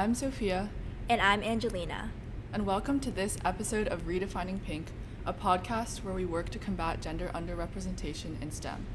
I'm 0.00 0.14
Sophia. 0.14 0.70
And 1.10 1.20
I'm 1.20 1.42
Angelina. 1.42 2.10
And 2.54 2.64
welcome 2.64 3.00
to 3.00 3.10
this 3.10 3.36
episode 3.44 3.86
of 3.86 4.06
Redefining 4.06 4.64
Pink, 4.64 4.86
a 5.26 5.34
podcast 5.34 6.02
where 6.02 6.14
we 6.14 6.24
work 6.24 6.48
to 6.52 6.58
combat 6.58 7.02
gender 7.02 7.30
underrepresentation 7.34 8.40
in 8.40 8.50
STEM. 8.50 8.86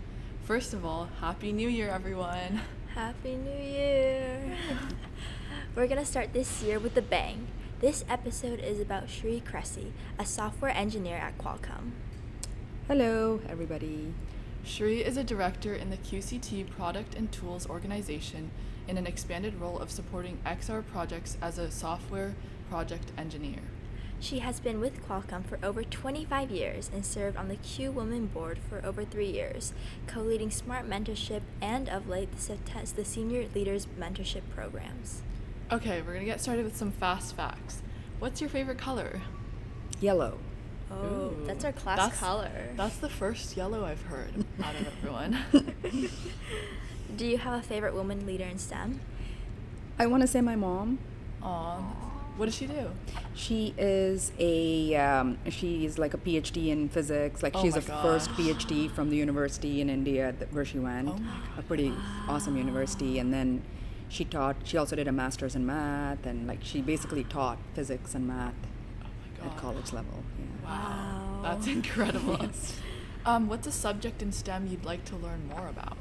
First 0.46 0.74
of 0.74 0.84
all, 0.84 1.10
Happy 1.22 1.52
New 1.52 1.70
Year, 1.70 1.92
everyone! 1.92 2.62
Happy 2.96 3.36
New 3.36 3.52
Year! 3.52 4.58
We're 5.76 5.86
gonna 5.86 6.06
start 6.06 6.34
this 6.34 6.64
year 6.64 6.80
with 6.80 6.98
a 6.98 7.04
bang. 7.04 7.50
This 7.82 8.04
episode 8.10 8.60
is 8.60 8.80
about 8.80 9.08
Sri 9.08 9.42
Cressy, 9.42 9.94
a 10.18 10.26
software 10.26 10.72
engineer 10.72 11.18
at 11.18 11.38
Qualcomm. 11.38 11.92
Hello, 12.88 13.42
everybody. 13.48 14.12
Sri 14.64 15.04
is 15.04 15.18
a 15.18 15.24
director 15.24 15.76
in 15.76 15.92
the 15.92 15.98
QCT 15.98 16.68
Product 16.72 17.14
and 17.14 17.32
Tools 17.32 17.70
organization 17.70 18.50
in 18.88 18.98
an 18.98 19.08
expanded 19.08 19.60
role 19.60 19.80
of 19.80 19.92
supporting 19.92 20.38
XR 20.46 20.84
projects 20.92 21.38
as 21.42 21.58
a 21.58 21.72
software 21.72 22.36
project 22.70 23.12
engineer. 23.18 23.60
She 24.20 24.40
has 24.40 24.60
been 24.60 24.80
with 24.80 25.08
Qualcomm 25.08 25.46
for 25.46 25.60
over 25.62 25.84
25 25.84 26.50
years 26.50 26.90
and 26.94 27.06
served 27.06 27.38
on 27.38 27.48
the 27.48 27.58
Q 27.58 27.92
Women 27.92 28.28
board 28.28 28.60
for 28.70 28.84
over 28.86 29.04
three 29.04 29.30
years, 29.30 29.74
co 30.08 30.22
leading 30.22 30.50
Smart 30.50 30.90
Mentorship 30.90 31.42
and, 31.62 31.90
of 31.90 32.08
late, 32.08 32.30
the 32.36 33.06
Senior 33.06 33.48
Leaders 33.54 33.88
Mentorship 34.00 34.42
programs. 34.56 35.22
Okay, 35.72 36.02
we're 36.02 36.14
gonna 36.14 36.26
get 36.26 36.42
started 36.42 36.64
with 36.64 36.78
some 36.78 36.92
fast 36.92 37.36
facts. 37.36 37.82
What's 38.20 38.40
your 38.40 38.50
favorite 38.50 38.78
color? 38.78 39.22
Yellow. 40.00 40.38
Oh, 40.92 41.04
Ooh, 41.04 41.44
that's 41.46 41.66
our 41.66 41.72
class 41.72 41.98
that's, 41.98 42.20
color. 42.20 42.70
That's 42.78 42.98
the 42.98 43.10
first 43.10 43.58
yellow 43.58 43.84
I've 43.84 44.04
heard 44.04 44.46
out 44.64 44.76
of 44.76 44.88
everyone. 44.88 45.38
Do 47.16 47.26
you 47.26 47.38
have 47.38 47.54
a 47.54 47.62
favorite 47.62 47.94
woman 47.94 48.26
leader 48.26 48.46
in 48.46 48.58
STEM? 48.58 49.00
I 49.98 50.08
want 50.08 50.22
to 50.22 50.28
say 50.28 50.42
my 50.42 50.56
mom. 50.56 51.00
Aw. 51.42 52.06
What 52.38 52.48
does 52.48 52.56
she 52.56 52.68
do? 52.68 52.92
She 53.34 53.74
is 53.78 54.34
a 54.38 54.94
um, 54.96 55.38
she 55.50 55.86
is 55.86 55.98
like 55.98 56.14
a 56.14 56.18
PhD 56.18 56.68
in 56.68 56.90
physics. 56.90 57.42
Like 57.42 57.56
oh 57.56 57.62
she's 57.62 57.78
a 57.78 57.82
gosh. 57.82 58.02
first 58.02 58.30
PhD 58.32 58.92
from 58.92 59.10
the 59.10 59.16
university 59.16 59.80
in 59.80 59.90
India 59.90 60.34
that, 60.40 60.52
where 60.52 60.66
she 60.66 60.78
went. 60.78 61.08
Oh 61.08 61.18
my 61.18 61.34
a 61.58 61.62
pretty 61.62 61.94
awesome 62.28 62.58
university. 62.58 63.20
And 63.20 63.34
then 63.34 63.62
she 64.10 64.26
taught. 64.26 64.58
She 64.66 64.78
also 64.78 64.98
did 64.98 65.08
a 65.08 65.14
master's 65.14 65.56
in 65.56 65.66
math, 65.66 66.26
and 66.26 66.46
like 66.46 66.60
she 66.62 66.82
basically 66.82 67.24
taught 67.24 67.58
physics 67.74 68.16
and 68.16 68.28
math 68.28 68.54
oh 69.02 69.46
my 69.46 69.52
at 69.52 69.58
college 69.58 69.94
level. 69.94 70.24
Yeah. 70.38 70.70
Wow, 70.70 71.40
that's 71.42 71.68
incredible. 71.78 72.38
yes. 72.42 72.78
um, 73.26 73.48
what's 73.48 73.66
a 73.66 73.72
subject 73.72 74.22
in 74.22 74.34
STEM 74.34 74.68
you'd 74.68 74.84
like 74.84 75.06
to 75.06 75.16
learn 75.16 75.48
more 75.48 75.70
about? 75.70 75.98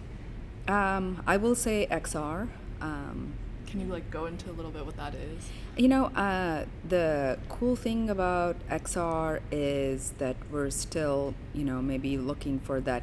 Um, 0.66 1.22
I 1.26 1.36
will 1.36 1.54
say 1.54 1.86
XR. 1.90 2.48
Um, 2.80 3.34
Can 3.66 3.80
you 3.80 3.86
like 3.86 4.10
go 4.10 4.26
into 4.26 4.50
a 4.50 4.52
little 4.52 4.70
bit 4.70 4.86
what 4.86 4.96
that 4.96 5.14
is? 5.14 5.44
You 5.76 5.88
know, 5.88 6.06
uh, 6.06 6.64
the 6.88 7.38
cool 7.48 7.76
thing 7.76 8.08
about 8.08 8.56
XR 8.68 9.40
is 9.50 10.12
that 10.18 10.36
we're 10.50 10.70
still, 10.70 11.34
you 11.52 11.64
know, 11.64 11.82
maybe 11.82 12.16
looking 12.16 12.60
for 12.60 12.80
that 12.80 13.02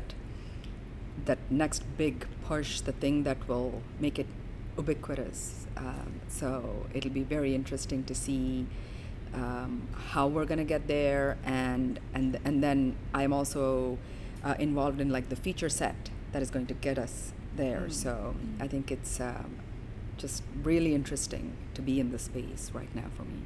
that 1.25 1.37
next 1.51 1.83
big 1.97 2.25
push, 2.45 2.81
the 2.81 2.93
thing 2.93 3.23
that 3.23 3.47
will 3.47 3.83
make 3.99 4.17
it 4.17 4.25
ubiquitous. 4.75 5.67
Um, 5.77 6.21
so 6.27 6.87
it'll 6.93 7.11
be 7.11 7.23
very 7.23 7.53
interesting 7.53 8.03
to 8.05 8.15
see 8.15 8.65
um, 9.35 9.87
how 9.93 10.27
we're 10.27 10.45
gonna 10.45 10.63
get 10.63 10.87
there, 10.87 11.37
and 11.43 11.99
and 12.13 12.39
and 12.43 12.63
then 12.63 12.95
I'm 13.13 13.33
also 13.33 13.99
uh, 14.43 14.55
involved 14.57 14.99
in 14.99 15.09
like 15.09 15.29
the 15.29 15.35
feature 15.35 15.69
set 15.69 16.09
that 16.31 16.41
is 16.41 16.49
going 16.49 16.65
to 16.65 16.73
get 16.73 16.97
us 16.97 17.33
there. 17.61 17.85
Mm. 17.87 17.93
So 17.93 18.35
I 18.59 18.67
think 18.67 18.91
it's 18.91 19.19
um, 19.21 19.57
just 20.17 20.43
really 20.63 20.93
interesting 20.95 21.53
to 21.75 21.81
be 21.81 21.99
in 21.99 22.11
the 22.11 22.19
space 22.19 22.71
right 22.73 22.93
now 22.95 23.09
for 23.15 23.23
me. 23.23 23.39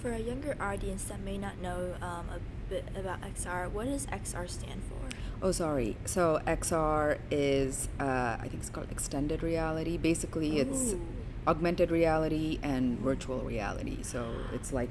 For 0.00 0.12
a 0.12 0.18
younger 0.18 0.56
audience 0.60 1.04
that 1.04 1.20
may 1.20 1.38
not 1.38 1.60
know 1.60 1.94
um, 2.00 2.26
a 2.30 2.40
bit 2.70 2.84
about 2.96 3.20
XR, 3.22 3.70
what 3.70 3.86
does 3.86 4.06
XR 4.06 4.48
stand 4.48 4.82
for? 4.88 5.02
Oh, 5.42 5.52
sorry. 5.52 5.96
So 6.04 6.40
XR 6.46 7.18
is, 7.30 7.88
uh, 8.00 8.36
I 8.40 8.46
think 8.48 8.54
it's 8.54 8.70
called 8.70 8.90
extended 8.90 9.42
reality. 9.42 9.96
Basically, 9.96 10.58
Ooh. 10.58 10.62
it's 10.62 10.94
augmented 11.46 11.90
reality 11.90 12.58
and 12.62 12.98
virtual 13.00 13.40
reality. 13.40 14.02
So 14.02 14.32
it's 14.52 14.72
like 14.72 14.90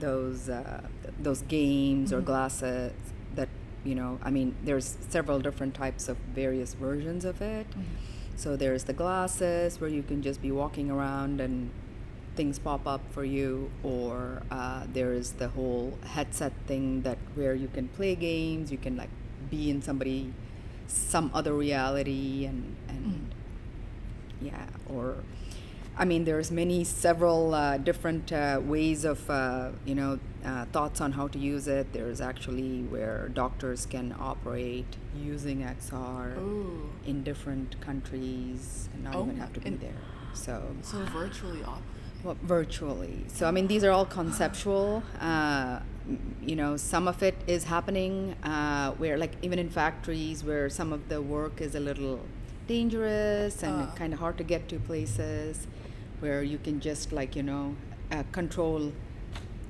those 0.00 0.48
uh, 0.48 0.80
those 1.20 1.42
games 1.42 2.10
mm-hmm. 2.10 2.18
or 2.18 2.22
glasses 2.22 2.92
you 3.84 3.94
know. 3.94 4.18
I 4.22 4.30
mean, 4.30 4.56
there's 4.64 4.96
several 5.08 5.40
different 5.40 5.74
types 5.74 6.08
of 6.08 6.16
various 6.34 6.74
versions 6.74 7.24
of 7.24 7.40
it. 7.40 7.68
Mm-hmm. 7.70 7.82
So 8.36 8.56
there's 8.56 8.84
the 8.84 8.92
glasses 8.92 9.80
where 9.80 9.90
you 9.90 10.02
can 10.02 10.22
just 10.22 10.40
be 10.40 10.50
walking 10.50 10.90
around 10.90 11.40
and 11.40 11.70
things 12.36 12.58
pop 12.58 12.86
up 12.86 13.02
for 13.12 13.24
you, 13.24 13.70
or 13.82 14.42
uh, 14.50 14.84
there's 14.92 15.32
the 15.32 15.48
whole 15.48 15.98
headset 16.04 16.52
thing 16.66 17.02
that 17.02 17.18
where 17.34 17.54
you 17.54 17.68
can 17.68 17.88
play 17.88 18.14
games, 18.14 18.72
you 18.72 18.78
can 18.78 18.96
like 18.96 19.10
be 19.50 19.70
in 19.70 19.82
somebody, 19.82 20.32
some 20.86 21.30
other 21.34 21.52
reality, 21.52 22.46
and 22.46 22.76
and 22.88 23.04
mm. 23.04 24.46
yeah, 24.46 24.66
or 24.88 25.16
I 26.00 26.06
mean, 26.06 26.24
there's 26.24 26.50
many, 26.50 26.84
several 26.84 27.54
uh, 27.54 27.76
different 27.76 28.32
uh, 28.32 28.60
ways 28.62 29.04
of, 29.04 29.28
uh, 29.28 29.70
you 29.84 29.94
know, 29.94 30.18
uh, 30.44 30.64
thoughts 30.66 31.00
on 31.00 31.12
how 31.12 31.28
to 31.28 31.38
use 31.38 31.68
it. 31.68 31.92
There's 31.92 32.20
actually 32.20 32.82
where 32.82 33.28
doctors 33.28 33.86
can 33.86 34.14
operate 34.18 34.96
using 35.16 35.60
XR 35.60 36.38
Ooh. 36.38 36.90
in 37.06 37.22
different 37.22 37.80
countries 37.80 38.88
and 38.94 39.04
not 39.04 39.16
oh, 39.16 39.24
even 39.24 39.36
have 39.36 39.52
to 39.54 39.60
be 39.60 39.70
there. 39.70 39.92
So, 40.34 40.62
so 40.82 40.98
virtually 41.06 41.62
operate. 41.62 41.84
Well, 42.22 42.36
virtually. 42.42 43.24
So, 43.28 43.46
I 43.46 43.50
mean, 43.50 43.66
these 43.66 43.84
are 43.84 43.90
all 43.90 44.06
conceptual. 44.06 45.02
Uh, 45.20 45.80
you 46.42 46.56
know, 46.56 46.76
some 46.76 47.06
of 47.06 47.22
it 47.22 47.36
is 47.46 47.64
happening 47.64 48.34
uh, 48.42 48.90
where, 48.92 49.16
like, 49.16 49.32
even 49.42 49.58
in 49.60 49.68
factories 49.68 50.42
where 50.42 50.68
some 50.68 50.92
of 50.92 51.08
the 51.08 51.22
work 51.22 51.60
is 51.60 51.74
a 51.76 51.78
little 51.78 52.20
dangerous 52.66 53.62
and 53.62 53.94
kind 53.96 54.12
of 54.12 54.18
hard 54.18 54.38
to 54.38 54.44
get 54.44 54.68
to 54.68 54.78
places 54.78 55.66
where 56.20 56.42
you 56.42 56.58
can 56.58 56.78
just 56.78 57.10
like 57.10 57.34
you 57.34 57.42
know 57.42 57.74
uh, 58.12 58.22
control 58.30 58.92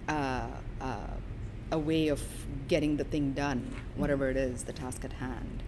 uh, 0.09 0.49
uh, 0.81 1.07
a 1.73 1.79
way 1.79 2.09
of 2.09 2.23
getting 2.69 2.97
the 2.97 3.05
thing 3.05 3.33
done, 3.33 3.75
whatever 3.97 4.29
it 4.31 4.37
is, 4.37 4.65
the 4.65 4.73
task 4.73 5.05
at 5.05 5.15
hand. 5.15 5.63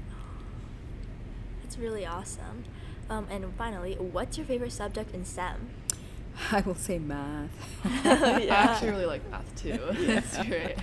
That's 1.63 1.79
really 1.79 2.05
awesome. 2.05 2.65
Um, 3.09 3.27
and 3.31 3.53
finally, 3.57 3.95
what's 3.95 4.37
your 4.37 4.47
favorite 4.47 4.73
subject 4.73 5.15
in 5.15 5.25
STEM? 5.25 5.71
I 6.51 6.61
will 6.61 6.75
say 6.75 6.99
math. 6.99 7.51
yeah. 7.85 8.01
I 8.05 8.47
actually 8.49 8.91
really 8.91 9.07
like 9.07 9.31
math 9.31 9.55
too. 9.55 9.79
That's 10.07 10.37
great. 10.39 10.77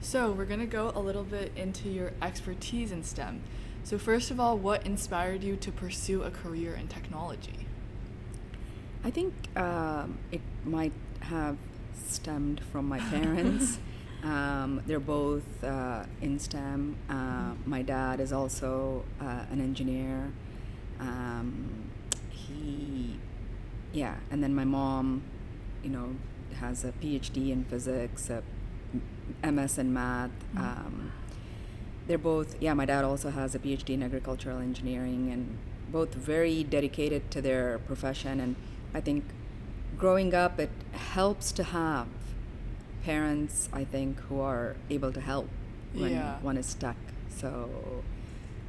So, 0.00 0.30
we're 0.30 0.44
going 0.44 0.60
to 0.60 0.66
go 0.66 0.92
a 0.94 1.00
little 1.00 1.24
bit 1.24 1.52
into 1.56 1.88
your 1.88 2.12
expertise 2.22 2.92
in 2.92 3.02
STEM. 3.02 3.42
So, 3.82 3.98
first 3.98 4.30
of 4.30 4.38
all, 4.38 4.56
what 4.56 4.86
inspired 4.86 5.42
you 5.42 5.56
to 5.56 5.72
pursue 5.72 6.22
a 6.22 6.30
career 6.30 6.74
in 6.74 6.86
technology? 6.88 7.65
I 9.06 9.10
think 9.12 9.32
um, 9.56 10.18
it 10.32 10.40
might 10.64 10.92
have 11.20 11.56
stemmed 12.08 12.60
from 12.72 12.88
my 12.88 12.98
parents. 12.98 13.78
um, 14.24 14.82
they're 14.84 14.98
both 14.98 15.62
uh, 15.62 16.02
in 16.20 16.40
STEM. 16.40 16.96
Uh, 17.08 17.52
my 17.66 17.82
dad 17.82 18.18
is 18.18 18.32
also 18.32 19.04
uh, 19.20 19.44
an 19.52 19.60
engineer. 19.60 20.32
Um, 20.98 21.88
he, 22.30 23.20
yeah, 23.92 24.16
and 24.32 24.42
then 24.42 24.52
my 24.56 24.64
mom, 24.64 25.22
you 25.84 25.90
know, 25.90 26.16
has 26.58 26.84
a 26.84 26.90
PhD 26.90 27.52
in 27.52 27.62
physics, 27.62 28.28
a 28.28 28.42
MS 29.48 29.78
in 29.78 29.94
math. 29.94 30.30
Mm-hmm. 30.30 30.58
Um, 30.58 31.12
they're 32.08 32.18
both 32.18 32.54
yeah 32.60 32.72
my 32.72 32.84
dad 32.84 33.04
also 33.04 33.30
has 33.30 33.56
a 33.56 33.58
phd 33.58 33.90
in 33.90 34.00
agricultural 34.00 34.58
engineering 34.58 35.28
and 35.32 35.58
both 35.90 36.14
very 36.14 36.62
dedicated 36.62 37.28
to 37.32 37.42
their 37.42 37.80
profession 37.80 38.38
and 38.38 38.54
i 38.94 39.00
think 39.00 39.24
growing 39.98 40.34
up 40.34 40.58
it 40.58 40.70
helps 40.92 41.52
to 41.52 41.62
have 41.62 42.06
parents 43.04 43.68
i 43.72 43.84
think 43.84 44.18
who 44.28 44.40
are 44.40 44.76
able 44.90 45.12
to 45.12 45.20
help 45.20 45.48
when 45.94 46.10
yeah. 46.10 46.38
one 46.40 46.56
is 46.56 46.66
stuck 46.66 46.96
so 47.28 47.70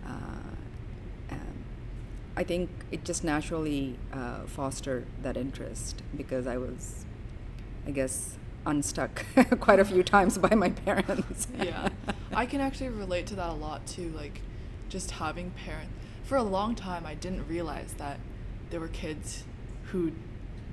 uh, 0.05 0.09
um, 1.31 1.63
i 2.35 2.43
think 2.43 2.69
it 2.91 3.03
just 3.03 3.23
naturally 3.23 3.97
uh, 4.13 4.45
fostered 4.45 5.05
that 5.21 5.35
interest 5.35 6.01
because 6.15 6.47
i 6.47 6.57
was 6.57 7.05
i 7.85 7.91
guess 7.91 8.37
unstuck 8.67 9.25
quite 9.59 9.79
a 9.79 9.85
few 9.85 10.03
times 10.15 10.37
by 10.37 10.53
my 10.53 10.69
parents. 10.69 11.47
yeah. 11.57 11.89
I 12.33 12.45
can 12.45 12.61
actually 12.61 12.89
relate 12.89 13.25
to 13.27 13.35
that 13.35 13.49
a 13.49 13.53
lot 13.53 13.87
too, 13.87 14.09
like 14.15 14.41
just 14.89 15.11
having 15.11 15.51
parents. 15.51 15.91
For 16.23 16.35
a 16.35 16.43
long 16.43 16.75
time, 16.75 17.05
I 17.05 17.15
didn't 17.15 17.47
realize 17.47 17.93
that 17.93 18.19
there 18.69 18.79
were 18.79 18.89
kids 18.89 19.45
who 19.91 20.11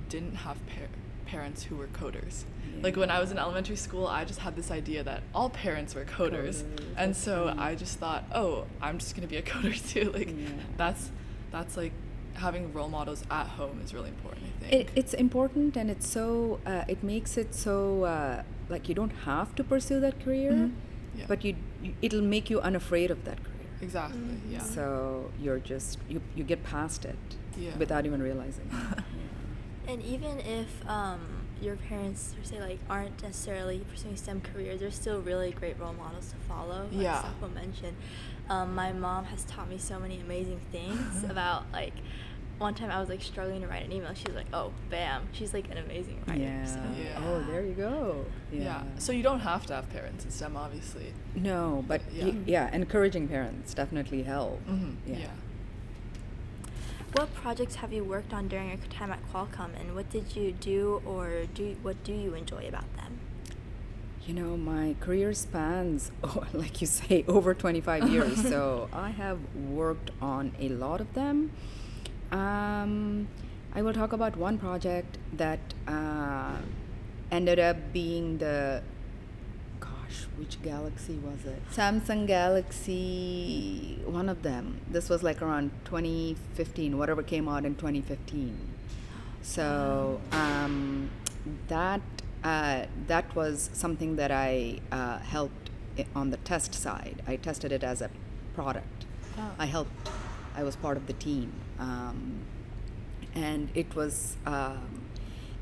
didn't 0.09 0.35
have 0.35 0.57
par- 0.67 0.87
parents 1.25 1.63
who 1.63 1.75
were 1.75 1.87
coders. 1.87 2.43
Yeah. 2.75 2.83
Like 2.83 2.95
when 2.95 3.09
I 3.09 3.19
was 3.19 3.31
in 3.31 3.37
elementary 3.37 3.75
school, 3.75 4.05
I 4.07 4.25
just 4.25 4.39
had 4.39 4.55
this 4.55 4.69
idea 4.71 5.03
that 5.03 5.23
all 5.33 5.49
parents 5.49 5.95
were 5.95 6.05
coders. 6.05 6.63
coders. 6.63 6.83
And 6.97 7.15
so 7.15 7.53
I 7.57 7.75
just 7.75 7.97
thought, 7.99 8.23
oh, 8.33 8.65
I'm 8.81 8.97
just 8.99 9.15
going 9.15 9.27
to 9.27 9.31
be 9.35 9.37
a 9.37 9.41
coder 9.41 9.75
too. 9.93 10.11
Like 10.11 10.29
yeah. 10.29 10.49
that's 10.77 11.09
that's 11.51 11.75
like 11.77 11.93
having 12.33 12.73
role 12.73 12.89
models 12.89 13.23
at 13.31 13.47
home 13.47 13.79
is 13.83 13.93
really 13.93 14.09
important. 14.09 14.45
I 14.61 14.67
think 14.69 14.73
It, 14.73 14.89
it's 14.95 15.13
important 15.13 15.77
and 15.77 15.89
it's 15.89 16.07
so 16.07 16.59
uh, 16.65 16.83
it 16.87 17.01
makes 17.01 17.37
it 17.37 17.55
so 17.55 18.03
uh, 18.03 18.43
like 18.69 18.89
you 18.89 18.95
don't 18.95 19.15
have 19.25 19.55
to 19.55 19.63
pursue 19.63 19.99
that 20.01 20.19
career, 20.23 20.51
Mhm. 20.51 20.71
Yeah. 21.17 21.25
but 21.29 21.45
you, 21.45 21.55
it'll 22.01 22.21
make 22.35 22.49
you 22.49 22.59
unafraid 22.59 23.09
of 23.09 23.23
that 23.23 23.37
career. 23.43 23.69
exactly 23.81 24.19
Mhm. 24.19 24.51
yeah. 24.53 24.59
So 24.75 25.31
you're 25.41 25.59
just 25.73 25.97
you 26.09 26.19
you 26.37 26.43
get 26.43 26.61
past 26.63 27.05
it 27.05 27.17
Yeah. 27.57 27.75
without 27.77 28.05
even 28.05 28.21
realizing. 28.21 28.69
And 29.87 30.01
even 30.01 30.39
if 30.39 30.67
um, 30.89 31.19
your 31.61 31.75
parents, 31.75 32.33
say, 32.41 32.59
like 32.59 32.79
aren't 32.89 33.21
necessarily 33.21 33.85
pursuing 33.91 34.15
STEM 34.15 34.41
careers, 34.41 34.79
they're 34.79 34.89
still 34.89 35.21
really 35.21 35.51
great 35.51 35.79
role 35.79 35.93
models 35.93 36.31
to 36.31 36.35
follow. 36.47 36.87
Like 36.91 37.03
Yeah. 37.03 37.21
Sako 37.21 37.49
mentioned, 37.49 37.95
um, 38.49 38.73
my 38.73 38.91
mom 38.93 39.25
has 39.25 39.43
taught 39.43 39.69
me 39.69 39.77
so 39.77 39.99
many 39.99 40.19
amazing 40.19 40.59
things 40.71 41.23
about 41.29 41.65
like. 41.71 41.93
One 42.57 42.73
time 42.73 42.89
I 42.89 43.01
was 43.01 43.09
like 43.09 43.21
struggling 43.21 43.59
to 43.63 43.67
write 43.67 43.83
an 43.83 43.91
email. 43.91 44.13
She's 44.13 44.33
like, 44.33 44.45
"Oh, 44.53 44.71
bam!" 44.89 45.27
She's 45.33 45.53
like 45.53 45.69
an 45.69 45.77
amazing 45.77 46.21
writer. 46.25 46.39
Yeah. 46.41 46.65
So. 46.65 46.79
Yeah. 46.97 47.21
Oh, 47.27 47.43
there 47.51 47.61
you 47.65 47.73
go. 47.73 48.23
yeah. 48.49 48.61
Yeah. 48.63 48.83
So 48.97 49.11
you 49.11 49.23
don't 49.23 49.41
have 49.41 49.65
to 49.65 49.73
have 49.75 49.89
parents 49.89 50.23
in 50.23 50.31
STEM, 50.31 50.55
obviously. 50.55 51.11
No, 51.35 51.83
but 51.85 52.01
Yeah. 52.13 52.27
yeah, 52.27 52.33
yeah 52.45 52.73
encouraging 52.73 53.27
parents 53.27 53.73
definitely 53.73 54.23
help. 54.23 54.65
Mhm. 54.69 54.95
Yeah. 55.05 55.17
yeah. 55.17 55.27
What 57.15 57.33
projects 57.33 57.75
have 57.75 57.93
you 57.93 58.03
worked 58.03 58.33
on 58.33 58.49
during 58.49 58.67
your 58.67 58.77
time 58.89 59.09
at 59.09 59.19
Qualcomm, 59.31 59.69
and 59.79 59.95
what 59.95 60.09
did 60.09 60.35
you 60.35 60.51
do, 60.51 61.01
or 61.05 61.45
do 61.53 61.77
what 61.81 62.03
do 62.03 62.11
you 62.11 62.33
enjoy 62.33 62.67
about 62.67 62.93
them? 62.97 63.19
You 64.27 64.33
know, 64.33 64.57
my 64.57 64.97
career 64.99 65.31
spans, 65.31 66.11
oh, 66.25 66.43
like 66.51 66.81
you 66.81 66.87
say, 66.87 67.23
over 67.29 67.53
25 67.53 68.09
years. 68.15 68.49
so 68.49 68.89
I 68.91 69.11
have 69.11 69.39
worked 69.55 70.11
on 70.21 70.51
a 70.59 70.67
lot 70.67 70.99
of 70.99 71.13
them. 71.13 71.51
Um, 72.33 73.29
I 73.73 73.81
will 73.81 73.93
talk 73.93 74.11
about 74.11 74.35
one 74.35 74.57
project 74.57 75.17
that 75.37 75.61
uh, 75.87 76.57
ended 77.31 77.59
up 77.59 77.77
being 77.93 78.39
the, 78.39 78.83
gosh, 80.15 80.27
which 80.37 80.61
galaxy 80.61 81.15
was 81.15 81.45
it? 81.45 81.61
Samsung 81.71 82.27
Galaxy, 82.27 83.99
one 84.05 84.29
of 84.29 84.43
them. 84.43 84.81
This 84.89 85.09
was 85.09 85.23
like 85.23 85.41
around 85.41 85.71
2015, 85.85 86.97
whatever 86.97 87.23
came 87.23 87.47
out 87.47 87.65
in 87.65 87.75
2015. 87.75 88.57
So 89.41 90.19
um, 90.31 91.09
that 91.67 92.01
uh, 92.43 92.85
that 93.07 93.35
was 93.35 93.69
something 93.73 94.15
that 94.15 94.31
I 94.31 94.79
uh, 94.91 95.19
helped 95.19 95.69
on 96.15 96.29
the 96.31 96.37
test 96.37 96.73
side. 96.73 97.21
I 97.27 97.35
tested 97.37 97.71
it 97.71 97.83
as 97.83 98.01
a 98.01 98.09
product. 98.53 99.05
Oh. 99.37 99.51
I 99.59 99.65
helped. 99.65 100.09
I 100.55 100.63
was 100.63 100.75
part 100.75 100.97
of 100.97 101.07
the 101.07 101.13
team, 101.13 101.51
um, 101.79 102.39
and 103.33 103.69
it 103.75 103.93
was 103.95 104.37
um, 104.45 105.01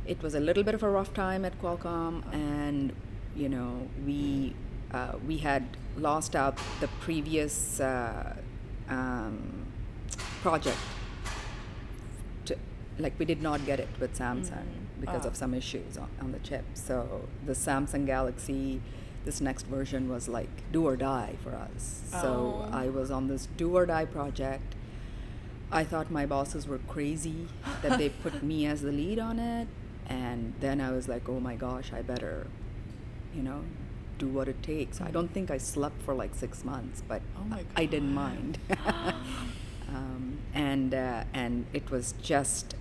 it 0.06 0.22
was 0.22 0.36
a 0.36 0.40
little 0.40 0.64
bit 0.64 0.76
of 0.76 0.84
a 0.84 0.90
rough 0.90 1.14
time 1.14 1.46
at 1.46 1.60
Qualcomm, 1.62 2.24
and 2.34 2.94
you 3.36 3.50
know 3.50 3.88
we 4.06 4.56
uh, 4.92 5.14
we 5.28 5.38
had 5.38 5.64
lost 5.98 6.36
out 6.36 6.58
the 6.80 6.88
previous 7.02 7.80
uh, 7.80 8.36
um, 8.90 9.66
project 10.42 10.78
to, 12.46 12.56
like 13.00 13.14
we 13.18 13.26
did 13.26 13.42
not 13.42 13.66
get 13.66 13.80
it 13.80 13.90
with 14.00 14.18
Samsung 14.18 14.66
Mm. 14.66 15.02
because 15.02 15.26
Ah. 15.26 15.30
of 15.30 15.36
some 15.36 15.54
issues 15.54 15.98
on, 15.98 16.10
on 16.22 16.32
the 16.32 16.40
chip. 16.40 16.64
So 16.76 17.28
the 17.46 17.54
Samsung 17.54 18.06
Galaxy, 18.06 18.82
this 19.26 19.42
next 19.42 19.64
version 19.66 20.10
was 20.10 20.28
like 20.28 20.50
do 20.72 20.86
or 20.88 20.96
die 20.96 21.36
for 21.44 21.56
us. 21.56 22.02
So 22.22 22.66
Oh. 22.68 22.70
I 22.72 22.90
was 22.90 23.10
on 23.12 23.28
this 23.28 23.48
do 23.58 23.76
or 23.76 23.86
die 23.86 24.06
project. 24.06 24.76
I 25.72 25.84
thought 25.84 26.12
my 26.12 26.26
bosses 26.28 26.68
were 26.68 26.80
crazy 26.88 27.48
that 27.82 27.98
they 27.98 28.10
put 28.24 28.44
me 28.44 28.66
as 28.68 28.82
the 28.82 28.92
lead 28.92 29.18
on 29.18 29.40
it, 29.40 29.68
and 30.08 30.54
then 30.60 30.80
I 30.80 30.92
was 30.92 31.08
like, 31.08 31.28
oh 31.28 31.40
my 31.40 31.56
gosh, 31.56 31.92
I 31.92 32.02
better, 32.04 32.46
you 33.36 33.44
know, 33.44 33.62
do 34.18 34.28
what 34.28 34.48
it 34.48 34.62
takes. 34.64 35.02
I 35.02 35.12
don't 35.12 35.32
think 35.34 35.50
I 35.52 35.58
slept 35.58 36.02
for 36.04 36.14
like 36.14 36.34
six 36.36 36.64
months, 36.64 37.02
but 37.08 37.22
Oh 37.40 37.44
my 37.46 37.64
I 37.76 37.86
didn't 37.86 38.14
mind. 38.14 38.60
um, 39.90 40.40
and 40.54 40.94
uh, 40.94 41.24
and 41.34 41.66
it 41.74 41.90
was 41.92 42.14
just 42.22 42.76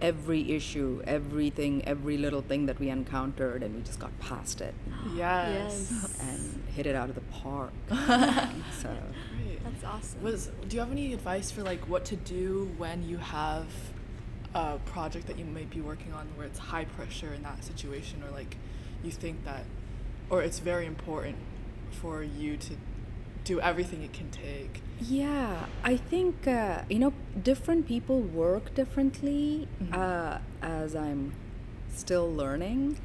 every 0.00 0.52
issue, 0.52 1.02
everything, 1.06 1.82
every 1.86 2.18
little 2.18 2.42
thing 2.42 2.66
that 2.66 2.78
we 2.78 2.90
encountered, 2.90 3.62
and 3.62 3.74
we 3.74 3.80
just 3.82 3.98
got 3.98 4.18
past 4.20 4.60
it 4.60 4.74
Yes. 5.16 5.88
Yes. 5.90 6.18
and 6.20 6.62
hit 6.74 6.86
it 6.86 6.94
out 6.94 7.08
of 7.08 7.14
the 7.14 7.20
park. 7.22 7.72
so 7.88 8.90
Great. 9.36 9.64
That's 9.64 9.84
awesome. 9.84 10.22
Was 10.22 10.50
do 10.68 10.76
you 10.76 10.80
have 10.80 10.92
any 10.92 11.12
advice 11.14 11.50
for 11.50 11.62
like 11.62 11.88
what 11.88 12.04
to 12.06 12.16
do 12.16 12.70
when 12.76 13.08
you 13.08 13.16
have 13.18 13.66
a 14.54 14.78
project 14.84 15.26
that 15.26 15.38
you 15.38 15.44
might 15.44 15.70
be 15.70 15.80
working 15.80 16.12
on 16.12 16.26
where 16.36 16.46
it's 16.46 16.58
high 16.58 16.84
pressure 16.84 17.32
in 17.34 17.42
that 17.42 17.64
situation 17.64 18.22
or 18.22 18.30
like 18.30 18.56
you 19.04 19.10
think 19.10 19.44
that 19.44 19.64
or 20.30 20.42
it's 20.42 20.58
very 20.58 20.86
important 20.86 21.36
for 21.90 22.22
you 22.22 22.56
to 22.56 22.72
do 23.44 23.60
everything 23.60 24.02
it 24.02 24.12
can 24.12 24.30
take. 24.30 24.80
Yeah, 25.00 25.66
I 25.84 25.96
think 25.96 26.46
uh, 26.48 26.82
you 26.88 26.98
know 26.98 27.12
different 27.42 27.86
people 27.86 28.20
work 28.20 28.74
differently. 28.74 29.68
Mhm. 29.82 29.92
Uh, 29.94 30.38
as 30.62 30.94
I'm 30.96 31.32
still 31.94 32.28
learning, 32.32 32.96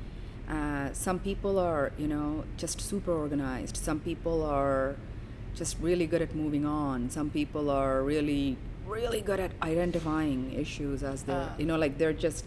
uh, 0.49 0.93
some 0.93 1.19
people 1.19 1.59
are 1.59 1.91
you 1.97 2.07
know 2.07 2.43
just 2.57 2.79
super 2.81 3.11
organized. 3.11 3.75
Some 3.77 3.99
people 3.99 4.43
are 4.43 4.95
just 5.55 5.77
really 5.81 6.07
good 6.07 6.21
at 6.21 6.33
moving 6.35 6.65
on. 6.65 7.09
Some 7.09 7.29
people 7.29 7.69
are 7.69 8.01
really 8.01 8.55
really 8.87 9.21
good 9.21 9.39
at 9.39 9.51
identifying 9.61 10.51
issues 10.53 11.03
as 11.03 11.21
they're 11.23 11.49
Ah. 11.51 11.59
you 11.59 11.65
know 11.69 11.77
like 11.77 11.97
they're 11.99 12.19
just 12.27 12.43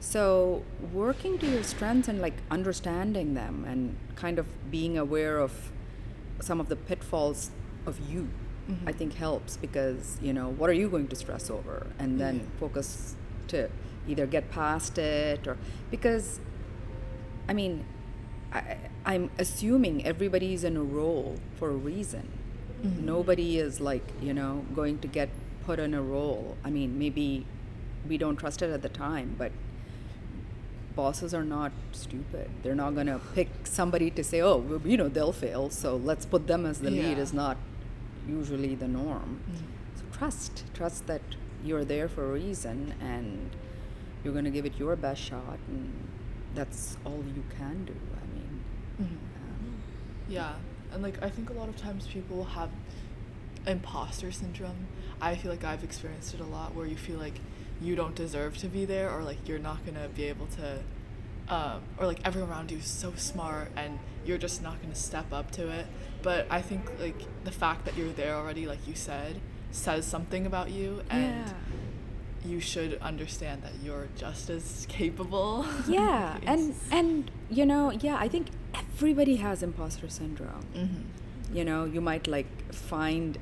so 0.00 0.62
working 0.92 1.38
to 1.38 1.46
your 1.50 1.62
strengths 1.62 2.08
and 2.08 2.20
like 2.20 2.34
understanding 2.50 3.34
them 3.34 3.64
and 3.66 3.96
kind 4.16 4.38
of 4.38 4.46
being 4.70 4.96
aware 4.96 5.38
of 5.38 5.72
some 6.40 6.60
of 6.60 6.68
the 6.68 6.76
pitfalls 6.76 7.50
of 7.86 7.98
you 8.10 8.28
i 8.86 8.92
Mhm. 8.92 8.96
think 8.98 9.14
helps 9.14 9.56
because 9.56 10.18
you 10.22 10.32
know 10.32 10.50
what 10.50 10.68
are 10.70 10.74
you 10.74 10.88
going 10.90 11.08
to 11.08 11.16
stress 11.16 11.50
over 11.50 11.86
and 11.98 12.20
then 12.20 12.36
Yeah. 12.36 12.60
focus 12.60 13.16
to 13.48 13.68
either 14.06 14.26
get 14.26 14.50
past 14.50 14.98
it 14.98 15.46
or 15.48 15.56
because 15.90 16.38
i 17.48 17.52
mean 17.54 17.84
I, 18.52 18.76
i'm 19.06 19.30
assuming 19.38 20.04
everybody's 20.04 20.64
in 20.64 20.76
a 20.76 20.82
role 20.82 21.36
for 21.58 21.70
a 21.70 21.76
reason 21.92 22.28
Mhm. 22.84 23.02
nobody 23.04 23.58
is 23.58 23.80
like 23.80 24.06
you 24.22 24.32
know 24.34 24.64
going 24.74 24.98
to 25.00 25.08
get 25.08 25.30
put 25.66 25.78
in 25.80 25.92
a 25.94 26.02
role 26.02 26.56
i 26.64 26.70
mean 26.70 26.98
maybe 26.98 27.46
we 28.08 28.16
don't 28.18 28.36
trust 28.36 28.62
it 28.62 28.70
at 28.70 28.82
the 28.82 28.88
time 29.06 29.34
but 29.38 29.50
bosses 30.98 31.32
are 31.38 31.44
not 31.44 31.72
stupid 31.92 32.48
they're 32.62 32.80
not 32.84 32.94
going 32.98 33.06
to 33.14 33.18
pick 33.38 33.48
somebody 33.78 34.08
to 34.18 34.22
say 34.30 34.40
oh 34.50 34.56
well, 34.68 34.80
you 34.92 34.96
know 35.00 35.08
they'll 35.16 35.36
fail 35.46 35.70
so 35.70 35.96
let's 36.10 36.26
put 36.34 36.46
them 36.52 36.66
as 36.70 36.80
the 36.86 36.90
lead 37.02 37.18
is 37.26 37.32
not 37.42 37.56
usually 38.38 38.74
the 38.84 38.88
norm 38.88 39.30
Mhm. 39.50 39.66
so 39.98 40.04
trust 40.18 40.64
trust 40.78 41.06
that 41.12 41.22
you're 41.66 41.84
there 41.94 42.08
for 42.14 42.22
a 42.30 42.32
reason 42.42 42.78
and 43.12 43.50
you're 44.22 44.32
going 44.38 44.48
to 44.52 44.56
give 44.58 44.66
it 44.70 44.76
your 44.84 44.96
best 45.06 45.22
shot 45.30 45.58
and 45.68 45.84
that's 46.58 46.82
all 47.06 47.22
you 47.38 47.44
can 47.58 47.76
do 47.92 47.96
i 48.22 48.24
mean 48.36 48.54
Mhm. 49.02 49.18
um, 49.42 49.66
Yeah, 50.36 50.52
and 50.92 51.00
like 51.06 51.16
I 51.28 51.30
think 51.34 51.46
a 51.50 51.56
lot 51.60 51.68
of 51.72 51.76
times 51.86 52.02
people 52.16 52.40
have 52.58 52.70
imposter 53.66 54.30
syndrome. 54.32 54.80
I 55.20 55.34
feel 55.36 55.50
like 55.50 55.64
I've 55.64 55.84
experienced 55.84 56.34
it 56.34 56.40
a 56.40 56.44
lot 56.56 56.74
where 56.74 56.86
you 56.86 56.96
feel 56.96 57.18
like 57.18 57.38
you 57.80 57.94
don't 57.96 58.14
deserve 58.14 58.56
to 58.58 58.66
be 58.68 58.84
there 58.84 59.10
or 59.10 59.22
like 59.22 59.46
you're 59.48 59.58
not 59.58 59.84
gonna 59.86 60.08
be 60.08 60.24
able 60.24 60.46
to 60.46 60.80
um, 61.48 61.80
or 61.98 62.06
like 62.06 62.20
everyone 62.26 62.50
around 62.50 62.70
you 62.70 62.78
is 62.78 62.86
so 62.86 63.12
smart 63.16 63.70
and 63.76 63.98
you're 64.26 64.36
just 64.38 64.62
not 64.62 64.80
gonna 64.82 64.94
step 64.94 65.32
up 65.32 65.50
to 65.52 65.68
it. 65.70 65.86
But 66.22 66.46
I 66.50 66.60
think 66.60 66.82
like 67.00 67.20
the 67.44 67.50
fact 67.52 67.84
that 67.86 67.96
you're 67.96 68.12
there 68.12 68.34
already, 68.34 68.66
like 68.66 68.86
you 68.86 68.94
said, 68.94 69.40
says 69.70 70.04
something 70.06 70.44
about 70.46 70.70
you 70.70 71.02
and 71.08 71.46
Yeah. 71.46 71.52
you 72.50 72.60
should 72.60 72.98
understand 73.00 73.62
that 73.62 73.72
you're 73.82 74.08
just 74.16 74.50
as 74.50 74.86
capable. 74.88 75.64
yeah 75.88 76.36
and 76.46 76.74
and 76.90 77.30
you 77.50 77.64
know 77.66 77.90
yeah 77.90 78.16
i 78.18 78.28
think 78.28 78.48
everybody 78.74 79.36
has 79.36 79.62
imposter 79.62 80.08
syndrome 80.08 80.64
Mhm. 80.76 81.04
you 81.56 81.64
know 81.64 81.84
you 81.84 82.00
might 82.00 82.26
like 82.26 82.46
find 82.74 83.38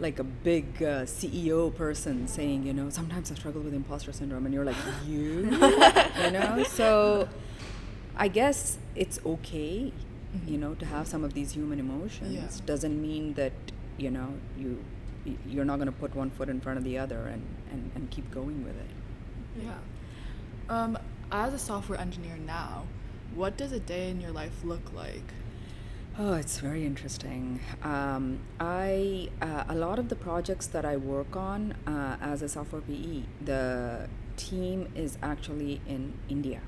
like 0.00 0.18
a 0.18 0.24
big 0.24 0.64
uh, 0.82 1.02
ceo 1.04 1.74
person 1.74 2.26
saying 2.28 2.62
you 2.64 2.72
know 2.72 2.88
sometimes 2.90 3.30
i 3.32 3.34
struggle 3.34 3.60
with 3.62 3.74
imposter 3.74 4.12
syndrome 4.12 4.44
and 4.46 4.54
you're 4.54 4.64
like 4.64 4.76
you 5.06 5.22
you 6.24 6.30
know 6.30 6.62
so 6.64 7.28
i 8.16 8.28
guess 8.28 8.78
it's 8.94 9.18
okay 9.26 9.92
Mhm. 10.28 10.46
you 10.52 10.58
know 10.58 10.74
to 10.74 10.84
have 10.84 11.08
some 11.08 11.24
of 11.24 11.32
these 11.32 11.52
human 11.52 11.80
emotions 11.80 12.34
Yeah. 12.34 12.66
doesn't 12.66 13.00
mean 13.00 13.32
that 13.40 13.52
you 13.96 14.10
know 14.10 14.34
you 14.58 14.84
you're 15.46 15.64
not 15.64 15.76
going 15.76 15.86
to 15.94 15.98
put 16.04 16.14
one 16.14 16.28
foot 16.30 16.50
in 16.50 16.60
front 16.60 16.76
of 16.78 16.84
the 16.84 16.98
other 16.98 17.20
and, 17.32 17.42
and, 17.72 17.90
and 17.94 18.10
keep 18.10 18.30
going 18.30 18.62
with 18.62 18.76
it 18.76 18.90
Yeah. 19.64 19.78
Um, 20.68 20.98
as 21.32 21.54
a 21.54 21.58
software 21.58 21.98
engineer 21.98 22.36
now, 22.46 22.84
what 23.34 23.56
does 23.56 23.72
a 23.72 23.80
day 23.80 24.10
in 24.10 24.20
your 24.20 24.30
life 24.32 24.52
look 24.64 24.92
like? 24.94 25.28
Oh, 26.20 26.32
it's 26.34 26.58
very 26.58 26.84
interesting. 26.84 27.60
Um, 27.82 28.40
I 28.58 29.28
uh, 29.40 29.64
a 29.68 29.74
lot 29.76 29.98
of 30.00 30.08
the 30.08 30.16
projects 30.16 30.66
that 30.68 30.84
I 30.84 30.96
work 30.96 31.36
on 31.36 31.72
uh, 31.86 32.16
as 32.20 32.42
a 32.42 32.48
software 32.48 32.80
PE, 32.82 33.22
the 33.44 34.08
team 34.36 34.88
is 34.96 35.16
actually 35.22 35.80
in 35.86 36.14
India, 36.28 36.60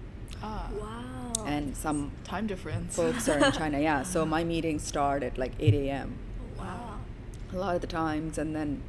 Ah. 0.42 0.68
Wow. 0.78 1.44
and 1.46 1.76
some 1.76 2.12
Time 2.22 2.46
difference. 2.46 2.94
folks 2.94 3.28
are 3.28 3.44
in 3.44 3.50
China. 3.52 3.80
Yeah, 3.80 4.04
so 4.04 4.24
my 4.36 4.44
meetings 4.44 4.84
start 4.84 5.24
at 5.24 5.36
like 5.36 5.52
8 5.58 5.74
a.m. 5.74 6.14
Wow. 6.56 6.98
a 7.52 7.56
lot 7.56 7.74
of 7.74 7.80
the 7.80 7.88
times, 7.88 8.38
and 8.38 8.54
then 8.54 8.82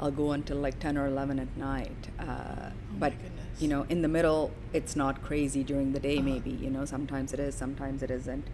I'll 0.00 0.10
go 0.10 0.32
until 0.32 0.56
like 0.56 0.80
10 0.80 0.98
or 0.98 1.06
11 1.06 1.38
at 1.38 1.56
night. 1.56 2.08
Uh, 2.18 2.70
my 2.98 2.98
but 2.98 3.12
you 3.60 3.68
know, 3.68 3.86
in 3.88 4.02
the 4.02 4.08
middle, 4.08 4.50
it's 4.72 4.96
not 4.96 5.22
crazy 5.22 5.62
during 5.62 5.92
the 5.92 6.00
day. 6.00 6.16
Uh-huh. 6.18 6.24
Maybe 6.30 6.50
you 6.50 6.70
know, 6.70 6.84
sometimes 6.84 7.32
it 7.32 7.38
is, 7.38 7.54
sometimes 7.54 8.02
it 8.02 8.10
isn't. 8.10 8.44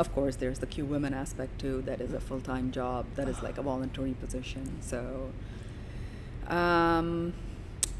Of 0.00 0.14
course, 0.14 0.36
there's 0.36 0.60
the 0.60 0.66
Q 0.66 0.86
women 0.86 1.12
aspect 1.12 1.60
too. 1.60 1.82
That 1.82 2.00
is 2.00 2.14
a 2.14 2.20
full-time 2.20 2.70
job. 2.70 3.04
That 3.16 3.28
is 3.28 3.42
like 3.42 3.58
a 3.58 3.62
voluntary 3.62 4.14
position. 4.14 4.78
So, 4.80 5.30
um, 6.48 7.34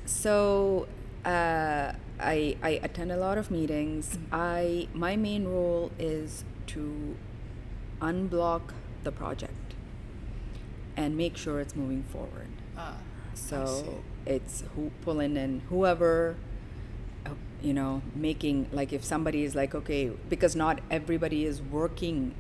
so 0.07 0.89
uh, 1.27 1.93
I 2.19 2.57
I 2.63 2.81
attend 2.83 3.13
a 3.13 3.19
lot 3.19 3.37
of 3.37 3.51
meetings. 3.51 4.19
I 4.33 4.89
my 4.95 5.15
main 5.17 5.45
role 5.47 5.93
is 5.99 6.45
to 6.69 7.17
unblock 8.01 8.73
the 9.05 9.13
project 9.13 9.75
and 10.97 11.19
make 11.19 11.37
sure 11.37 11.61
it's 11.61 11.77
moving 11.77 12.05
forward. 12.05 12.49
Ah. 12.79 12.97
So 13.35 14.03
it's 14.25 14.65
who 14.75 14.91
pulling 15.03 15.37
in 15.37 15.61
whoever, 15.69 16.15
uh, 16.31 16.50
you 17.63 17.75
know, 17.75 18.03
making 18.15 18.69
like 18.73 18.93
if 18.93 19.05
somebody 19.05 19.45
is 19.45 19.55
like 19.55 19.75
okay, 19.75 20.11
because 20.29 20.55
not 20.57 20.81
everybody 20.91 21.45
is 21.45 21.61
working 21.63 22.35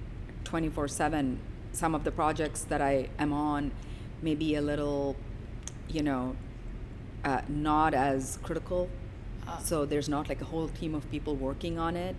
twenty 0.44 0.68
four 0.68 0.88
seven. 0.88 1.38
Some 1.72 1.94
of 1.94 2.02
the 2.04 2.10
projects 2.10 2.62
that 2.64 2.80
I 2.80 3.08
am 3.18 3.32
on 3.32 3.70
may 4.22 4.34
be 4.34 4.56
a 4.56 4.60
little, 4.60 5.14
you 5.88 6.02
know, 6.02 6.36
uh, 7.24 7.42
not 7.48 7.94
as 7.94 8.38
critical. 8.42 8.88
Ah. 9.46 9.58
So 9.62 9.84
there's 9.86 10.08
not 10.08 10.28
like 10.28 10.40
a 10.40 10.46
whole 10.46 10.68
team 10.68 10.94
of 10.94 11.08
people 11.10 11.36
working 11.36 11.78
on 11.78 11.96
it, 11.96 12.16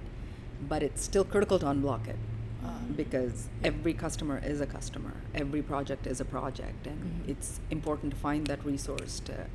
but 0.69 0.81
it's 0.83 1.03
still 1.03 1.23
critical 1.25 1.59
to 1.59 1.65
unblock 1.65 2.07
it 2.07 2.15
Ah. 2.63 2.75
because 2.95 3.47
every 3.63 3.93
customer 3.93 4.39
is 4.43 4.61
a 4.61 4.65
customer 4.67 5.13
every 5.33 5.61
project 5.61 6.05
is 6.05 6.19
a 6.21 6.25
project 6.25 6.85
and 6.85 6.99
Mhm. 7.03 7.29
it's 7.29 7.59
important 7.71 8.13
to 8.13 8.17
find 8.19 8.45
that 8.47 8.63
resource 8.65 9.19
to 9.21 9.47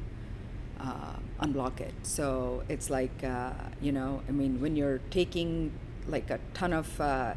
uh, 0.80 1.14
unblock 1.40 1.80
it 1.80 1.95
so 2.02 2.62
it's 2.68 2.90
like 2.90 3.23
uh, 3.25 3.52
you 3.80 3.92
know 3.92 4.23
i 4.28 4.33
mean 4.33 4.61
when 4.61 4.76
you're 4.76 5.00
taking 5.11 5.71
like 6.09 6.30
a 6.30 6.38
ton 6.54 6.73
of 6.73 7.00
uh, 7.00 7.35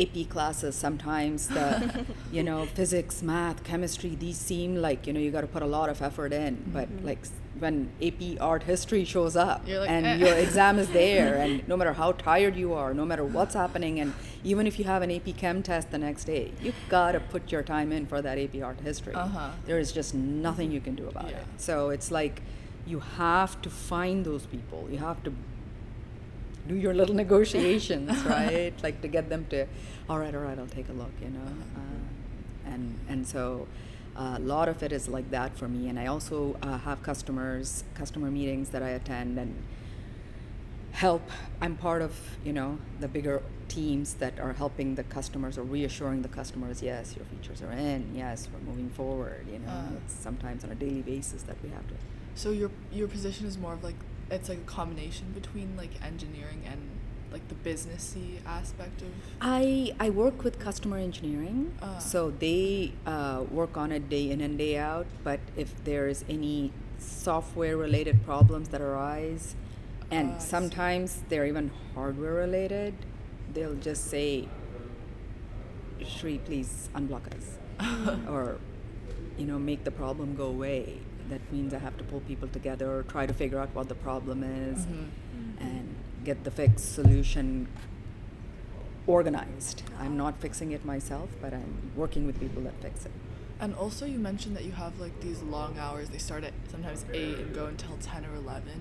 ap 0.00 0.28
classes 0.30 0.74
sometimes 0.74 1.48
the 1.48 2.04
you 2.32 2.42
know 2.42 2.64
physics 2.66 3.22
math 3.22 3.62
chemistry 3.62 4.14
these 4.14 4.38
seem 4.38 4.76
like 4.76 5.06
you 5.06 5.12
know 5.12 5.20
you 5.20 5.30
got 5.30 5.42
to 5.42 5.46
put 5.46 5.62
a 5.62 5.66
lot 5.66 5.88
of 5.90 6.00
effort 6.02 6.32
in 6.32 6.62
but 6.72 6.88
Mhm. 6.88 7.04
like 7.04 7.18
when 7.58 7.90
ap 8.02 8.20
art 8.40 8.62
history 8.64 9.04
shows 9.04 9.36
up 9.36 9.62
like, 9.68 9.88
and 9.90 10.06
eh. 10.06 10.16
your 10.16 10.34
exam 10.34 10.78
is 10.78 10.88
there 10.92 11.36
and 11.44 11.66
no 11.68 11.76
matter 11.76 11.92
how 11.92 12.12
tired 12.12 12.56
you 12.56 12.72
are 12.72 12.94
no 12.94 13.04
matter 13.04 13.22
what's 13.24 13.54
happening 13.54 14.00
and 14.00 14.14
even 14.42 14.66
if 14.66 14.78
you 14.78 14.84
have 14.86 15.02
an 15.02 15.10
ap 15.10 15.28
chem 15.36 15.62
test 15.62 15.90
the 15.90 15.98
next 15.98 16.24
day 16.24 16.50
you've 16.62 16.74
gotta 16.88 17.20
put 17.20 17.52
your 17.52 17.62
time 17.62 17.92
in 17.92 18.06
for 18.06 18.22
that 18.22 18.38
ap 18.38 18.54
art 18.62 18.80
history 18.80 19.14
Uh-huh. 19.14 19.50
there 19.66 19.78
is 19.78 19.92
just 19.92 20.14
nothing 20.14 20.72
you 20.72 20.80
can 20.80 20.94
do 20.94 21.06
about 21.06 21.28
Yeah. 21.28 21.36
it 21.40 21.46
so 21.58 21.90
it's 21.90 22.10
like 22.10 22.40
you 22.86 23.00
have 23.00 23.60
to 23.62 23.70
find 23.70 24.24
those 24.24 24.46
people. 24.46 24.88
You 24.90 24.98
have 24.98 25.22
to 25.24 25.32
do 26.68 26.74
your 26.76 26.94
little 26.94 27.14
negotiations 27.14 28.22
right? 28.24 28.72
Like 28.82 29.02
to 29.02 29.08
get 29.08 29.28
them 29.28 29.46
to 29.50 29.66
all 30.08 30.18
right 30.18 30.34
all 30.34 30.42
right 30.42 30.58
i'll 30.58 30.66
take 30.66 30.88
a 30.88 30.92
look 30.92 31.10
you 31.20 31.28
know? 31.28 31.40
Uh-huh. 31.40 31.80
uh, 31.80 32.72
and 32.72 32.98
and 33.08 33.26
so 33.26 33.66
uh, 34.16 34.34
a 34.36 34.40
lot 34.40 34.68
of 34.68 34.82
it 34.82 34.92
is 34.92 35.08
like 35.08 35.30
that 35.30 35.56
for 35.56 35.68
me. 35.68 35.88
And 35.88 35.98
i 35.98 36.06
also 36.06 36.56
uh, 36.62 36.78
have 36.78 37.02
customers 37.02 37.84
customer 37.94 38.30
meetings 38.30 38.68
that 38.70 38.82
i 38.82 38.90
attend 38.90 39.38
and 39.38 39.54
help. 40.92 41.22
I'm 41.60 41.76
part 41.76 42.02
of 42.02 42.14
you 42.44 42.52
know 42.52 42.78
the 43.00 43.08
bigger 43.08 43.42
teams 43.68 44.14
that 44.14 44.38
are 44.38 44.52
helping 44.52 44.94
the 44.94 45.04
customers 45.04 45.56
or 45.56 45.62
reassuring 45.62 46.20
the 46.22 46.28
customers 46.28 46.82
yes 46.82 47.16
your 47.16 47.24
features 47.24 47.62
are 47.62 47.72
in. 47.72 48.12
Yes 48.14 48.48
we're 48.52 48.60
moving 48.70 48.90
forward 48.90 49.46
you 49.50 49.58
know? 49.58 49.70
Uh. 49.72 49.96
it's 50.04 50.14
sometimes 50.14 50.62
on 50.64 50.70
a 50.70 50.74
daily 50.76 51.02
basis 51.02 51.42
that 51.44 51.56
we 51.62 51.70
have 51.70 51.86
to 51.88 51.94
So 52.34 52.50
your 52.50 52.70
your 52.92 53.08
position 53.08 53.46
is 53.46 53.58
more 53.58 53.74
of 53.74 53.84
like 53.84 53.96
it's 54.30 54.48
like 54.48 54.58
a 54.58 54.70
combination 54.70 55.32
between 55.32 55.76
like 55.76 55.90
engineering 56.02 56.62
and 56.66 56.80
like 57.32 57.46
the 57.48 57.54
businessy 57.54 58.40
aspect 58.46 59.02
of. 59.02 59.08
I 59.40 59.92
I 60.00 60.10
work 60.10 60.42
with 60.44 60.58
customer 60.58 60.98
engineering, 60.98 61.72
Ah. 61.82 61.98
so 61.98 62.30
they 62.30 62.92
uh, 63.06 63.44
work 63.50 63.76
on 63.76 63.92
it 63.92 64.08
day 64.08 64.30
in 64.30 64.40
and 64.40 64.56
day 64.58 64.76
out. 64.78 65.06
But 65.24 65.40
if 65.56 65.82
there 65.84 66.08
is 66.08 66.24
any 66.28 66.72
software 66.98 67.76
related 67.76 68.24
problems 68.24 68.68
that 68.68 68.80
arise, 68.80 69.54
and 70.10 70.40
see. 70.40 70.48
sometimes 70.48 71.22
they're 71.28 71.46
even 71.46 71.70
hardware 71.94 72.34
related, 72.34 72.94
they'll 73.52 73.74
just 73.76 74.06
say, 74.08 74.48
"Sri, 76.06 76.38
please 76.38 76.88
unblock 76.94 77.26
us," 77.36 77.58
or 78.28 78.58
you 79.38 79.46
know, 79.46 79.58
make 79.58 79.84
the 79.84 79.90
problem 79.90 80.34
go 80.36 80.46
away. 80.46 80.98
That 81.30 81.40
means 81.52 81.72
I 81.72 81.78
have 81.78 81.91
pull 82.12 82.20
people 82.20 82.48
together, 82.48 83.04
try 83.08 83.24
to 83.26 83.32
figure 83.32 83.58
out 83.58 83.70
what 83.74 83.88
the 83.88 83.94
problem 83.94 84.42
is, 84.44 84.86
Mhm. 84.86 85.08
and 85.60 85.94
get 86.24 86.44
the 86.44 86.50
fix 86.50 86.82
solution 86.82 87.66
organized. 89.06 89.82
I'm 89.98 90.16
not 90.16 90.34
fixing 90.40 90.70
it 90.72 90.84
myself, 90.84 91.30
but 91.40 91.52
I'm 91.54 91.90
working 91.96 92.26
with 92.26 92.38
people 92.38 92.62
that 92.62 92.74
fix 92.80 93.06
it. 93.06 93.12
And 93.58 93.74
also, 93.74 94.04
you 94.06 94.18
mentioned 94.18 94.54
that 94.56 94.64
you 94.64 94.72
have 94.72 95.00
like 95.00 95.20
these 95.20 95.40
long 95.42 95.78
hours. 95.78 96.10
They 96.10 96.18
start 96.18 96.44
at 96.44 96.52
sometimes 96.70 97.04
eight 97.12 97.38
and 97.38 97.54
go 97.54 97.66
until 97.66 97.96
ten 97.96 98.24
or 98.26 98.34
eleven. 98.34 98.78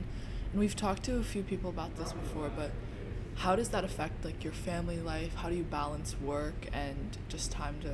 And 0.52 0.60
we've 0.60 0.76
talked 0.76 1.04
to 1.04 1.14
a 1.18 1.24
few 1.24 1.44
people 1.44 1.70
about 1.70 1.96
this 1.98 2.12
before, 2.14 2.50
but 2.56 2.72
how 3.36 3.56
does 3.56 3.70
that 3.70 3.84
affect 3.84 4.26
like 4.26 4.44
your 4.44 4.54
family 4.54 5.00
life? 5.00 5.34
How 5.36 5.50
do 5.50 5.56
you 5.56 5.64
balance 5.64 6.20
work 6.20 6.68
and 6.74 7.18
just 7.30 7.52
time 7.52 7.76
to 7.82 7.94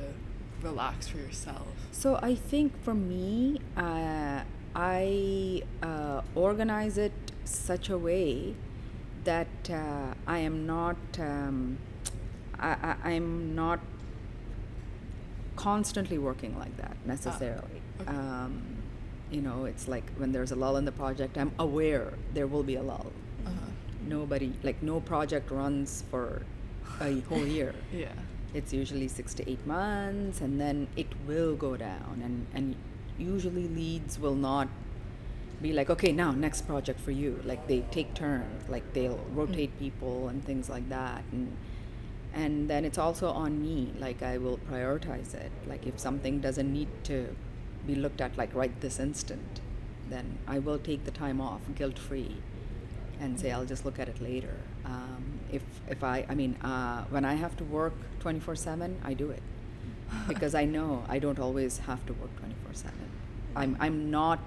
relax 0.62 1.06
for 1.08 1.18
yourself? 1.18 1.68
So 1.92 2.18
I 2.22 2.34
think 2.34 2.72
for 2.82 2.94
me, 2.94 3.60
uh, 3.76 4.40
I 4.74 5.62
uh, 5.82 6.22
organize 6.34 6.98
it 6.98 7.12
such 7.44 7.88
a 7.88 7.98
way 7.98 8.54
that 9.24 9.70
uh, 9.70 10.14
I 10.26 10.38
am 10.38 10.66
not, 10.66 10.96
um, 11.18 11.78
I, 12.58 12.68
I, 12.68 13.10
I'm 13.12 13.54
not 13.54 13.80
constantly 15.56 16.18
working 16.18 16.58
like 16.58 16.76
that 16.76 16.96
necessarily. 17.04 17.82
okay. 18.00 18.10
Um, 18.10 18.62
you 19.30 19.42
know, 19.42 19.66
it's 19.66 19.88
like 19.88 20.10
when 20.16 20.32
there's 20.32 20.52
a 20.52 20.56
lull 20.56 20.76
in 20.76 20.84
the 20.84 20.92
project, 20.92 21.36
I'm 21.36 21.52
aware 21.58 22.14
there 22.32 22.46
will 22.46 22.62
be 22.62 22.76
a 22.76 22.82
lull. 22.82 23.12
Uh-huh. 23.44 23.70
Nobody, 24.06 24.52
like, 24.62 24.82
no 24.82 25.00
project 25.00 25.50
runs 25.50 26.04
for 26.10 26.42
a 27.00 27.20
whole 27.20 27.46
year. 27.58 27.74
Yeah. 27.92 28.12
It's 28.54 28.72
usually 28.72 29.08
six 29.08 29.34
to 29.34 29.50
eight 29.50 29.66
months, 29.66 30.40
and 30.40 30.58
then 30.58 30.88
it 30.96 31.08
will 31.26 31.54
go 31.54 31.76
down. 31.76 32.22
And, 32.24 32.46
and 32.54 32.74
usually 33.18 33.68
leads 33.68 34.18
will 34.18 34.34
not 34.34 34.68
be 35.60 35.72
like, 35.72 35.90
okay, 35.90 36.12
now 36.12 36.30
next 36.32 36.62
project 36.66 37.00
for 37.00 37.10
you. 37.10 37.40
Like 37.44 37.66
they 37.66 37.80
take 37.90 38.14
turns, 38.14 38.68
like 38.68 38.92
they'll 38.92 39.20
rotate 39.32 39.76
people 39.78 40.28
and 40.28 40.44
things 40.44 40.68
like 40.68 40.88
that. 40.88 41.24
And 41.32 41.56
and 42.34 42.68
then 42.70 42.84
it's 42.84 42.98
also 42.98 43.28
on 43.30 43.60
me. 43.62 43.92
Like 43.98 44.22
I 44.22 44.38
will 44.38 44.58
prioritize 44.70 45.34
it. 45.34 45.50
Like 45.66 45.86
if 45.86 45.98
something 45.98 46.40
doesn't 46.40 46.72
need 46.72 46.88
to 47.04 47.34
be 47.86 47.94
looked 47.94 48.20
at 48.20 48.36
like 48.36 48.54
right 48.54 48.80
this 48.80 49.00
instant, 49.00 49.60
then 50.08 50.38
I 50.46 50.58
will 50.58 50.78
take 50.78 51.04
the 51.04 51.10
time 51.10 51.40
off, 51.40 51.60
guilt 51.74 51.98
free, 51.98 52.36
and 53.20 53.38
say 53.40 53.50
I'll 53.50 53.64
just 53.64 53.84
look 53.84 53.98
at 53.98 54.08
it 54.08 54.20
later. 54.20 54.54
Um, 54.84 55.40
if 55.50 55.62
if 55.88 56.04
I 56.04 56.24
I 56.28 56.34
mean 56.34 56.54
uh, 56.62 57.04
when 57.10 57.24
I 57.24 57.34
have 57.34 57.56
to 57.56 57.64
work 57.64 57.94
twenty 58.20 58.40
four 58.40 58.54
seven, 58.54 59.00
I 59.04 59.14
do 59.14 59.30
it 59.30 59.42
because 60.28 60.54
I 60.54 60.64
know 60.64 61.04
I 61.08 61.18
don't 61.18 61.38
always 61.38 61.78
have 61.78 62.04
to 62.06 62.12
work 62.12 62.36
twenty 62.38 62.54
four 62.64 62.74
seven. 62.74 63.07
I'm 63.58 63.76
I'm 63.80 64.10
not 64.10 64.38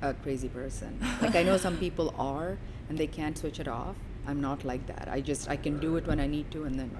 a 0.00 0.14
crazy 0.14 0.48
person. 0.48 0.98
Like 1.20 1.36
I 1.36 1.42
know 1.42 1.58
some 1.58 1.76
people 1.76 2.14
are 2.18 2.56
and 2.88 2.96
they 2.96 3.06
can't 3.06 3.36
switch 3.36 3.60
it 3.60 3.68
off. 3.68 3.96
I'm 4.26 4.40
not 4.40 4.64
like 4.64 4.86
that. 4.86 5.08
I 5.10 5.20
just 5.20 5.48
I 5.48 5.56
can 5.56 5.78
do 5.78 5.96
it 5.96 6.06
when 6.06 6.18
I 6.18 6.26
need 6.26 6.50
to 6.52 6.64
and 6.64 6.78
then 6.80 6.90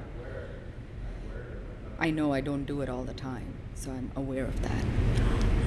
I 1.99 2.11
know 2.11 2.33
I 2.35 2.43
don't 2.43 2.65
do 2.65 2.83
it 2.83 2.91
all 2.91 3.05
the 3.05 3.15
time. 3.15 3.55
So 3.75 3.91
I'm 3.91 4.11
aware 4.17 4.45
of 4.45 4.61
that. 4.63 4.85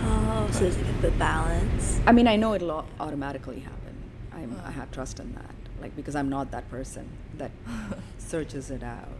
Oh, 0.03 0.47
so 0.51 0.59
there's 0.59 0.77
like 0.77 0.95
a 0.95 1.01
good 1.01 1.19
balance. 1.19 1.99
I 2.05 2.11
mean, 2.11 2.27
I 2.27 2.35
know 2.35 2.53
it'll 2.53 2.85
automatically 2.99 3.59
happen. 3.59 3.95
I'm, 4.31 4.61
I 4.63 4.71
have 4.71 4.91
trust 4.91 5.19
in 5.19 5.33
that. 5.33 5.55
Like 5.81 5.95
because 5.95 6.15
I'm 6.15 6.29
not 6.29 6.51
that 6.51 6.69
person 6.69 7.09
that 7.37 7.51
searches 8.19 8.69
it 8.69 8.83
out. 8.83 9.18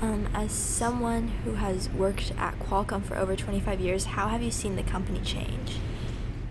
Got 0.00 0.08
it. 0.08 0.08
Yeah. 0.10 0.14
Um, 0.14 0.28
as 0.34 0.52
someone 0.52 1.28
who 1.44 1.54
has 1.54 1.88
worked 1.90 2.32
at 2.38 2.58
Qualcomm 2.58 3.02
for 3.04 3.16
over 3.16 3.36
25 3.36 3.80
years, 3.80 4.04
how 4.06 4.28
have 4.28 4.42
you 4.42 4.50
seen 4.50 4.76
the 4.76 4.82
company 4.82 5.20
change? 5.20 5.82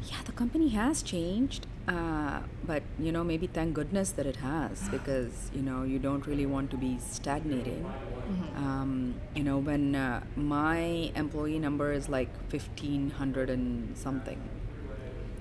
Yeah, 0.04 0.22
the 0.26 0.32
company 0.32 0.70
has 0.70 1.02
changed. 1.04 1.68
uh, 1.88 2.42
but 2.66 2.84
you 3.00 3.12
know, 3.12 3.24
maybe 3.24 3.48
thank 3.48 3.74
goodness 3.76 4.12
that 4.12 4.26
it 4.26 4.38
has 4.38 4.90
because 4.96 5.52
you 5.54 5.62
know 5.62 5.84
you 5.84 6.00
don't 6.00 6.26
really 6.28 6.46
want 6.46 6.72
to 6.72 6.78
be 6.78 6.98
stagnating. 7.00 7.94
Mm-hmm. 8.28 8.58
Um, 8.58 9.22
you 9.36 9.44
know, 9.44 9.60
when 9.60 9.96
uh, 9.96 10.22
my 10.36 11.12
employee 11.16 11.60
number 11.60 11.92
is 11.92 12.10
like 12.10 12.30
fifteen 12.50 13.12
hundred 13.12 13.50
and 13.50 13.96
something, 13.98 14.42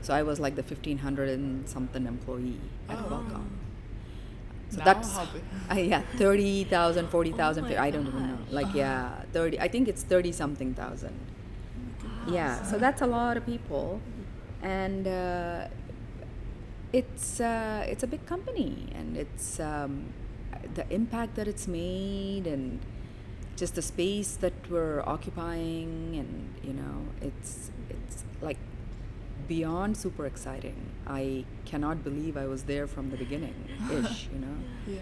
so 0.03 0.15
I 0.15 0.23
was 0.23 0.39
like 0.41 0.55
the 0.57 0.63
fifteen 0.63 0.99
hundred 0.99 1.29
and 1.31 1.69
something 1.69 2.07
employee 2.07 2.61
at 2.89 2.99
Oh. 2.99 3.05
Qualcomm. 3.09 3.49
So 4.75 4.79
Now 4.79 4.85
that's 4.85 5.17
uh, 5.71 5.75
yeah, 5.75 6.03
30,000, 6.17 7.09
40,000, 7.09 7.65
Oh 7.65 7.77
I 7.79 7.91
don't 7.91 8.07
even 8.07 8.29
know. 8.29 8.39
Like 8.51 8.75
yeah, 8.75 9.23
30 9.33 9.61
I 9.61 9.69
think 9.69 9.89
it's 9.89 10.03
30 10.03 10.33
something 10.33 10.75
thousand. 10.75 11.15
Yeah, 12.27 12.63
so 12.63 12.79
that's 12.79 13.03
a 13.03 13.07
lot 13.07 13.37
of 13.37 13.45
people, 13.45 14.01
and 14.63 15.07
uh, 15.07 15.69
it's 16.93 17.41
uh, 17.41 17.85
it's 17.87 18.03
a 18.03 18.07
big 18.07 18.25
company, 18.27 18.89
and 18.95 19.17
it's 19.17 19.61
um, 19.61 20.13
the 20.75 20.85
impact 20.93 21.35
that 21.37 21.47
it's 21.47 21.69
made, 21.69 22.47
and 22.47 22.81
just 23.57 23.75
the 23.75 23.83
space 23.83 24.37
that 24.37 24.55
we're 24.71 25.03
occupying, 25.07 26.17
and 26.19 26.55
you 26.65 26.73
know, 26.73 26.97
it's 27.21 27.71
it's 27.91 28.25
like 28.41 28.59
beyond 29.49 29.97
super 29.97 30.27
exciting. 30.27 30.77
I 31.07 31.45
cannot 31.65 32.03
believe 32.05 32.37
I 32.37 32.47
was 32.47 32.65
there 32.65 32.87
from 32.87 33.11
the 33.11 33.17
beginning, 33.17 33.55
ish, 33.93 34.29
you 34.33 34.39
know 34.41 34.57
Yeah. 34.87 35.01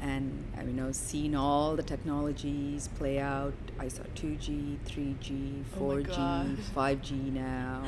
and 0.00 0.44
I 0.58 0.62
mean, 0.64 0.80
I've 0.80 0.96
seen 0.96 1.34
all 1.34 1.76
the 1.76 1.82
technologies 1.82 2.88
play 2.98 3.18
out. 3.18 3.54
I 3.78 3.88
saw 3.88 4.02
2G, 4.14 4.78
3G, 4.86 5.64
Oh 5.76 5.80
4G, 5.80 6.06
gosh. 6.06 6.58
5G 6.76 7.32
now, 7.32 7.84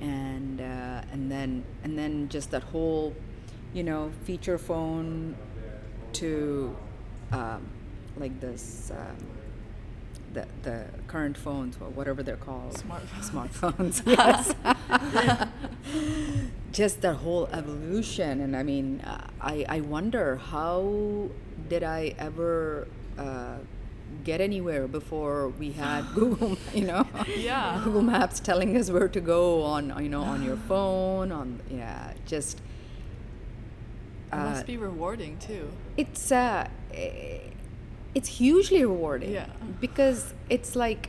and 0.00 0.60
uh, 0.60 1.02
and 1.12 1.30
then 1.30 1.64
and 1.84 1.98
then 1.98 2.28
just 2.28 2.50
that 2.50 2.62
whole, 2.62 3.14
you 3.74 3.82
know, 3.84 4.10
feature 4.24 4.58
phone 4.58 5.36
to 6.14 6.76
um, 7.32 7.66
like 8.16 8.38
this. 8.40 8.90
Um, 8.94 9.16
the, 10.32 10.46
the 10.62 10.84
current 11.08 11.36
phones, 11.36 11.76
or 11.80 11.88
whatever 11.90 12.22
they're 12.22 12.36
called, 12.36 12.74
Smartphones. 12.74 13.30
smartphones, 13.30 14.02
yes. 14.06 14.54
Just 16.72 17.02
the 17.02 17.14
whole 17.14 17.48
evolution, 17.52 18.40
and 18.40 18.56
I 18.56 18.62
mean, 18.62 19.00
uh, 19.02 19.26
I 19.40 19.66
I 19.68 19.80
wonder 19.80 20.36
how 20.36 21.28
did 21.68 21.82
I 21.82 22.14
ever 22.18 22.88
uh, 23.18 23.56
get 24.24 24.40
anywhere 24.40 24.88
before 24.88 25.48
we 25.50 25.72
had 25.72 26.02
Google, 26.14 26.56
you 26.72 26.84
know, 26.86 27.06
Yeah. 27.36 27.80
Google 27.84 28.00
Maps 28.02 28.40
telling 28.40 28.74
us 28.76 28.90
where 28.90 29.08
to 29.08 29.20
go 29.20 29.62
on, 29.62 29.92
you 30.02 30.08
know, 30.08 30.22
on 30.22 30.42
your 30.42 30.56
phone, 30.68 31.30
on 31.30 31.60
yeah, 31.70 32.14
just. 32.26 32.60
It 34.32 34.36
must 34.36 34.62
uh, 34.62 34.66
be 34.66 34.78
rewarding 34.78 35.36
too. 35.38 35.68
it's 35.98 36.32
uh 36.32 36.66
eh, 36.94 37.51
it's 38.14 38.28
hugely 38.28 38.84
rewarding 38.84 39.32
Yeah. 39.32 39.46
because 39.80 40.34
it's 40.50 40.76
like 40.76 41.08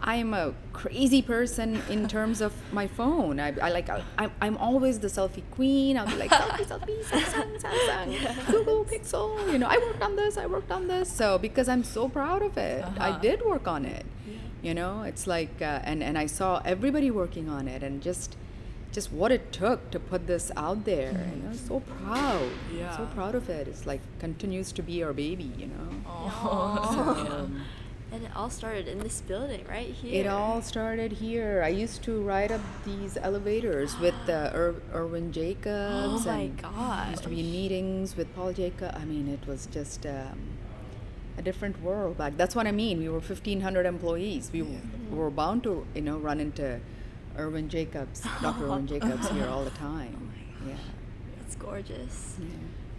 i'm 0.00 0.34
a 0.34 0.52
crazy 0.74 1.22
person 1.22 1.80
in 1.88 2.06
terms 2.16 2.40
of 2.40 2.52
my 2.72 2.86
phone 2.86 3.40
i, 3.40 3.48
I 3.66 3.70
like 3.70 3.88
I, 3.88 4.02
I'm, 4.18 4.30
I'm 4.40 4.56
always 4.58 4.98
the 4.98 5.08
selfie 5.08 5.42
queen 5.52 5.96
i'll 5.96 6.06
be 6.06 6.16
like 6.16 6.30
selfie 6.30 6.66
selfie 6.66 7.02
samsung 7.04 7.58
samsung 7.88 8.46
google 8.50 8.84
pixel 8.84 9.50
you 9.52 9.58
know 9.58 9.66
i 9.66 9.78
worked 9.78 10.02
on 10.02 10.16
this 10.16 10.36
i 10.36 10.46
worked 10.46 10.70
on 10.70 10.86
this 10.88 11.10
so 11.10 11.38
because 11.38 11.68
i'm 11.68 11.84
so 11.84 12.08
proud 12.08 12.42
of 12.42 12.58
it 12.58 12.84
i 12.98 13.10
Uh-huh. 13.10 13.18
did 13.20 13.38
work 13.52 13.66
on 13.66 13.84
it 13.86 14.04
Yeah. 14.26 14.34
you 14.66 14.74
know 14.74 15.02
it's 15.10 15.26
like 15.26 15.54
uh, 15.62 15.80
and 15.88 16.02
and 16.02 16.18
i 16.18 16.26
saw 16.26 16.60
everybody 16.64 17.10
working 17.10 17.48
on 17.48 17.68
it 17.68 17.82
and 17.82 18.02
just 18.02 18.36
just 18.94 19.10
what 19.12 19.30
it 19.36 19.50
took 19.52 19.90
to 19.90 19.98
put 19.98 20.26
this 20.28 20.50
out 20.56 20.84
there 20.84 21.10
and 21.10 21.42
I'm 21.48 21.58
so 21.58 21.80
proud 21.80 22.48
Yeah. 22.72 22.96
so 22.96 23.06
proud 23.14 23.34
of 23.34 23.48
it 23.50 23.66
it's 23.68 23.86
like 23.86 24.00
continues 24.20 24.70
to 24.72 24.82
be 24.82 25.02
our 25.02 25.12
baby 25.12 25.50
you 25.58 25.66
know 25.66 25.88
Oh. 26.06 26.90
So, 26.94 27.50
And 28.14 28.22
it 28.22 28.30
all 28.36 28.48
started 28.48 28.86
in 28.86 29.00
this 29.00 29.20
building 29.22 29.64
right 29.68 29.88
here. 30.00 30.14
it 30.22 30.26
all 30.28 30.62
started 30.62 31.10
here 31.24 31.62
i 31.64 31.68
used 31.84 32.00
to 32.04 32.12
ride 32.22 32.52
up 32.52 32.60
these 32.84 33.16
elevators 33.28 33.98
with 33.98 34.14
uh, 34.28 34.52
Ir- 34.60 34.80
irwin 34.94 35.32
jacobs 35.32 36.22
Oh 36.26 36.30
my 36.32 36.42
and 36.42 37.10
used 37.10 37.24
to 37.24 37.28
be 37.36 37.40
in 37.40 37.50
meetings 37.50 38.16
with 38.16 38.32
paul 38.36 38.52
jacobs 38.52 38.94
i 39.02 39.04
mean 39.04 39.26
it 39.36 39.44
was 39.48 39.66
just 39.78 40.06
um, 40.06 40.38
a 41.36 41.42
different 41.42 41.82
world 41.82 42.16
back 42.16 42.36
that's 42.36 42.54
what 42.54 42.68
i 42.68 42.74
mean 42.84 43.00
we 43.00 43.08
were 43.08 43.18
1500 43.18 43.84
employees 43.84 44.50
we 44.52 44.60
Yeah. 44.62 44.78
were 45.10 45.30
bound 45.42 45.64
to 45.64 45.84
you 45.96 46.02
know 46.08 46.16
run 46.28 46.38
into 46.38 46.78
irwin 47.38 47.68
jacobs 47.68 48.20
dr 48.42 48.64
irwin 48.64 48.86
jacobs 48.86 49.28
here 49.30 49.46
all 49.48 49.64
the 49.64 49.70
time 49.78 50.30
yeah, 50.66 50.74
It's 51.44 51.56
gorgeous. 51.56 52.36
yeah. 52.40 52.46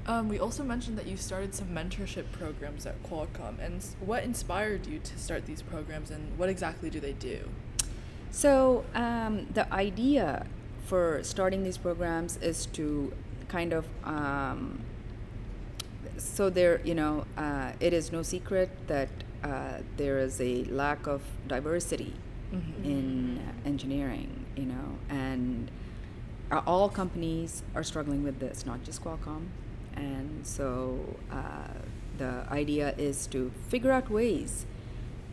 Um, 0.05 0.29
we 0.29 0.37
also 0.37 0.63
mentioned 0.63 0.99
that 0.99 1.07
you 1.07 1.17
started 1.17 1.55
some 1.55 1.69
mentorship 1.69 2.31
programs 2.31 2.85
at 2.85 3.01
Qualcomm, 3.01 3.57
and 3.59 3.83
what 4.01 4.23
inspired 4.23 4.85
you 4.85 4.99
to 4.99 5.17
start 5.17 5.47
these 5.47 5.63
programs, 5.63 6.11
and 6.11 6.37
what 6.37 6.47
exactly 6.47 6.91
do 6.91 6.99
they 6.99 7.13
do? 7.13 7.49
So 8.29 8.85
um, 8.93 9.47
the 9.51 9.65
idea 9.73 10.45
for 10.85 11.23
starting 11.23 11.63
these 11.63 11.79
programs 11.79 12.37
is 12.37 12.67
to 12.67 13.13
kind 13.47 13.73
of 13.73 13.85
um, 14.03 14.81
so 16.17 16.51
there 16.51 16.81
you 16.83 16.93
know 16.93 17.25
uh, 17.37 17.71
it 17.79 17.91
is 17.93 18.11
no 18.11 18.21
secret 18.21 18.69
that 18.87 19.09
uh, 19.43 19.79
there 19.97 20.19
is 20.19 20.39
a 20.39 20.65
lack 20.65 21.07
of 21.07 21.21
diversity 21.47 22.13
Mhm. 22.53 22.85
in 22.85 23.39
engineering 23.65 24.45
you 24.55 24.65
know 24.65 24.97
and 25.09 25.69
all 26.67 26.87
companies 26.89 27.63
are 27.75 27.83
struggling 27.83 28.23
with 28.23 28.39
this 28.39 28.65
not 28.65 28.83
just 28.83 29.03
qualcomm 29.03 29.47
and 29.95 30.45
so 30.45 31.15
uh, 31.31 31.67
the 32.17 32.45
idea 32.49 32.93
is 32.97 33.27
to 33.27 33.51
figure 33.67 33.91
out 33.91 34.09
ways 34.09 34.65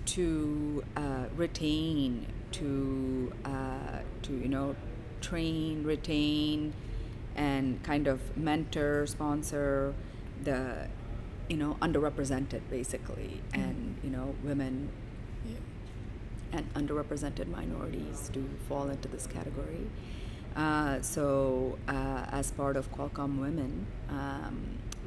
to 0.07 0.83
uh, 0.97 1.25
retain 1.37 2.27
to 2.53 3.33
uh, 3.45 3.99
to 4.23 4.33
you 4.33 4.49
know 4.49 4.75
train 5.21 5.83
retain 5.85 6.73
and 7.37 7.83
kind 7.83 8.07
of 8.09 8.37
mentor 8.37 9.07
sponsor 9.07 9.95
the 10.43 10.89
you 11.49 11.57
know 11.57 11.77
underrepresented 11.81 12.61
basically 12.71 13.41
and 13.55 13.97
you 14.03 14.11
know 14.11 14.35
women. 14.43 14.89
And 16.53 16.73
underrepresented 16.75 17.49
minorities 17.49 18.29
do 18.33 18.47
fall 18.69 18.89
into 18.91 19.09
this 19.09 19.27
category. 19.27 19.87
Uh, 20.55 21.01
so, 21.01 21.79
uh, 21.89 22.27
as 22.31 22.51
part 22.51 22.77
of 22.77 22.93
Qualcomm 22.93 23.41
Women, 23.41 23.87
um, 24.11 24.61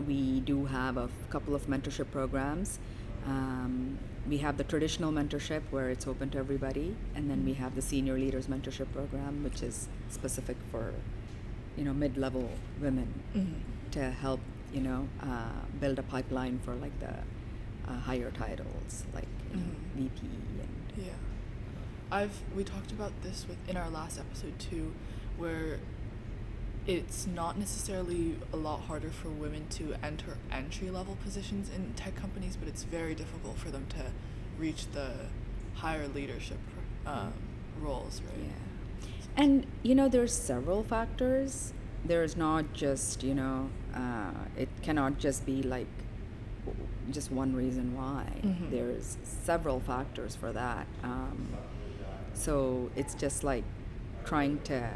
we 0.07 0.39
do 0.41 0.65
have 0.65 0.97
a 0.97 1.07
couple 1.29 1.53
of 1.53 1.67
mentorship 1.67 2.09
programs. 2.11 2.79
Um, 3.27 3.97
we 4.27 4.37
have 4.39 4.57
the 4.57 4.63
traditional 4.63 5.11
mentorship 5.11 5.61
where 5.69 5.89
it's 5.89 6.07
open 6.07 6.31
to 6.31 6.39
everybody, 6.39 6.95
and 7.15 7.29
then 7.29 7.45
we 7.45 7.53
have 7.53 7.75
the 7.75 7.81
senior 7.81 8.17
leaders 8.17 8.47
mentorship 8.47 8.91
program, 8.91 9.43
which 9.43 9.61
is 9.61 9.87
specific 10.09 10.57
for, 10.71 10.93
you 11.77 11.83
know, 11.83 11.93
mid-level 11.93 12.49
women 12.81 13.07
Mhm. 13.35 13.91
to 13.91 14.09
help, 14.11 14.39
you 14.73 14.81
know, 14.81 15.07
uh, 15.21 15.51
build 15.79 15.99
a 15.99 16.03
pipeline 16.03 16.59
for 16.65 16.73
like 16.75 16.99
the 16.99 17.13
uh, 17.87 17.99
higher 17.99 18.31
titles, 18.31 19.05
like 19.13 19.27
Mhm. 19.53 19.75
VP 19.95 20.25
and 20.59 21.05
Yeah. 21.05 21.13
I've 22.11 22.41
we 22.55 22.63
talked 22.63 22.91
about 22.91 23.11
this 23.23 23.45
with 23.47 23.57
in 23.67 23.77
our 23.77 23.89
last 23.89 24.19
episode 24.19 24.57
too, 24.59 24.93
where 25.37 25.79
it's 26.87 27.25
not 27.25 27.57
necessarily 27.57 28.35
a 28.53 28.57
lot 28.57 28.81
harder 28.81 29.09
for 29.09 29.29
women 29.29 29.67
to 29.69 29.95
enter 30.03 30.37
entry 30.51 30.91
level 30.91 31.17
positions 31.23 31.69
in 31.75 31.93
tech 31.95 32.15
companies, 32.15 32.55
but 32.55 32.67
it's 32.67 32.83
very 32.83 33.15
difficult 33.15 33.57
for 33.57 33.71
them 33.71 33.87
to 33.89 34.11
reach 34.59 34.85
the 34.91 35.11
higher 35.75 36.07
leadership 36.07 36.59
um, 37.07 37.33
roles, 37.81 38.21
right? 38.21 38.45
Yeah. 38.45 39.07
And 39.35 39.65
you 39.81 39.95
know, 39.95 40.07
there's 40.07 40.33
several 40.33 40.83
factors. 40.83 41.73
There's 42.05 42.37
not 42.37 42.71
just 42.73 43.23
you 43.23 43.33
know, 43.33 43.69
uh, 43.95 44.31
it 44.55 44.69
cannot 44.83 45.17
just 45.17 45.43
be 45.45 45.63
like 45.63 45.87
just 47.11 47.31
one 47.31 47.55
reason 47.55 47.95
why. 47.95 48.25
Mhm. 48.43 48.69
There's 48.71 49.17
several 49.23 49.79
factors 49.79 50.35
for 50.35 50.51
that. 50.53 50.85
Um, 51.03 51.49
so 52.35 52.89
it's 52.95 53.15
just 53.15 53.43
like 53.43 53.63
trying 54.25 54.59
to 54.65 54.89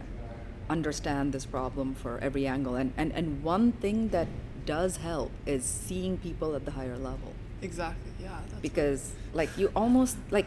understand 0.69 1.33
this 1.33 1.45
problem 1.45 1.95
for 1.95 2.19
every 2.19 2.45
angle. 2.45 2.75
And, 2.75 2.93
and 2.97 3.11
and 3.13 3.43
one 3.43 3.71
thing 3.73 4.09
that 4.09 4.27
does 4.65 4.97
help 4.97 5.31
is 5.45 5.63
seeing 5.65 6.17
people 6.17 6.55
at 6.55 6.65
the 6.65 6.71
higher 6.71 6.97
level 6.97 7.33
Exactly. 7.61 8.11
Yeah. 8.21 8.39
That's 8.49 8.61
because 8.61 9.11
like 9.33 9.49
you 9.57 9.71
almost 9.75 10.17
like 10.31 10.45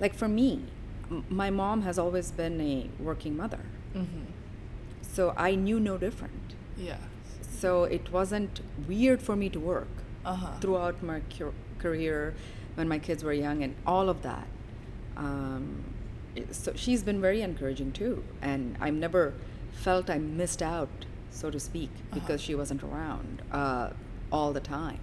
like 0.00 0.14
for 0.14 0.28
me 0.28 0.64
m- 1.10 1.24
my 1.28 1.50
mom 1.50 1.82
has 1.82 1.98
always 1.98 2.30
been 2.32 2.60
a 2.60 2.88
working 2.98 3.36
mother 3.36 3.60
Mm-hmm. 3.94 4.24
so 5.02 5.34
i 5.36 5.54
knew 5.54 5.78
no 5.78 5.98
different 5.98 6.54
Yeah. 6.78 6.96
so 7.60 7.84
it 7.84 8.10
wasn't 8.10 8.60
weird 8.88 9.20
for 9.22 9.36
me 9.36 9.48
to 9.50 9.60
work 9.60 9.92
Uh 10.24 10.34
huh. 10.34 10.52
throughout 10.60 11.02
my 11.02 11.20
cur- 11.36 11.52
career 11.78 12.34
when 12.76 12.88
my 12.88 12.98
kids 12.98 13.22
were 13.22 13.34
young 13.34 13.62
and 13.62 13.74
all 13.86 14.08
of 14.08 14.22
that 14.22 14.46
um, 15.16 15.84
so 16.50 16.72
she's 16.74 17.02
been 17.02 17.20
very 17.20 17.42
encouraging 17.42 17.92
too 17.92 18.24
and 18.40 18.76
I've 18.80 18.94
never 18.94 19.34
felt 19.72 20.08
I 20.10 20.18
missed 20.18 20.62
out, 20.62 20.88
so 21.30 21.50
to 21.50 21.58
speak, 21.60 21.90
Uh-huh. 21.90 22.20
because 22.20 22.40
she 22.40 22.54
wasn't 22.54 22.82
around 22.82 23.42
uh, 23.52 23.90
all 24.30 24.52
the 24.52 24.60
time. 24.60 25.00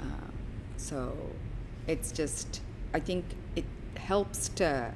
Um, 0.00 0.32
so 0.76 1.16
it's 1.86 2.10
just, 2.12 2.60
I 2.94 3.00
think 3.00 3.24
it 3.56 3.64
helps 3.96 4.48
to 4.50 4.92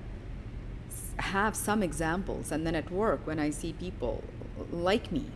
have 1.18 1.56
some 1.56 1.82
examples. 1.82 2.52
And 2.52 2.66
then 2.66 2.74
at 2.74 2.90
work, 2.90 3.26
when 3.26 3.38
I 3.38 3.50
see 3.50 3.72
people 3.72 4.22
like 4.70 5.10
me 5.12 5.26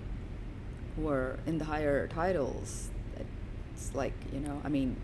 who 0.97 1.09
are 1.09 1.39
in 1.47 1.59
the 1.59 1.65
higher 1.67 2.07
titles, 2.09 2.91
it's 3.81 3.95
like, 3.95 4.13
you 4.33 4.41
know, 4.41 4.61
I 4.65 4.69
mean, 4.69 4.97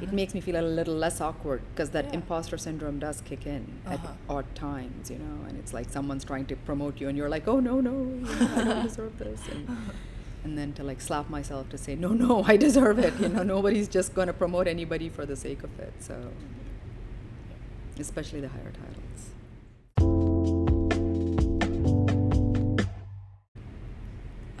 it 0.00 0.12
makes 0.20 0.32
me 0.34 0.40
feel 0.40 0.56
a 0.58 0.62
little 0.62 0.94
less 0.94 1.20
awkward 1.20 1.60
because 1.74 1.90
that 1.90 2.06
Yeah. 2.06 2.14
imposter 2.14 2.56
syndrome 2.56 2.98
does 2.98 3.20
kick 3.20 3.46
in 3.46 3.66
Uh-huh. 3.86 3.94
at 3.94 4.00
odd 4.28 4.46
times, 4.54 5.10
you 5.10 5.18
know, 5.18 5.44
and 5.48 5.58
it's 5.58 5.72
like 5.74 5.90
someone's 5.90 6.24
trying 6.24 6.46
to 6.46 6.56
promote 6.56 7.00
you 7.00 7.08
and 7.08 7.16
you're 7.18 7.28
like, 7.28 7.46
oh, 7.46 7.60
no, 7.60 7.80
no, 7.80 7.90
you 7.92 8.20
know, 8.20 8.56
I 8.56 8.64
don't 8.64 8.82
deserve 8.88 9.18
this. 9.18 9.40
And, 9.50 9.68
and 10.44 10.56
then 10.58 10.72
to 10.74 10.82
like 10.82 11.00
slap 11.00 11.28
myself 11.30 11.68
to 11.70 11.78
say, 11.78 11.94
no, 11.94 12.08
no, 12.08 12.42
I 12.44 12.56
deserve 12.56 12.98
it. 12.98 13.14
You 13.20 13.28
know, 13.28 13.42
nobody's 13.42 13.88
just 13.88 14.14
going 14.14 14.28
to 14.28 14.32
promote 14.32 14.66
anybody 14.66 15.08
for 15.08 15.26
the 15.26 15.36
sake 15.36 15.62
of 15.62 15.78
it. 15.78 15.92
So, 16.00 16.16
especially 17.98 18.40
the 18.40 18.48
higher 18.48 18.72
titles. 18.72 19.31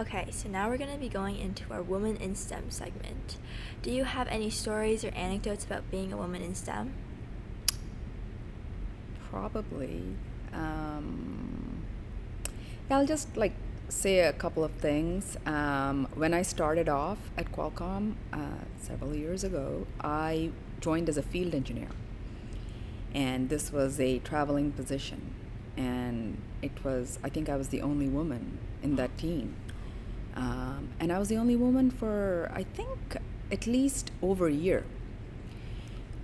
Okay, 0.02 0.26
so 0.32 0.48
now 0.48 0.68
we're 0.68 0.78
going 0.78 0.90
to 0.92 0.98
be 0.98 1.08
going 1.08 1.38
into 1.38 1.62
our 1.72 1.80
Women 1.80 2.16
in 2.16 2.34
STEM 2.34 2.70
segment. 2.70 3.36
Do 3.82 3.92
you 3.92 4.02
have 4.02 4.26
any 4.26 4.50
stories 4.50 5.04
or 5.04 5.10
anecdotes 5.10 5.64
about 5.64 5.88
being 5.92 6.12
a 6.12 6.16
woman 6.16 6.42
in 6.42 6.56
STEM? 6.56 6.92
Probably. 9.30 10.02
Um, 10.52 11.84
yeah, 12.90 12.98
I'll 12.98 13.06
just 13.06 13.36
like 13.36 13.52
say 13.88 14.18
a 14.18 14.32
couple 14.32 14.64
of 14.64 14.72
things. 14.72 15.36
Um, 15.46 16.08
when 16.16 16.34
I 16.34 16.42
started 16.42 16.88
off 16.88 17.18
at 17.36 17.52
Qualcomm 17.52 18.14
uh, 18.32 18.64
several 18.80 19.14
years 19.14 19.44
ago, 19.44 19.86
I 20.00 20.50
joined 20.80 21.08
as 21.10 21.16
a 21.16 21.22
field 21.22 21.54
engineer, 21.54 21.90
and 23.14 23.48
this 23.50 23.70
was 23.70 24.00
a 24.00 24.18
traveling 24.18 24.72
position, 24.72 25.32
and 25.76 26.38
it 26.60 26.82
was 26.82 27.20
I 27.22 27.28
think 27.28 27.48
I 27.48 27.54
was 27.54 27.68
the 27.68 27.82
only 27.82 28.08
woman 28.08 28.58
in 28.82 28.96
that 28.96 29.16
team, 29.16 29.54
um, 30.36 30.88
and 31.00 31.12
I 31.12 31.18
was 31.18 31.28
the 31.28 31.36
only 31.36 31.56
woman 31.56 31.90
for 31.90 32.50
I 32.54 32.62
think 32.64 33.16
at 33.50 33.66
least 33.66 34.10
over 34.22 34.46
a 34.46 34.52
year 34.52 34.84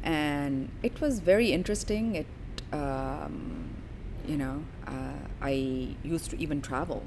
and 0.03 0.71
it 0.83 1.01
was 1.01 1.21
very 1.21 1.53
interesting. 1.53 2.15
It, 2.15 2.27
um, 2.73 3.69
you 4.27 4.37
know, 4.37 4.63
uh, 4.87 4.93
I 5.43 5.89
used 6.03 6.31
to 6.31 6.39
even 6.41 6.61
travel 6.63 7.03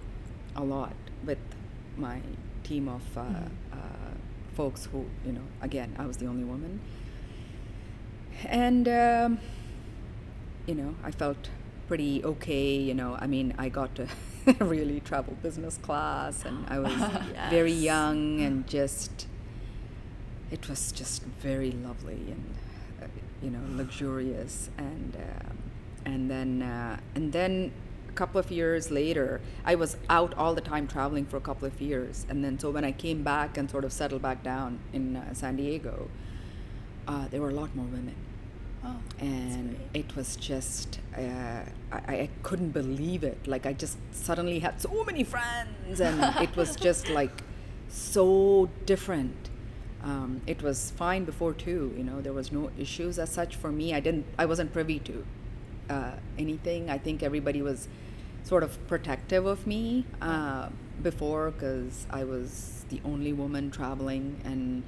a 0.56 0.64
lot 0.64 0.94
with 1.26 1.38
my 1.98 2.20
team 2.64 2.88
of 2.88 3.02
uh, 3.18 3.22
Mhm. 3.22 3.50
uh, 3.74 3.78
folks 4.56 4.86
who, 4.92 5.06
you 5.26 5.32
know, 5.32 5.46
again, 5.62 5.96
I 5.98 6.06
was 6.06 6.18
the 6.18 6.26
only 6.28 6.44
woman, 6.44 6.80
and 8.46 8.88
um, 8.88 9.40
you 10.68 10.76
know, 10.76 10.96
I 11.04 11.12
felt 11.12 11.50
pretty 11.88 12.24
okay. 12.24 12.76
You 12.78 12.94
know, 12.94 13.18
I 13.20 13.28
mean, 13.28 13.54
I 13.58 13.70
got 13.70 13.96
to 13.96 14.08
really 14.60 15.00
travel 15.02 15.38
business 15.42 15.78
class, 15.78 16.46
and 16.46 16.66
I 16.68 16.80
was 16.80 16.94
very 17.50 17.72
young 17.72 18.42
and 18.42 18.68
just 18.68 19.28
it 20.52 20.68
was 20.68 20.92
just 20.92 21.24
very 21.24 21.72
lovely 21.72 22.22
and 22.36 22.56
uh, 23.02 23.06
you 23.42 23.50
know 23.52 23.62
luxurious. 23.76 24.70
And 24.78 25.16
um 25.16 25.58
and 26.06 26.30
then 26.32 26.62
uh, 26.64 26.98
and 27.16 27.32
then 27.32 27.72
a 28.10 28.14
couple 28.14 28.40
of 28.40 28.52
years 28.52 28.92
later 28.92 29.40
i 29.64 29.74
was 29.74 29.96
out 30.10 30.34
all 30.34 30.54
the 30.54 30.62
time 30.62 30.86
traveling 30.88 31.26
for 31.26 31.38
a 31.38 31.42
couple 31.42 31.68
of 31.68 31.80
years. 31.80 32.26
And 32.30 32.44
then 32.44 32.60
so 32.60 32.70
when 32.72 32.84
i 32.84 32.92
came 32.92 33.24
back 33.24 33.58
and 33.58 33.70
sort 33.70 33.86
of 33.86 33.94
settled 33.94 34.22
back 34.22 34.44
down 34.44 34.80
in 34.94 35.16
uh, 35.16 35.34
san 35.34 35.56
diego 35.56 36.10
uh, 37.08 37.28
there 37.30 37.42
were 37.42 37.50
a 37.50 37.54
lot 37.54 37.76
more 37.76 37.86
women 37.86 38.16
Oh, 38.84 38.98
and 39.20 39.78
it 39.94 40.16
was 40.16 40.36
just 40.36 41.00
uh, 41.16 41.20
I, 41.92 41.98
I 42.08 42.30
couldn't 42.42 42.72
believe 42.72 43.24
it. 43.24 43.46
Like 43.46 43.66
i 43.66 43.74
just 43.74 43.98
suddenly 44.12 44.60
had 44.60 44.82
so 44.82 45.04
many 45.04 45.24
friends 45.24 46.02
and 46.02 46.20
it 46.42 46.56
was 46.56 46.76
just 46.76 47.10
like 47.10 47.44
so 47.90 48.70
different. 48.86 49.50
Um, 50.04 50.42
it 50.48 50.64
was 50.64 50.90
fine 50.92 51.26
before 51.26 51.54
too 51.54 51.94
you 51.96 52.04
know 52.04 52.22
there 52.22 52.34
was 52.34 52.52
no 52.52 52.72
issues 52.78 53.20
as 53.20 53.30
such 53.30 53.56
for 53.56 53.72
me. 53.72 53.94
I 53.94 54.00
didn't 54.00 54.26
i 54.40 54.46
wasn't 54.46 54.74
privy 54.74 55.00
to 55.00 55.26
uh, 55.90 56.12
anything. 56.40 56.90
I 56.90 56.98
think 56.98 57.22
everybody 57.22 57.62
was 57.62 57.88
sort 58.44 58.64
of 58.64 58.72
protective 58.88 59.46
of 59.46 59.68
me 59.68 60.06
uh, 60.22 60.70
before 61.04 61.52
because 61.52 62.08
i 62.10 62.24
was 62.24 62.86
the 62.90 63.00
only 63.06 63.32
woman 63.34 63.70
traveling. 63.70 64.42
And 64.44 64.84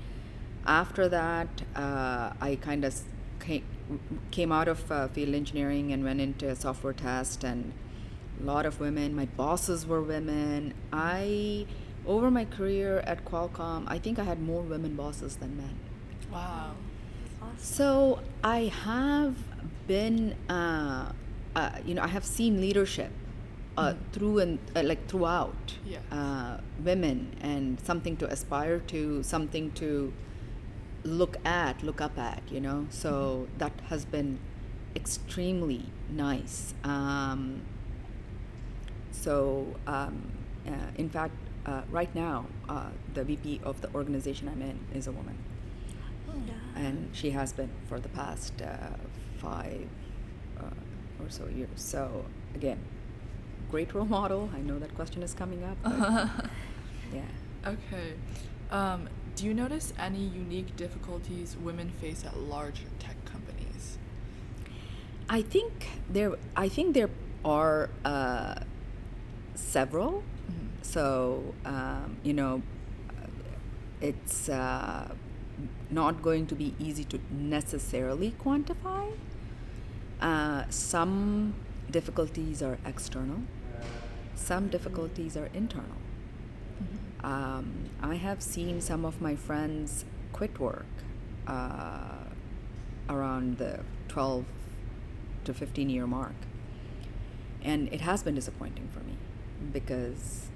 after 0.65 1.08
that 1.10 1.62
uh, 1.75 2.32
i 2.41 2.58
kind 2.62 2.86
of 2.86 2.95
came, 4.32 4.51
out 4.51 4.67
of 4.67 4.91
uh, 4.91 5.08
field 5.10 5.34
engineering 5.36 5.91
and 5.93 6.03
went 6.03 6.19
into 6.21 6.56
software 6.56 6.93
test 6.93 7.43
and 7.43 7.73
a 8.41 8.43
lot 8.43 8.65
of 8.65 8.79
women 8.79 9.15
my 9.15 9.25
bosses 9.25 9.86
were 9.86 10.01
women 10.01 10.73
i 10.91 11.65
over 12.06 12.29
my 12.32 12.45
career 12.45 12.99
at 13.06 13.23
qualcomm 13.25 13.84
i 13.88 13.97
think 13.97 14.17
i 14.19 14.23
had 14.23 14.41
more 14.41 14.62
women 14.62 14.95
bosses 14.95 15.36
than 15.38 15.56
men 15.58 15.75
wow. 16.32 16.71
Awesome. 17.41 17.58
so 17.58 18.19
I 18.43 18.71
have 18.86 19.36
been, 19.88 20.34
uh, 20.49 21.12
uh, 21.56 21.71
you 21.86 21.93
know, 21.93 22.01
I 22.01 22.08
have 22.08 22.23
seen 22.25 22.60
leadership 22.62 23.12
uh, 23.77 23.93
Mhm. 23.93 23.97
through 24.13 24.39
and 24.39 24.60
uh, 24.75 24.84
like 24.84 25.08
throughout 25.08 25.77
Yeah. 25.86 25.99
uh, 26.12 26.58
women 26.84 27.36
and 27.41 27.79
something 27.82 28.15
to 28.17 28.25
aspire 28.32 28.79
to, 28.93 29.23
something 29.23 29.71
to 29.82 30.13
look 31.04 31.38
at, 31.46 31.84
look 31.84 32.02
up 32.02 32.18
at, 32.18 32.42
you 32.52 32.60
know. 32.62 32.88
So 32.89 33.48
that 33.58 33.74
has 33.89 34.06
been 34.06 34.39
extremely 34.96 35.86
nice. 36.10 36.74
Um, 36.84 37.62
so, 39.12 39.76
um, 39.88 40.32
uh, 40.68 40.72
in 40.98 41.10
fact, 41.10 41.34
uh, 41.66 41.82
right 41.92 42.13
now, 42.16 42.46
uh, 42.70 42.88
the 43.13 43.24
VP 43.24 43.62
of 43.63 43.82
the 43.82 43.94
organization 43.94 44.50
I'm 44.50 44.62
in 44.62 44.80
is 44.94 45.08
a 45.08 45.12
woman 45.12 45.38
Yeah. 46.48 46.54
and 46.76 47.10
she 47.13 47.30
has 47.32 47.54
been 47.54 47.70
for 47.88 48.00
the 48.00 48.10
past 48.10 48.62
uh, 48.62 48.68
five 49.38 49.88
uh, 50.60 50.63
or 51.24 51.30
so 51.30 51.48
years. 51.48 51.70
So 51.76 52.26
again, 52.56 52.80
great 53.72 53.94
role 53.94 54.06
model. 54.06 54.50
I 54.54 54.60
know 54.60 54.78
that 54.80 54.94
question 54.96 55.24
is 55.24 55.34
coming 55.34 55.63
up. 55.63 55.78
Yeah. 57.13 57.22
Okay. 57.68 58.13
Um, 58.72 59.08
do 59.36 59.46
you 59.46 59.54
notice 59.54 59.93
any 59.98 60.24
unique 60.24 60.76
difficulties 60.76 61.58
women 61.58 61.89
face 61.89 62.24
at 62.26 62.38
larger 62.38 62.88
tech 63.00 63.17
companies? 63.26 63.98
I 65.30 65.41
think 65.41 65.88
there. 66.10 66.34
I 66.56 66.67
think 66.69 66.93
there 66.93 67.10
are 67.43 67.89
uh, 68.06 68.56
several. 69.56 70.24
Mhm. 70.52 70.67
So 70.82 71.56
um, 71.65 72.17
you 72.24 72.34
know, 72.34 72.62
it's 74.02 74.50
uh, 74.50 75.08
not 75.89 76.22
going 76.22 76.46
to 76.48 76.56
be 76.56 76.76
easy 76.80 77.04
to 77.06 77.19
necessarily 77.32 78.34
quantify. 78.43 79.12
Uh, 80.22 80.63
some 80.69 81.54
difficulties 81.89 82.62
are 82.62 82.78
external. 82.86 83.41
Some 84.36 84.67
difficulties 84.67 85.38
are 85.38 85.50
internal. 85.54 86.03
Um, 87.24 87.90
I 88.02 88.16
have 88.16 88.42
seen 88.42 88.82
some 88.82 89.06
of 89.06 89.22
my 89.22 89.36
friends 89.36 90.06
quit 90.34 90.60
work 90.60 90.86
uh, 91.48 92.18
around 93.10 93.58
the 93.58 93.80
12 94.10 94.46
to 95.46 95.54
15 95.54 95.90
year 95.90 96.08
mark. 96.08 96.36
And 97.64 97.88
it 97.94 98.02
has 98.02 98.24
been 98.24 98.36
disappointing 98.36 98.90
for 98.94 99.00
me 99.02 99.16
because, 99.72 100.48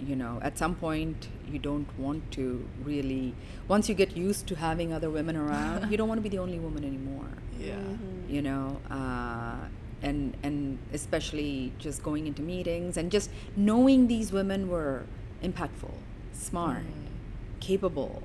you 0.00 0.16
know, 0.16 0.40
at 0.42 0.58
some 0.58 0.74
point 0.74 1.28
you 1.48 1.60
don't 1.60 1.86
want 1.98 2.32
to 2.32 2.68
really, 2.82 3.34
once 3.68 3.88
you 3.88 3.94
get 3.94 4.16
used 4.16 4.46
to 4.48 4.56
having 4.56 4.92
other 4.92 5.10
women 5.10 5.36
around, 5.36 5.90
you 5.90 5.96
don't 5.96 6.08
want 6.08 6.18
to 6.18 6.22
be 6.22 6.28
the 6.28 6.38
only 6.42 6.58
woman 6.58 6.84
anymore 6.84 7.28
Yeah. 7.58 7.76
Mhm. 7.76 8.28
you 8.28 8.42
know 8.42 8.80
uh, 8.90 9.56
and 10.02 10.36
and 10.42 10.78
especially 10.92 11.72
just 11.78 12.02
going 12.02 12.26
into 12.26 12.42
meetings 12.42 12.96
and 12.98 13.10
just 13.10 13.30
knowing 13.56 14.08
these 14.08 14.30
women 14.32 14.68
were 14.68 15.06
impactful 15.42 15.94
smart 16.36 16.84
Mm. 16.84 17.60
capable 17.60 18.22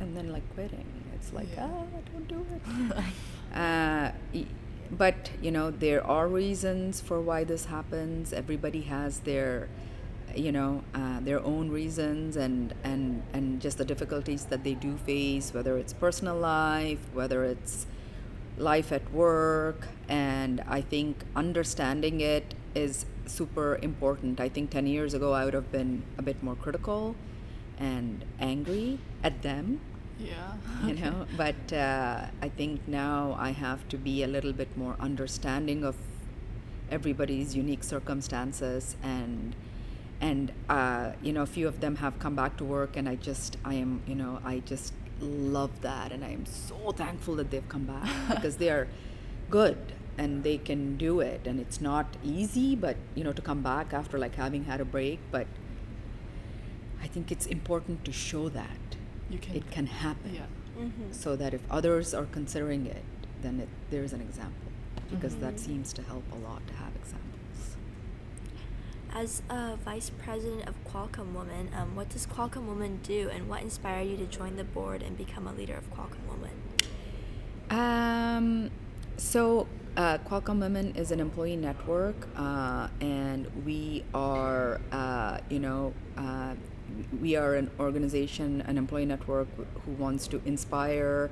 and 0.00 0.16
then 0.16 0.32
like 0.32 0.46
quitting 0.54 0.86
it's 1.14 1.32
like 1.32 1.48
Yeah. 1.54 1.68
ah 1.68 2.00
don't 2.12 2.28
do 2.28 2.46
it 2.56 2.62
uh, 3.54 4.12
but 4.90 5.30
you 5.42 5.50
know 5.50 5.70
there 5.70 6.04
are 6.06 6.26
reasons 6.28 7.00
for 7.00 7.20
why 7.20 7.44
this 7.44 7.66
happens 7.66 8.32
everybody 8.32 8.82
has 8.82 9.20
their 9.20 9.68
you 10.34 10.52
know 10.52 10.82
uh, 10.94 11.20
their 11.20 11.40
own 11.44 11.70
reasons 11.70 12.36
and 12.36 12.74
and 12.84 13.22
and 13.32 13.60
just 13.60 13.78
the 13.78 13.84
difficulties 13.84 14.44
that 14.46 14.62
they 14.64 14.74
do 14.74 14.96
face 14.96 15.52
whether 15.52 15.76
it's 15.78 15.92
personal 15.92 16.36
life 16.36 17.00
whether 17.12 17.44
it's 17.44 17.86
life 18.58 18.92
at 18.92 19.12
work 19.12 19.88
and 20.08 20.62
i 20.68 20.80
think 20.80 21.16
understanding 21.36 22.20
it 22.20 22.54
is 22.74 23.04
super 23.26 23.78
important. 23.82 24.40
I 24.40 24.48
think 24.48 24.70
10 24.70 24.86
years 24.86 25.14
ago 25.14 25.32
I 25.32 25.44
would 25.44 25.54
have 25.54 25.70
been 25.72 26.02
a 26.18 26.22
bit 26.22 26.42
more 26.42 26.54
critical 26.56 27.14
and 27.80 28.24
angry 28.40 28.98
at 29.24 29.42
them, 29.42 29.80
Yeah. 30.20 30.54
you 30.86 30.94
know. 30.94 31.26
But 31.36 31.72
uh, 31.72 32.26
I 32.42 32.48
think 32.50 32.86
now 32.86 33.36
I 33.38 33.50
have 33.52 33.88
to 33.88 33.96
be 33.96 34.22
a 34.22 34.28
little 34.28 34.52
bit 34.52 34.76
more 34.76 34.96
understanding 35.00 35.84
of 35.84 35.96
everybody's 36.90 37.54
unique 37.56 37.84
circumstances 37.84 38.96
and 39.02 39.54
and 40.20 40.52
uh, 40.68 41.12
you 41.22 41.32
know 41.32 41.42
a 41.42 41.46
few 41.46 41.66
of 41.68 41.80
them 41.80 41.96
have 41.96 42.18
come 42.18 42.34
back 42.34 42.56
to 42.58 42.64
work 42.64 42.96
and 42.96 43.08
I 43.08 43.14
just 43.14 43.56
I 43.64 43.74
am 43.74 44.02
you 44.06 44.14
know 44.14 44.40
I 44.44 44.58
just 44.60 44.92
love 45.20 45.80
that 45.82 46.12
and 46.12 46.24
I 46.24 46.30
am 46.30 46.46
so 46.46 46.90
thankful 46.92 47.36
that 47.36 47.50
they've 47.50 47.68
come 47.68 47.84
back 47.84 48.08
because 48.34 48.56
they 48.56 48.70
are 48.70 48.88
good 49.50 49.78
and 50.18 50.42
they 50.42 50.58
can 50.58 50.96
do 50.96 51.20
it 51.20 51.46
and 51.46 51.60
it's 51.60 51.80
not 51.80 52.06
easy 52.24 52.74
but 52.74 52.96
you 53.14 53.24
know 53.24 53.32
to 53.32 53.42
come 53.42 53.62
back 53.62 53.94
after 53.94 54.18
like 54.18 54.34
having 54.34 54.64
had 54.64 54.80
a 54.80 54.84
break 54.84 55.20
but 55.30 55.46
I 57.02 57.06
think 57.06 57.30
it's 57.32 57.46
important 57.46 58.04
to 58.04 58.12
show 58.12 58.48
that 58.50 58.96
You 59.30 59.38
can. 59.38 59.56
it 59.56 59.70
can 59.70 59.86
happen 59.86 60.34
Yeah. 60.34 60.46
Mm-hmm. 60.78 61.12
so 61.12 61.36
that 61.36 61.52
if 61.54 61.60
others 61.70 62.14
are 62.14 62.26
considering 62.26 62.86
it, 62.86 63.02
then 63.42 63.60
it, 63.60 63.68
there's 63.90 64.12
an 64.12 64.20
example 64.20 64.70
because 65.10 65.36
that 65.36 65.54
Mhm. 65.56 65.60
seems 65.60 65.92
to 65.94 66.02
help 66.02 66.22
a 66.32 66.36
lot 66.36 66.66
to 66.68 66.74
have 66.74 66.94
examples. 66.94 67.76
As 69.12 69.42
a 69.50 69.76
vice 69.76 70.10
president 70.10 70.68
of 70.68 70.74
Qualcomm 70.84 71.32
Women, 71.34 71.68
um, 71.76 71.96
what 71.96 72.08
does 72.10 72.26
Qualcomm 72.26 72.66
Women 72.68 73.00
do, 73.02 73.28
and 73.28 73.48
what 73.48 73.60
inspired 73.62 74.06
you 74.08 74.16
to 74.18 74.26
join 74.26 74.54
the 74.56 74.62
board 74.62 75.02
and 75.02 75.16
become 75.18 75.48
a 75.48 75.52
leader 75.52 75.74
of 75.74 75.90
Qualcomm 75.90 76.24
Women? 76.30 76.50
Um, 77.70 78.70
so 79.16 79.66
uh, 79.96 80.18
Qualcomm 80.18 80.60
Women 80.60 80.94
is 80.94 81.10
an 81.10 81.18
employee 81.18 81.56
network, 81.56 82.28
uh, 82.36 82.86
and 83.00 83.48
we 83.66 84.04
are, 84.14 84.80
uh, 84.92 85.38
you 85.48 85.58
know, 85.58 85.92
uh, 86.16 86.54
we 87.20 87.36
are 87.36 87.54
an 87.54 87.70
organization, 87.78 88.62
an 88.66 88.78
employee 88.78 89.06
network 89.06 89.48
who 89.84 89.92
wants 89.92 90.26
to 90.28 90.40
inspire 90.44 91.30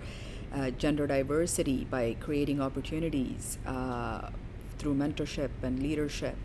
uh, 0.54 0.70
gender 0.70 1.06
diversity 1.06 1.84
by 1.90 2.16
creating 2.20 2.60
opportunities 2.60 3.58
uh, 3.66 4.30
through 4.78 4.94
mentorship 4.94 5.50
and 5.62 5.82
leadership. 5.82 6.36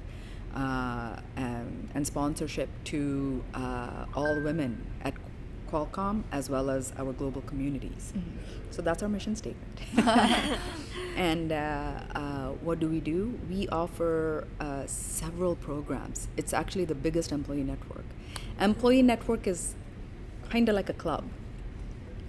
Uh, 0.56 1.15
and, 1.36 1.89
and 1.95 2.06
sponsorship 2.06 2.69
to 2.84 3.43
uh, 3.56 4.06
all 4.13 4.39
women 4.43 4.86
at 5.04 5.13
Qualcomm 5.67 6.21
as 6.32 6.47
well 6.47 6.69
as 6.69 6.93
our 6.99 7.12
global 7.12 7.41
communities. 7.41 8.13
Mhm. 8.15 8.21
So 8.69 8.84
that's 8.84 9.02
our 9.02 9.10
mission 9.10 9.36
statement. 9.36 9.80
and 11.15 11.52
uh, 11.52 11.91
uh, 12.13 12.47
what 12.62 12.80
do 12.80 12.88
we 12.88 12.99
do? 12.99 13.39
We 13.49 13.67
offer 13.69 14.47
uh, 14.60 14.84
several 14.86 15.56
programs. 15.56 16.28
It's 16.38 16.54
actually 16.54 16.86
the 16.86 16.95
biggest 16.95 17.32
employee 17.32 17.63
network. 17.63 18.02
Employee 18.59 19.01
network 19.01 19.47
is 19.47 19.75
kind 20.49 20.69
of 20.69 20.75
like 20.75 20.89
a 20.89 20.93
club, 20.93 21.23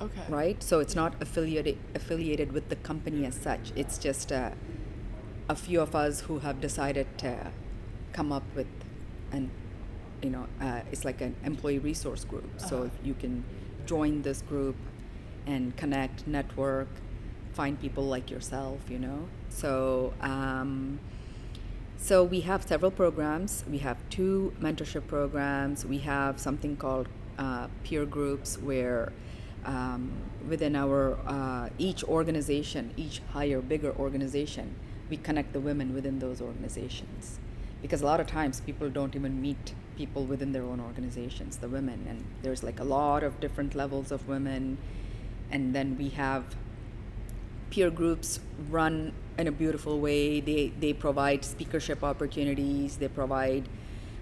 Okay. 0.00 0.22
right? 0.28 0.62
So 0.62 0.80
it's 0.80 0.94
not 0.94 1.14
affiliated 1.20 1.78
affiliated 1.94 2.52
with 2.52 2.68
the 2.68 2.76
company 2.76 3.24
as 3.26 3.34
such. 3.34 3.72
It's 3.76 3.98
just 3.98 4.32
uh, 4.32 4.50
a 5.48 5.54
few 5.54 5.80
of 5.80 5.94
us 5.94 6.20
who 6.20 6.38
have 6.40 6.60
decided 6.60 7.06
to 7.18 7.52
come 8.12 8.32
up 8.32 8.44
with 8.54 8.66
an 9.32 9.50
you 10.22 10.30
know 10.30 10.46
uh, 10.60 10.80
it's 10.90 11.04
like 11.04 11.20
an 11.20 11.34
employee 11.44 11.78
resource 11.78 12.24
group 12.24 12.48
so 12.56 12.76
Uh-huh. 12.76 12.84
if 12.86 13.06
you 13.06 13.14
can 13.14 13.44
join 13.84 14.22
this 14.22 14.40
group 14.42 14.76
and 15.46 15.76
connect 15.76 16.26
network 16.26 16.88
find 17.52 17.78
people 17.80 18.04
like 18.04 18.30
yourself 18.30 18.78
you 18.88 18.98
know 18.98 19.28
so 19.50 20.14
um, 20.22 20.98
so 21.96 22.22
we 22.24 22.40
have 22.40 22.62
several 22.62 22.90
programs. 22.90 23.64
We 23.70 23.78
have 23.78 23.96
two 24.10 24.52
mentorship 24.60 25.06
programs. 25.06 25.86
We 25.86 25.98
have 25.98 26.38
something 26.38 26.76
called 26.76 27.08
uh, 27.38 27.68
peer 27.82 28.04
groups 28.04 28.58
where 28.58 29.12
um, 29.64 30.12
within 30.48 30.76
our 30.76 31.18
uh, 31.26 31.70
each 31.78 32.04
organization 32.04 32.92
each 32.96 33.22
higher 33.32 33.62
bigger 33.62 33.92
organization 33.96 34.76
we 35.08 35.16
connect 35.16 35.52
the 35.52 35.60
women 35.60 35.94
within 35.94 36.18
those 36.18 36.40
organizations. 36.40 37.38
Because 37.82 38.00
a 38.00 38.06
lot 38.06 38.20
of 38.20 38.26
times 38.26 38.60
people 38.60 38.88
don't 38.88 39.14
even 39.14 39.40
meet 39.40 39.74
people 39.96 40.24
within 40.24 40.52
their 40.52 40.64
own 40.64 40.80
organizations 40.80 41.58
the 41.58 41.68
women. 41.68 42.06
And 42.08 42.24
there's 42.42 42.62
like 42.62 42.80
a 42.80 42.84
lot 42.84 43.22
of 43.22 43.40
different 43.40 43.74
levels 43.74 44.10
of 44.10 44.26
women. 44.26 44.78
And 45.50 45.74
then 45.74 45.96
we 45.98 46.08
have 46.10 46.56
peer 47.74 47.90
groups 47.90 48.38
run 48.70 49.12
in 49.36 49.48
a 49.48 49.52
beautiful 49.52 49.98
way. 50.00 50.40
They 50.40 50.72
they 50.80 50.92
provide 50.92 51.44
speakership 51.44 52.04
opportunities 52.04 52.96
they 52.98 53.08
provide 53.08 53.68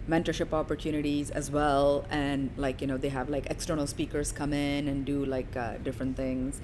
mentorship 0.09 0.53
opportunities 0.53 1.31
as 1.31 1.51
well. 1.51 2.05
And 2.11 2.51
like 2.57 2.81
you 2.81 2.87
know 2.87 2.97
they 2.97 3.11
have 3.11 3.29
like 3.29 3.47
external 3.57 3.87
speakers 3.87 4.33
come 4.33 4.53
in 4.53 4.89
and 4.89 5.05
do 5.05 5.25
like 5.25 5.57
uh, 5.57 5.75
different 5.89 6.17
things. 6.17 6.61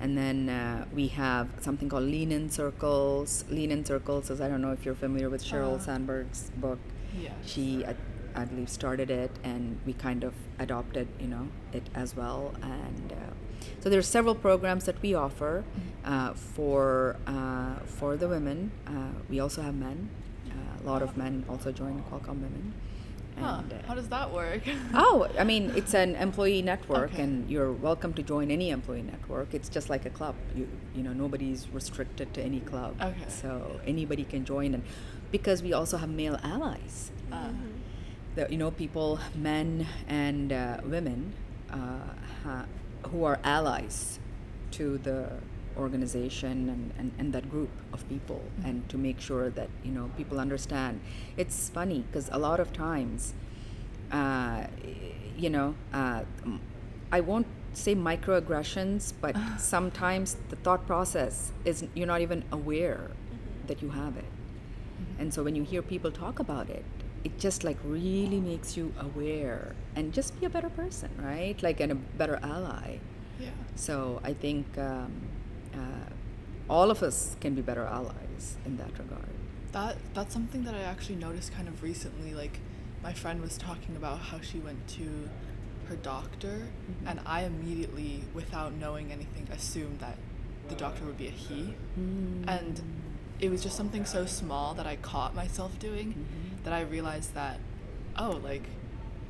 And 0.00 0.16
then 0.16 0.48
uh, 0.48 0.86
we 0.94 1.08
have 1.08 1.48
something 1.60 1.90
called 1.90 2.04
lean 2.04 2.32
in 2.32 2.48
circles. 2.48 3.44
Lean 3.50 3.70
in 3.70 3.84
circles 3.84 4.30
is 4.30 4.40
i 4.40 4.48
don't 4.48 4.62
know 4.62 4.72
if 4.72 4.84
you're 4.84 5.00
familiar 5.06 5.28
with 5.28 5.42
sheryl 5.44 5.76
Uh. 5.76 5.78
sandberg's 5.88 6.50
book. 6.56 6.78
Yes. 7.20 7.32
she 7.52 7.84
I, 7.84 7.94
I 8.40 8.44
believe 8.44 8.68
started 8.70 9.10
it 9.10 9.32
and 9.42 9.78
we 9.84 9.92
kind 9.92 10.22
of 10.24 10.32
adopted 10.58 11.08
you 11.20 11.26
know 11.34 11.48
it 11.72 11.86
as 11.94 12.16
well. 12.16 12.54
And 12.62 13.12
uh, 13.12 13.34
so 13.80 13.88
there 13.90 13.98
are 13.98 14.02
several 14.18 14.34
programs 14.34 14.84
that 14.84 15.00
we 15.02 15.14
offer 15.14 15.64
uh, 16.04 16.32
for 16.34 17.16
uh, 17.26 17.74
for 17.86 18.16
the 18.16 18.28
women 18.28 18.70
uh, 18.86 18.92
we 19.28 19.40
also 19.40 19.62
have 19.62 19.74
men 19.74 20.08
uh, 20.50 20.82
a 20.82 20.84
lot 20.90 21.02
of 21.02 21.16
men 21.16 21.44
also 21.48 21.70
join 21.72 22.02
qualcomm 22.10 22.40
women 22.42 22.72
Huh. 23.38 23.62
and, 23.62 23.72
uh, 23.72 23.76
How 23.88 23.94
does 23.94 24.08
that 24.08 24.30
work? 24.34 24.60
Oh, 24.94 25.26
I 25.38 25.44
mean, 25.44 25.72
it's 25.74 25.94
an 25.94 26.14
employee 26.16 26.60
network, 26.60 27.12
Okay. 27.14 27.22
and 27.22 27.48
you're 27.48 27.72
welcome 27.72 28.12
to 28.14 28.22
join 28.22 28.50
any 28.50 28.68
employee 28.68 29.00
network. 29.02 29.54
It's 29.54 29.70
just 29.70 29.88
like 29.88 30.04
a 30.04 30.10
club. 30.10 30.34
You, 30.54 30.68
you 30.94 31.02
know, 31.02 31.14
nobody's 31.14 31.66
restricted 31.72 32.34
to 32.34 32.42
any 32.42 32.60
club. 32.60 33.00
Okay. 33.00 33.24
So 33.28 33.80
anybody 33.86 34.24
can 34.24 34.44
join, 34.44 34.74
and 34.74 34.82
because 35.30 35.62
we 35.62 35.72
also 35.72 35.96
have 35.96 36.10
male 36.10 36.38
allies, 36.42 37.12
Uh, 37.32 37.48
the, 38.34 38.46
you 38.50 38.58
know, 38.58 38.72
people, 38.72 39.18
men 39.34 39.86
and 40.06 40.52
uh, 40.52 40.80
women, 40.84 41.32
uh, 41.72 41.76
ha, 42.44 42.64
who 43.08 43.24
are 43.24 43.38
allies 43.44 44.18
to 44.72 44.98
the 44.98 45.28
organization 45.76 46.68
and, 46.68 46.92
and, 46.98 47.12
and 47.18 47.32
that 47.32 47.48
group 47.50 47.70
of 47.92 48.06
people 48.08 48.42
Mhm. 48.60 48.64
and 48.68 48.88
to 48.88 48.98
make 48.98 49.20
sure 49.20 49.50
that 49.50 49.68
you 49.84 49.92
know 49.92 50.10
people 50.16 50.38
understand. 50.40 51.00
It's 51.36 51.68
funny 51.70 52.04
because 52.06 52.28
a 52.32 52.38
lot 52.38 52.60
of 52.60 52.72
times 52.72 53.34
uh, 54.12 54.66
you 55.38 55.48
know 55.50 55.74
uh, 55.94 56.22
i 57.12 57.20
won't 57.20 57.46
say 57.72 57.94
microaggressions 57.94 59.12
but 59.20 59.34
sometimes 59.58 60.36
the 60.50 60.56
thought 60.56 60.86
process 60.86 61.52
is 61.64 61.84
you're 61.94 62.06
not 62.06 62.20
even 62.20 62.42
aware 62.52 63.10
that 63.68 63.80
you 63.82 63.90
have 63.90 64.16
it. 64.16 64.24
And 65.18 65.32
so 65.32 65.42
when 65.44 65.54
you 65.54 65.62
hear 65.62 65.80
people 65.82 66.10
talk 66.10 66.40
about 66.40 66.68
it, 66.68 66.84
it 67.24 67.38
just 67.38 67.64
like 67.64 67.76
really 67.84 68.40
makes 68.40 68.76
you 68.76 68.92
aware 68.98 69.74
and 69.96 70.12
just 70.12 70.38
be 70.40 70.46
a 70.46 70.50
better 70.50 70.70
person, 70.70 71.10
right? 71.18 71.60
Like 71.62 71.80
and 71.80 71.92
a 71.92 71.94
better 71.94 72.38
ally. 72.42 72.98
yeah. 73.38 73.50
So 73.74 74.20
I 74.24 74.32
think 74.34 74.66
um, 74.78 75.12
uh, 75.74 76.08
all 76.68 76.90
of 76.90 77.02
us 77.02 77.36
can 77.40 77.54
be 77.54 77.62
better 77.62 77.84
allies 77.84 78.56
in 78.66 78.76
that 78.78 78.92
regard. 78.98 79.28
That 79.72 79.96
that's 80.14 80.32
something 80.32 80.64
that 80.64 80.74
I 80.74 80.80
actually 80.82 81.16
noticed 81.16 81.52
kind 81.54 81.68
of 81.68 81.82
recently. 81.82 82.34
Like, 82.34 82.58
my 83.02 83.12
friend 83.12 83.40
was 83.40 83.56
talking 83.56 83.96
about 83.96 84.18
how 84.18 84.40
she 84.40 84.58
went 84.58 84.86
to 84.98 85.28
her 85.88 85.96
doctor, 85.96 86.68
Mhm. 86.68 87.10
and 87.10 87.20
I 87.26 87.44
immediately, 87.44 88.24
without 88.34 88.72
knowing 88.74 89.10
anything, 89.12 89.46
assumed 89.50 89.98
that 90.00 90.16
the 90.68 90.74
doctor 90.74 91.04
would 91.04 91.16
be 91.18 91.26
a 91.28 91.30
he, 91.30 91.74
and 92.46 92.80
it 93.40 93.48
was 93.50 93.62
just 93.62 93.76
something 93.76 94.04
so 94.04 94.26
small 94.26 94.74
that 94.74 94.86
I 94.86 94.96
caught 94.96 95.34
myself 95.34 95.78
doing 95.78 96.08
Mhm. 96.14 96.49
That 96.64 96.72
I 96.72 96.82
realized 96.82 97.34
that, 97.34 97.58
oh, 98.16 98.40
like, 98.42 98.64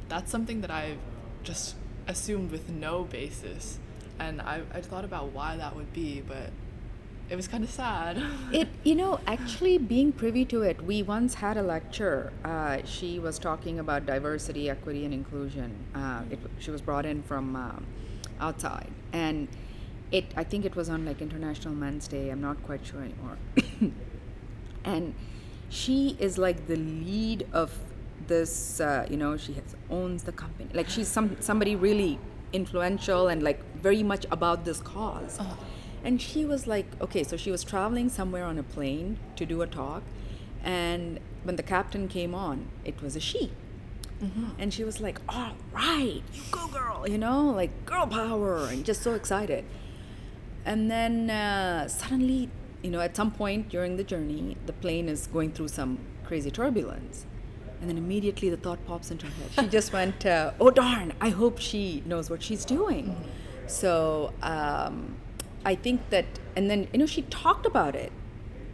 that's 0.09 0.31
something 0.31 0.61
that 0.61 0.71
I've 0.71 0.99
just 1.43 1.77
assumed 2.07 2.51
with 2.51 2.69
no 2.69 3.05
basis, 3.05 3.79
and 4.19 4.40
I 4.40 4.62
I 4.75 4.81
thought 4.81 5.05
about 5.05 5.33
why 5.33 5.57
that 5.57 5.77
would 5.77 5.93
be, 5.93 6.21
but 6.21 6.51
it 7.31 7.37
was 7.37 7.47
kind 7.47 7.62
of 7.62 7.71
sad. 7.71 8.23
it 8.53 8.69
you 8.83 8.95
know 8.95 9.21
actually 9.27 9.79
being 9.79 10.12
privy 10.12 10.45
to 10.45 10.62
it 10.62 10.83
we 10.83 11.03
once 11.03 11.35
had 11.35 11.57
a 11.57 11.62
lecture 11.62 12.33
uh, 12.45 12.79
she 12.85 13.19
was 13.19 13.38
talking 13.38 13.79
about 13.79 14.05
diversity 14.05 14.69
equity 14.69 15.05
and 15.05 15.14
inclusion. 15.14 15.73
Uh, 15.95 16.23
it, 16.31 16.38
she 16.59 16.71
was 16.71 16.81
brought 16.81 17.07
in 17.07 17.23
from 17.23 17.55
um, 17.57 17.87
outside. 18.40 18.90
And 19.12 19.49
it 20.12 20.25
i 20.37 20.43
think 20.43 20.64
it 20.64 20.75
was 20.75 20.88
on 20.88 21.05
like 21.05 21.23
international 21.23 21.73
men's 21.73 22.09
day 22.09 22.31
i'm 22.31 22.40
not 22.40 22.62
quite 22.64 22.85
sure 22.85 23.01
anymore. 23.01 23.38
And 24.83 25.14
she 25.71 26.17
is 26.19 26.37
like 26.39 26.67
the 26.67 26.77
lead 26.77 27.47
of 27.53 27.71
this 28.27 28.81
uh, 28.81 29.07
you 29.11 29.17
know 29.17 29.37
she 29.37 29.53
has 29.55 29.75
owns 29.89 30.25
the 30.25 30.33
company 30.33 30.69
like 30.75 30.89
she's 30.89 31.09
some 31.09 31.37
somebody 31.41 31.75
really 31.77 32.19
influential 32.53 33.29
and 33.29 33.43
like 33.43 33.61
very 33.77 34.03
much 34.03 34.27
about 34.31 34.65
this 34.65 34.81
cause 34.81 35.39
Uh-huh. 35.39 35.55
and 36.05 36.21
she 36.21 36.45
was 36.45 36.67
like 36.67 36.87
okay 37.01 37.23
so 37.23 37.37
she 37.37 37.51
was 37.57 37.63
traveling 37.73 38.09
somewhere 38.09 38.45
on 38.45 38.59
a 38.59 38.63
plane 38.75 39.19
to 39.37 39.47
do 39.47 39.63
a 39.63 39.67
talk 39.67 40.03
and 40.63 41.19
when 41.45 41.57
the 41.57 41.63
captain 41.63 42.07
came 42.07 42.35
on, 42.35 42.67
it 42.85 43.01
was 43.01 43.17
a 43.17 43.21
she. 43.21 43.51
And 44.59 44.75
she 44.75 44.85
was 44.85 45.01
like, 45.01 45.19
all 45.27 45.53
right, 45.73 46.21
you 46.35 46.43
go, 46.51 46.69
girl, 46.69 47.09
you 47.09 47.17
know, 47.17 47.41
like 47.61 47.73
girl 47.87 48.07
power, 48.07 48.67
and 48.71 48.85
just 48.85 49.01
so 49.03 49.15
excited. 49.15 49.65
And 50.67 50.91
then 50.91 51.31
uh, 51.31 51.89
suddenly, 51.89 52.51
you 52.83 52.90
know, 52.90 53.01
at 53.01 53.16
some 53.16 53.31
point 53.31 53.69
during 53.69 53.97
the 53.97 54.05
journey, 54.05 54.57
the 54.66 54.73
plane 54.73 55.09
is 55.09 55.27
going 55.27 55.53
through 55.53 55.69
some 55.69 55.99
crazy 56.25 56.51
turbulence. 56.51 57.27
And 57.81 57.88
then 57.88 57.97
immediately 57.97 58.51
the 58.51 58.57
thought 58.57 58.85
pops 58.87 59.11
into 59.11 59.27
her 59.27 59.33
head. 59.33 59.64
She 59.64 59.71
just 59.79 59.93
went, 59.93 60.27
uh, 60.27 60.53
oh, 60.61 60.71
darn, 60.71 61.12
I 61.21 61.31
hope 61.31 61.59
she 61.59 62.03
knows 62.07 62.29
what 62.31 62.43
she's 62.43 62.64
doing. 62.64 63.16
So 63.66 64.33
um, 64.43 65.16
I 65.64 65.75
think 65.75 66.11
that, 66.11 66.27
and 66.57 66.71
then, 66.71 66.88
you 66.93 66.99
know, 66.99 67.07
she 67.07 67.23
talked 67.23 67.66
about 67.66 67.95
it 67.95 68.12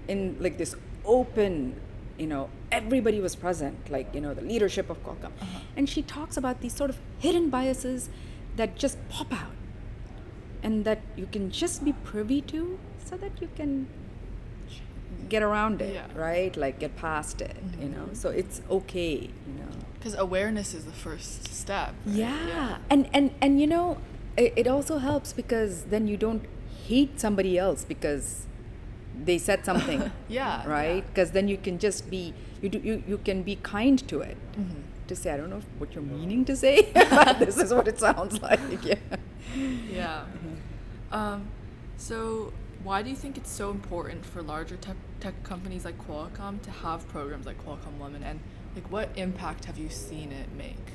in 0.08 0.36
like 0.40 0.58
this 0.58 0.74
open, 1.04 1.80
you 2.18 2.26
know, 2.26 2.48
everybody 2.72 3.20
was 3.20 3.36
present, 3.36 3.90
like, 3.90 4.12
you 4.14 4.20
know, 4.20 4.34
the 4.34 4.42
leadership 4.42 4.90
of 4.90 5.02
Qualcomm. 5.04 5.32
And 5.76 5.88
she 5.88 6.02
talks 6.02 6.36
about 6.36 6.60
these 6.60 6.74
sort 6.74 6.90
of 6.90 6.98
hidden 7.18 7.48
biases 7.50 8.08
that 8.56 8.76
just 8.76 8.96
pop 9.08 9.32
out 9.32 9.52
and 10.62 10.84
that 10.84 11.00
you 11.14 11.26
can 11.26 11.50
just 11.50 11.84
be 11.84 11.92
privy 11.92 12.40
to 12.40 12.78
so 13.06 13.16
that 13.16 13.40
you 13.40 13.48
can 13.56 13.86
get 15.28 15.42
around 15.42 15.80
it, 15.82 15.94
Yeah. 15.94 16.06
right? 16.14 16.56
Like 16.56 16.78
get 16.78 16.96
past 16.96 17.40
it, 17.40 17.56
you 17.80 17.88
know? 17.88 18.08
So 18.12 18.30
it's 18.30 18.60
okay, 18.70 19.14
you 19.48 19.54
know? 19.60 19.72
Because 19.94 20.14
awareness 20.14 20.74
is 20.74 20.84
the 20.84 20.92
first 21.06 21.52
step. 21.52 21.94
right? 22.06 22.16
Yeah. 22.16 22.78
And, 22.90 23.08
and, 23.12 23.30
and 23.40 23.60
you 23.60 23.66
know, 23.66 23.98
it, 24.36 24.52
it 24.56 24.66
also 24.66 24.98
helps 24.98 25.32
because 25.32 25.84
then 25.84 26.06
you 26.06 26.16
don't 26.16 26.44
hate 26.86 27.18
somebody 27.18 27.58
else 27.58 27.84
because 27.84 28.46
they 29.28 29.38
said 29.38 29.64
something. 29.64 30.10
Yeah, 30.28 30.66
Right? 30.68 30.96
yeah. 30.96 31.00
Because 31.08 31.30
then 31.30 31.48
you 31.48 31.56
can 31.56 31.78
just 31.78 32.10
be, 32.10 32.34
you, 32.62 32.68
do, 32.68 32.78
you, 32.78 33.02
you 33.08 33.18
can 33.18 33.42
be 33.42 33.56
kind 33.56 33.98
to 34.08 34.20
it. 34.20 34.36
Mm-hmm. 34.52 34.80
To 35.08 35.14
say, 35.16 35.30
I 35.32 35.36
don't 35.36 35.50
know 35.50 35.62
what 35.78 35.94
you're 35.94 36.02
meaning 36.02 36.44
to 36.46 36.56
say, 36.56 36.90
but 36.92 37.38
this 37.46 37.56
is 37.58 37.72
what 37.72 37.86
it 37.88 37.98
sounds 38.00 38.42
like. 38.42 38.58
Yeah. 38.84 38.96
Yeah. 39.90 40.24
Um, 41.12 41.46
so, 41.96 42.52
why 42.82 43.02
do 43.02 43.10
you 43.10 43.16
think 43.16 43.36
it's 43.36 43.50
so 43.50 43.70
important 43.70 44.24
for 44.24 44.42
larger 44.42 44.76
tech, 44.76 44.96
tech 45.20 45.42
companies 45.42 45.84
like 45.84 45.98
Qualcomm 46.06 46.62
to 46.62 46.70
have 46.70 47.06
programs 47.08 47.46
like 47.46 47.62
Qualcomm 47.64 47.98
Women, 47.98 48.22
and 48.22 48.40
like 48.74 48.90
what 48.90 49.08
impact 49.16 49.64
have 49.64 49.78
you 49.78 49.88
seen 49.88 50.32
it 50.32 50.48
make? 50.56 50.92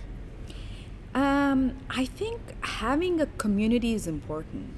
Um, 1.13 1.77
I 1.89 2.05
think 2.05 2.39
having 2.61 3.19
a 3.19 3.25
community 3.25 3.93
is 3.93 4.07
important, 4.07 4.73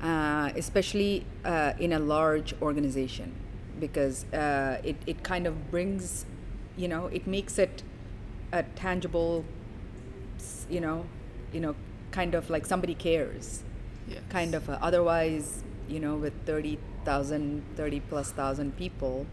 uh, 0.00 0.52
especially 0.54 1.26
uh, 1.44 1.72
in 1.80 1.92
a 1.92 1.98
large 1.98 2.54
organization, 2.62 3.34
because 3.80 4.24
uh, 4.32 4.80
it, 4.84 4.96
it 5.06 5.24
kind 5.24 5.48
of 5.48 5.70
brings, 5.72 6.26
you 6.76 6.86
know, 6.86 7.06
it 7.06 7.26
makes 7.26 7.58
it 7.58 7.82
a 8.52 8.62
tangible, 8.76 9.44
you 10.70 10.80
know, 10.80 11.06
you 11.52 11.60
know, 11.60 11.74
kind 12.12 12.34
of 12.36 12.50
like 12.50 12.64
somebody 12.64 12.94
cares, 12.94 13.64
Yes. 14.08 14.20
kind 14.30 14.54
of. 14.54 14.68
A, 14.68 14.82
otherwise, 14.82 15.64
you 15.88 16.00
know, 16.00 16.16
with 16.16 16.34
30,000, 16.46 17.64
30 17.76 18.00
plus 18.00 18.32
thousand 18.32 18.76
people, 18.76 19.26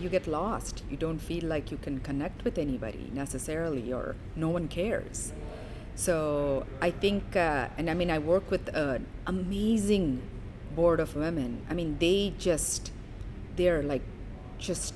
you 0.00 0.08
get 0.08 0.26
lost. 0.26 0.82
You 0.90 0.96
don't 0.96 1.18
feel 1.18 1.44
like 1.44 1.70
you 1.70 1.76
can 1.76 2.00
connect 2.00 2.44
with 2.44 2.58
anybody 2.58 3.10
necessarily, 3.12 3.92
or 3.92 4.16
no 4.36 4.48
one 4.48 4.68
cares. 4.68 5.32
So 5.96 6.66
I 6.80 6.90
think, 6.90 7.36
uh, 7.36 7.68
and 7.78 7.88
I 7.88 7.94
mean, 7.94 8.10
I 8.10 8.18
work 8.18 8.50
with 8.50 8.68
an 8.74 9.06
amazing 9.26 10.22
board 10.74 10.98
of 11.00 11.14
women. 11.14 11.64
I 11.70 11.74
mean, 11.74 11.96
they 12.00 12.34
just, 12.38 12.90
they're 13.56 13.82
like, 13.82 14.02
just, 14.58 14.94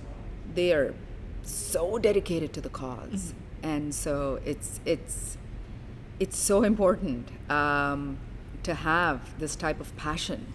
they're 0.54 0.94
so 1.42 1.98
dedicated 1.98 2.52
to 2.52 2.61
the 2.61 2.68
because 2.68 3.34
and 3.62 3.94
so 3.94 4.40
it's 4.44 4.80
it's 4.84 5.37
it's 6.20 6.37
so 6.37 6.62
important 6.62 7.28
um, 7.50 8.18
to 8.62 8.74
have 8.74 9.38
this 9.38 9.56
type 9.56 9.80
of 9.80 9.94
passion 9.96 10.52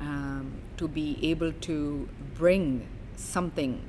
um, 0.00 0.52
to 0.76 0.88
be 0.88 1.18
able 1.22 1.52
to 1.52 2.08
bring 2.34 2.86
something 3.16 3.80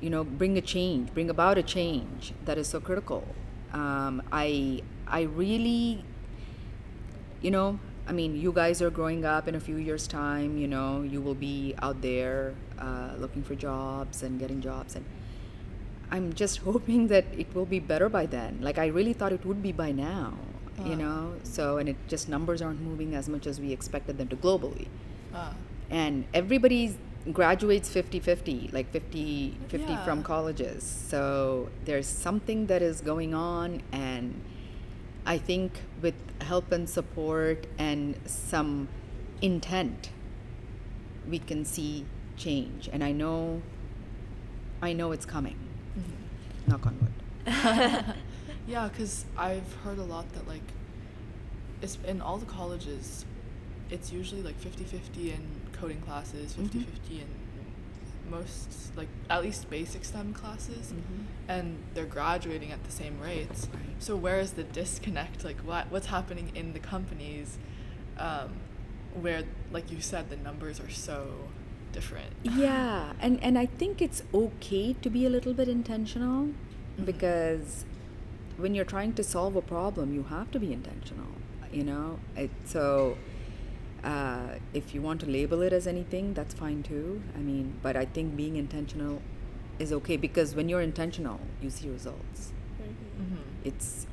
you 0.00 0.08
know 0.10 0.24
bring 0.24 0.56
a 0.56 0.60
change 0.60 1.12
bring 1.12 1.28
about 1.30 1.58
a 1.58 1.62
change 1.62 2.32
that 2.44 2.58
is 2.58 2.68
so 2.68 2.80
critical. 2.80 3.24
Um, 3.72 4.22
i 4.32 4.82
i 5.06 5.22
really 5.22 6.04
you 7.40 7.52
know 7.52 7.78
i 8.08 8.12
mean 8.12 8.34
you 8.34 8.52
guys 8.52 8.82
are 8.82 8.90
growing 8.90 9.24
up 9.24 9.46
in 9.46 9.54
a 9.54 9.60
few 9.60 9.76
years 9.76 10.08
time 10.08 10.58
you 10.58 10.66
know 10.66 11.02
you 11.02 11.20
will 11.20 11.36
be 11.36 11.74
out 11.80 12.02
there 12.02 12.54
uh, 12.80 13.10
looking 13.18 13.44
for 13.44 13.54
jobs 13.54 14.24
and 14.24 14.40
getting 14.40 14.60
jobs 14.60 14.96
and 14.96 15.04
i'm 16.10 16.32
just 16.32 16.58
hoping 16.68 17.06
that 17.06 17.24
it 17.38 17.54
will 17.54 17.66
be 17.66 17.78
better 17.78 18.08
by 18.08 18.26
then. 18.26 18.58
Like 18.60 18.78
i 18.78 18.86
really 18.86 19.12
thought 19.12 19.32
it 19.32 19.44
would 19.46 19.62
be 19.62 19.70
by 19.70 19.92
now 19.92 20.34
you 20.86 20.96
know? 20.96 21.34
So 21.42 21.78
and 21.78 21.88
it 21.88 21.96
just 22.08 22.28
numbers 22.28 22.60
aren't 22.62 22.80
moving 22.80 23.14
as 23.14 23.28
much 23.28 23.46
as 23.46 23.60
we 23.60 23.72
expected 23.72 24.18
them 24.18 24.28
to 24.28 24.36
globally. 24.36 24.86
Ah. 25.34 25.54
and 25.90 26.24
everybody 26.34 26.96
graduates 27.32 27.88
50-50 27.88 28.72
like 28.72 28.90
50 28.90 29.56
50 29.68 29.92
Yeah. 29.92 30.04
from 30.04 30.22
colleges. 30.22 30.82
So 31.08 31.68
there's 31.84 32.06
something 32.06 32.66
that 32.66 32.82
is 32.82 33.00
going 33.00 33.34
on 33.34 33.82
and 33.92 34.40
i 35.26 35.36
think 35.36 35.80
with 36.00 36.14
help 36.40 36.72
and 36.72 36.88
support 36.88 37.66
and 37.78 38.16
some 38.26 38.88
intent 39.42 40.10
we 41.28 41.38
can 41.38 41.64
see 41.64 42.06
change. 42.36 42.88
And 42.92 43.04
i 43.04 43.12
know 43.12 43.62
i 44.82 44.92
know 44.92 45.12
it's 45.12 45.26
coming. 45.26 45.58
Mm-hmm. 45.98 46.70
knock 46.70 46.86
on 46.86 46.94
wood 47.02 47.14
Yeah, 48.70 48.88
because 48.88 49.24
I've 49.36 49.74
heard 49.84 49.98
a 49.98 50.04
lot 50.04 50.32
that, 50.34 50.46
like, 50.46 50.62
it's 51.82 51.98
in 52.06 52.20
all 52.20 52.38
the 52.38 52.46
colleges, 52.46 53.24
it's 53.90 54.12
usually 54.12 54.42
like 54.42 54.56
50 54.60 54.84
50 54.84 55.32
in 55.32 55.42
coding 55.72 56.00
classes, 56.02 56.54
50 56.54 56.78
Mhm. 56.78 56.84
50 56.84 57.20
in 57.22 57.26
most, 58.30 58.96
like, 58.96 59.08
at 59.28 59.42
least 59.42 59.68
basic 59.70 60.04
STEM 60.04 60.32
classes, 60.34 60.92
Mhm. 60.92 61.24
and 61.48 61.78
they're 61.94 62.06
graduating 62.06 62.70
at 62.70 62.84
the 62.84 62.92
same 62.92 63.18
rates. 63.20 63.66
Right. 63.72 63.80
So, 63.98 64.14
where 64.16 64.38
is 64.38 64.52
the 64.52 64.62
disconnect? 64.62 65.42
Like, 65.44 65.58
what 65.70 65.90
what's 65.90 66.06
happening 66.06 66.52
in 66.54 66.72
the 66.72 66.78
companies 66.94 67.58
um, 68.18 68.50
where, 69.20 69.42
like 69.72 69.90
you 69.90 70.00
said, 70.00 70.28
the 70.30 70.36
numbers 70.36 70.78
are 70.78 70.90
so 70.90 71.18
different? 71.92 72.30
yeah 72.44 73.12
and 73.20 73.42
and 73.42 73.58
i 73.58 73.66
think 73.66 74.00
it's 74.00 74.22
okay 74.32 74.92
to 75.02 75.10
be 75.10 75.26
a 75.26 75.30
little 75.36 75.52
bit 75.52 75.68
intentional 75.68 76.40
Mhm. 76.98 77.04
because 77.04 77.84
when 78.60 78.74
you're 78.74 78.84
trying 78.84 79.12
to 79.12 79.22
solve 79.22 79.56
a 79.56 79.62
problem 79.62 80.12
you 80.14 80.24
have 80.24 80.50
to 80.50 80.58
be 80.60 80.72
intentional 80.72 81.26
you 81.72 81.84
know 81.84 82.18
it, 82.36 82.50
so 82.64 83.16
uh, 84.04 84.54
if 84.72 84.94
you 84.94 85.02
want 85.02 85.20
to 85.20 85.26
label 85.26 85.62
it 85.62 85.72
as 85.72 85.86
anything 85.86 86.32
that's 86.34 86.54
fine 86.54 86.82
too 86.82 87.22
i 87.36 87.38
mean 87.38 87.74
but 87.82 87.96
i 87.96 88.04
think 88.04 88.36
being 88.36 88.56
intentional 88.56 89.20
is 89.78 89.92
okay 89.92 90.16
because 90.16 90.54
when 90.54 90.68
you're 90.68 90.80
intentional 90.82 91.40
you 91.60 91.70
see 91.70 91.88
results 91.88 92.52
Mm-hmm. 93.20 93.36
it's 93.64 94.06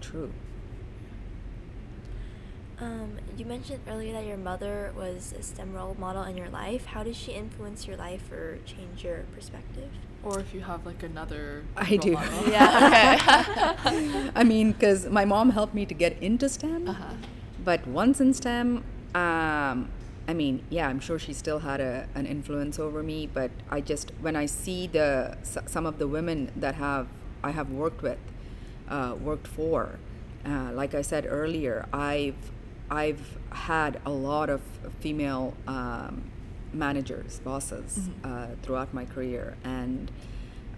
true 0.00 0.32
Um, 2.78 3.18
you 3.38 3.46
mentioned 3.46 3.80
earlier 3.88 4.12
that 4.12 4.26
your 4.26 4.36
mother 4.36 4.92
was 4.94 5.32
a 5.38 5.42
STEM 5.42 5.72
role 5.72 5.96
model 5.98 6.24
in 6.24 6.36
your 6.36 6.50
life. 6.50 6.86
How 6.86 7.02
did 7.02 7.16
she 7.16 7.32
influence 7.32 7.86
your 7.86 7.96
life 7.96 8.30
or 8.30 8.58
change 8.66 9.02
your 9.02 9.24
perspective? 9.34 9.90
Or 10.26 10.40
if 10.40 10.52
you 10.52 10.60
have 10.62 10.84
like 10.84 11.02
another. 11.04 11.62
I 11.76 11.90
role 11.90 11.98
do. 11.98 12.12
model. 12.12 12.48
Yeah. 12.48 13.76
okay. 13.86 14.30
I 14.34 14.42
mean, 14.44 14.72
because 14.72 15.06
my 15.06 15.24
mom 15.24 15.50
helped 15.50 15.74
me 15.74 15.86
to 15.86 15.94
get 15.94 16.20
into 16.20 16.48
STEM, 16.48 16.88
Uh-huh. 16.88 17.14
but 17.64 17.86
once 17.86 18.20
in 18.20 18.34
STEM, 18.34 18.82
um, 19.14 19.88
I 20.28 20.34
mean, 20.34 20.64
yeah, 20.68 20.88
I'm 20.88 20.98
sure 20.98 21.18
she 21.20 21.32
still 21.32 21.60
had 21.60 21.80
a, 21.80 22.08
an 22.16 22.26
influence 22.26 22.78
over 22.80 23.02
me. 23.02 23.28
But 23.32 23.50
I 23.70 23.80
just 23.80 24.10
when 24.20 24.34
I 24.34 24.46
see 24.46 24.88
the 24.88 25.36
s- 25.42 25.58
some 25.66 25.86
of 25.86 25.98
the 25.98 26.08
women 26.08 26.50
that 26.56 26.74
have 26.74 27.06
I 27.44 27.52
have 27.52 27.70
worked 27.70 28.02
with, 28.02 28.18
uh, 28.88 29.14
worked 29.22 29.46
for, 29.46 29.98
uh, 30.44 30.70
like 30.74 30.92
I 30.96 31.02
said 31.02 31.24
earlier, 31.28 31.86
I've 31.92 32.50
I've 32.90 33.38
had 33.52 34.00
a 34.04 34.10
lot 34.10 34.50
of 34.50 34.60
female 35.00 35.54
um, 35.68 36.24
managers, 36.76 37.40
bosses 37.40 37.98
Mhm. 37.98 38.12
uh, 38.24 38.46
throughout 38.62 38.92
my 38.94 39.04
career, 39.04 39.56
and 39.64 40.10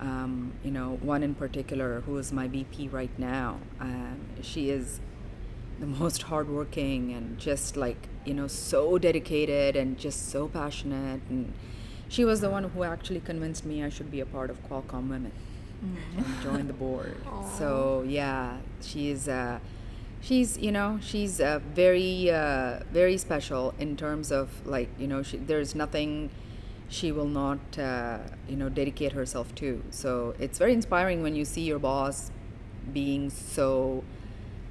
um, 0.00 0.52
you 0.64 0.70
know, 0.70 0.96
one 1.02 1.22
in 1.24 1.34
particular 1.34 2.02
who 2.06 2.16
is 2.18 2.32
my 2.32 2.46
VP 2.46 2.88
right 2.88 3.10
now. 3.18 3.58
Um, 3.80 4.18
she 4.42 4.70
is 4.70 5.00
the 5.80 5.86
most 5.86 6.22
hardworking 6.22 7.12
and 7.12 7.36
just 7.38 7.76
like 7.76 8.08
you 8.24 8.34
know 8.34 8.46
so 8.46 8.96
dedicated 8.98 9.74
and 9.76 9.98
just 9.98 10.28
so 10.30 10.46
passionate. 10.48 11.20
And 11.28 11.52
she 12.08 12.24
was 12.24 12.40
the 12.40 12.50
one 12.50 12.64
who 12.64 12.84
actually 12.84 13.20
convinced 13.20 13.64
me 13.66 13.82
I 13.82 13.88
should 13.88 14.10
be 14.10 14.20
a 14.20 14.26
part 14.26 14.50
of 14.50 14.56
Qualcomm 14.68 15.08
Women 15.10 15.32
Mm. 15.84 16.18
and 16.24 16.42
join 16.42 16.66
the 16.66 16.72
board. 16.72 17.16
So 17.58 18.04
yeah, 18.06 18.58
she's 18.80 19.28
uh, 19.28 19.58
she's 20.28 20.58
you 20.58 20.70
know 20.70 20.98
she's 21.02 21.40
uh, 21.40 21.58
very 21.74 22.30
uh, 22.30 22.80
very 22.92 23.16
special 23.16 23.74
in 23.78 23.96
terms 23.96 24.30
of 24.30 24.66
like 24.66 24.88
you 24.98 25.08
know 25.08 25.22
she, 25.22 25.36
there's 25.38 25.74
nothing 25.74 26.30
she 26.88 27.12
will 27.12 27.26
not, 27.26 27.78
uh, 27.78 28.18
you 28.48 28.56
know, 28.56 28.68
dedicate 28.68 29.12
herself 29.12 29.54
to. 29.56 29.82
So 29.90 30.34
it's 30.38 30.58
very 30.58 30.72
inspiring 30.72 31.22
when 31.22 31.34
you 31.34 31.44
see 31.44 31.60
your 31.60 31.78
boss 31.78 32.30
being 32.92 33.28
so, 33.28 34.02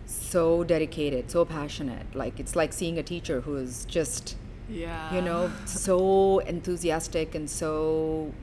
so 0.05 0.63
dedicated, 0.63 1.29
so 1.29 1.45
passionate. 1.45 2.15
Like 2.15 2.39
it's 2.39 2.55
like 2.55 2.73
seeing 2.73 2.97
a 2.97 3.03
teacher 3.03 3.41
who 3.41 3.55
is 3.57 3.85
just, 3.85 4.35
Yeah. 4.67 5.13
you 5.13 5.21
know, 5.21 5.51
so 5.65 6.39
enthusiastic 6.39 7.35
and 7.35 7.47
so 7.47 8.33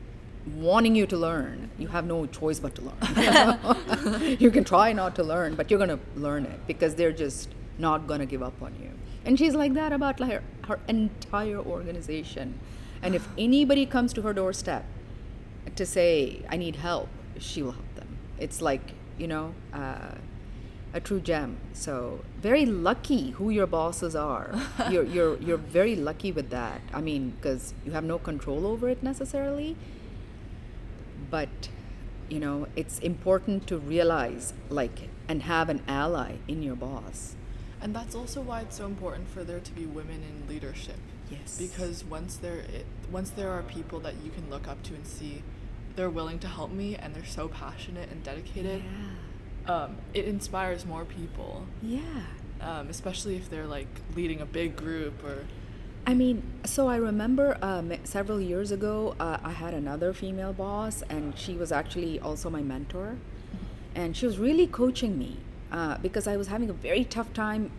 wanting 0.47 0.95
you 0.95 1.07
to 1.07 1.16
learn. 1.16 1.70
You 1.78 1.88
have 1.88 2.07
no 2.07 2.26
choice 2.26 2.61
but 2.61 2.74
to 2.76 2.82
learn. 2.82 4.36
you 4.38 4.51
can 4.51 4.64
try 4.64 4.92
not 4.92 5.14
to 5.16 5.22
learn, 5.22 5.55
but 5.55 5.70
you're 5.70 5.78
going 5.78 5.99
to 5.99 6.01
learn 6.16 6.45
it 6.45 6.66
because 6.66 6.95
they're 6.95 7.12
just 7.12 7.49
not 7.78 8.07
going 8.07 8.20
to 8.20 8.26
give 8.26 8.42
up 8.42 8.61
on 8.62 8.74
you. 8.80 8.90
And 9.24 9.38
she's 9.38 9.55
like 9.55 9.74
that 9.74 9.92
about 9.92 10.20
like 10.20 10.32
her, 10.32 10.42
her 10.68 10.80
entire 10.86 11.59
organization. 11.59 12.61
And 13.03 13.14
if 13.14 13.26
anybody 13.38 13.86
comes 13.86 14.12
to 14.14 14.22
her 14.22 14.32
doorstep 14.32 14.84
to 15.76 15.86
say, 15.86 16.42
I 16.49 16.57
need 16.57 16.76
help, 16.76 17.09
she 17.38 17.62
will 17.62 17.72
help 17.72 17.95
them. 17.95 18.18
It's 18.38 18.61
like, 18.61 18.92
you 19.18 19.26
know, 19.26 19.55
uh, 19.72 20.16
a 20.92 21.01
true 21.01 21.20
gem. 21.20 21.57
So 21.72 22.20
very 22.40 22.66
lucky 22.66 23.30
who 23.32 23.51
your 23.51 23.66
bosses 23.66 24.14
are. 24.14 24.55
you're, 24.90 25.05
you're, 25.05 25.36
you're 25.38 25.57
very 25.57 25.97
lucky 25.97 26.32
with 26.32 26.51
that. 26.51 26.80
I 26.92 27.01
mean, 27.01 27.30
because 27.30 27.74
you 27.84 27.92
have 27.92 28.05
no 28.05 28.18
control 28.18 28.66
over 28.66 28.88
it 28.88 29.03
necessarily. 29.03 29.76
You 32.28 32.40
know, 32.40 32.66
it's 32.74 32.98
important 33.00 33.66
to 33.68 33.78
realize, 33.78 34.54
like, 34.68 35.08
and 35.28 35.42
have 35.42 35.68
an 35.68 35.82
ally 35.86 36.36
in 36.48 36.62
your 36.62 36.76
boss. 36.76 37.36
And 37.80 37.94
that's 37.94 38.14
also 38.14 38.40
why 38.40 38.62
it's 38.62 38.76
so 38.76 38.86
important 38.86 39.28
for 39.28 39.44
there 39.44 39.60
to 39.60 39.72
be 39.72 39.84
women 39.84 40.22
in 40.22 40.48
leadership. 40.48 40.96
Yes. 41.30 41.58
Because 41.58 42.04
once 42.04 42.36
there 42.36 42.58
it, 42.58 42.86
once 43.10 43.30
there 43.30 43.50
are 43.50 43.62
people 43.62 44.00
that 44.00 44.14
you 44.24 44.30
can 44.30 44.48
look 44.50 44.68
up 44.68 44.82
to 44.84 44.94
and 44.94 45.06
see 45.06 45.42
they're 45.96 46.10
willing 46.10 46.38
to 46.40 46.48
help 46.48 46.70
me 46.70 46.96
and 46.96 47.14
they're 47.14 47.24
so 47.24 47.48
passionate 47.48 48.10
and 48.10 48.22
dedicated, 48.22 48.82
um, 49.66 49.96
it 50.12 50.26
inspires 50.26 50.84
more 50.86 51.04
people. 51.04 51.66
Yeah. 51.82 52.00
Um, 52.60 52.88
especially 52.88 53.36
if 53.36 53.50
they're 53.50 53.66
like 53.66 53.88
leading 54.14 54.40
a 54.40 54.46
big 54.46 54.76
group 54.76 55.22
or 55.22 55.44
I 56.07 56.12
mean, 56.12 56.42
so 56.64 56.88
I 56.88 56.96
remember 56.96 57.57
um, 57.62 57.92
several 58.05 58.40
years 58.40 58.70
ago, 58.70 59.16
uh, 59.18 59.38
I 59.42 59.52
had 59.52 59.72
another 59.72 60.12
female 60.12 60.52
boss, 60.52 61.02
and 61.09 61.36
she 61.38 61.55
was 61.55 61.72
actually 61.72 62.20
also 62.20 62.50
my 62.50 62.61
mentor. 62.61 63.16
And 63.94 64.14
she 64.16 64.26
was 64.26 64.38
really 64.38 64.66
coaching 64.66 65.18
me 65.18 65.38
uh, 65.72 65.96
because 65.98 66.26
I 66.26 66.36
was 66.36 66.48
having 66.48 66.68
a 66.68 66.74
very 66.74 67.05
tough 67.05 67.32
time 67.32 67.70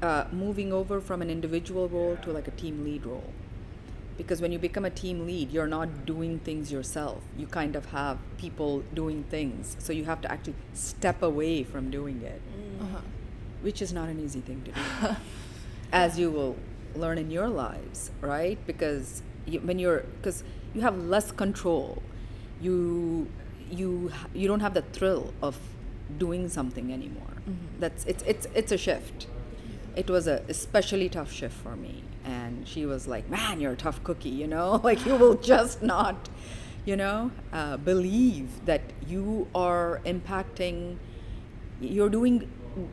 uh, 0.00 0.24
moving 0.32 0.72
over 0.72 1.00
from 1.00 1.20
an 1.20 1.28
individual 1.28 1.88
role 1.88 2.16
to 2.22 2.32
like 2.32 2.48
a 2.48 2.52
team 2.52 2.82
lead 2.82 3.04
role. 3.04 3.32
Because 4.16 4.40
when 4.40 4.52
you 4.52 4.58
become 4.58 4.84
a 4.84 4.90
team 4.90 5.26
lead, 5.26 5.50
you're 5.50 5.66
not 5.66 6.06
doing 6.06 6.38
things 6.38 6.72
yourself. 6.72 7.20
You 7.36 7.46
kind 7.46 7.76
of 7.76 7.86
have 7.86 8.18
people 8.38 8.84
doing 8.94 9.24
things. 9.24 9.76
So 9.80 9.92
you 9.92 10.04
have 10.04 10.20
to 10.22 10.32
actually 10.32 10.54
step 10.72 11.20
away 11.20 11.64
from 11.64 11.90
doing 11.90 12.22
it, 12.22 12.40
uh-huh. 12.80 13.00
which 13.60 13.82
is 13.82 13.92
not 13.92 14.08
an 14.08 14.20
easy 14.20 14.40
thing 14.40 14.62
to 14.62 14.70
do 14.70 15.16
as 15.92 16.18
you 16.18 16.30
will 16.30 16.56
learn 16.96 17.18
in 17.18 17.30
your 17.30 17.48
lives, 17.48 18.10
right? 18.20 18.58
Because 18.66 19.22
you, 19.46 19.60
when 19.60 19.78
you're, 19.78 20.00
because 20.20 20.44
you 20.74 20.80
have 20.82 20.96
less 20.98 21.32
control, 21.32 22.02
you 22.60 23.28
you 23.70 24.12
you 24.34 24.46
don't 24.48 24.60
have 24.60 24.74
the 24.74 24.82
thrill 24.82 25.32
of 25.42 25.58
doing 26.18 26.48
something 26.48 26.92
anymore. 26.92 27.34
Mhm. 27.48 27.80
That's 27.80 28.04
it's 28.06 28.22
it's 28.24 28.46
it's 28.54 28.72
a 28.72 28.78
shift. 28.78 29.26
It 29.96 30.10
was 30.10 30.26
a 30.26 30.42
especially 30.48 31.08
tough 31.08 31.32
shift 31.32 31.54
for 31.56 31.76
me, 31.76 32.02
and 32.24 32.66
she 32.66 32.84
was 32.86 33.06
like, 33.06 33.28
"Man, 33.30 33.60
you're 33.60 33.72
a 33.72 33.76
tough 33.76 34.02
cookie," 34.04 34.28
you 34.30 34.46
know, 34.46 34.80
like 34.84 35.04
you 35.06 35.16
will 35.16 35.34
just 35.52 35.82
not, 35.82 36.28
you 36.84 36.96
know, 36.96 37.30
uh, 37.52 37.76
believe 37.76 38.48
that 38.66 38.82
you 39.06 39.46
are 39.54 40.00
impacting. 40.04 40.96
You're 41.80 42.08
doing 42.08 42.50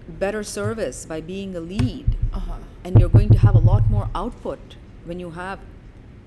better 0.08 0.44
service 0.44 1.06
by 1.06 1.20
being 1.22 1.56
a 1.56 1.60
lead 1.60 2.06
Uh-huh. 2.34 2.58
and 2.84 3.00
you're 3.00 3.10
going 3.18 3.30
to 3.30 3.38
have 3.40 3.56
a 3.56 3.60
lot 3.72 3.90
more 3.90 4.10
output 4.16 4.76
when 5.06 5.20
you 5.20 5.32
have 5.32 5.60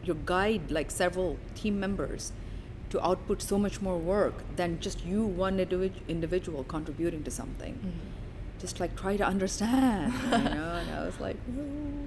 your 0.05 0.17
guide 0.27 0.71
like 0.71 0.91
several 0.91 1.37
team 1.55 1.79
members 1.81 2.33
to 2.91 3.01
output 3.05 3.41
so 3.43 3.59
much 3.59 3.81
more 3.81 3.99
work 3.99 4.35
than 4.57 4.79
just 4.81 5.05
you 5.05 5.25
one 5.25 5.59
individ- 5.59 6.03
individual 6.09 6.63
contributing 6.65 7.23
to 7.25 7.31
something 7.31 7.75
Mhm. 7.75 8.61
just 8.61 8.81
like 8.81 8.93
try 8.97 9.17
to 9.17 9.25
understand 9.25 10.13
you 10.13 10.31
know 10.57 10.71
and 10.81 10.91
i 10.99 11.01
was 11.07 11.19
like 11.21 11.37
"Oh, 11.49 11.53
you 11.53 11.63
know 11.63 12.04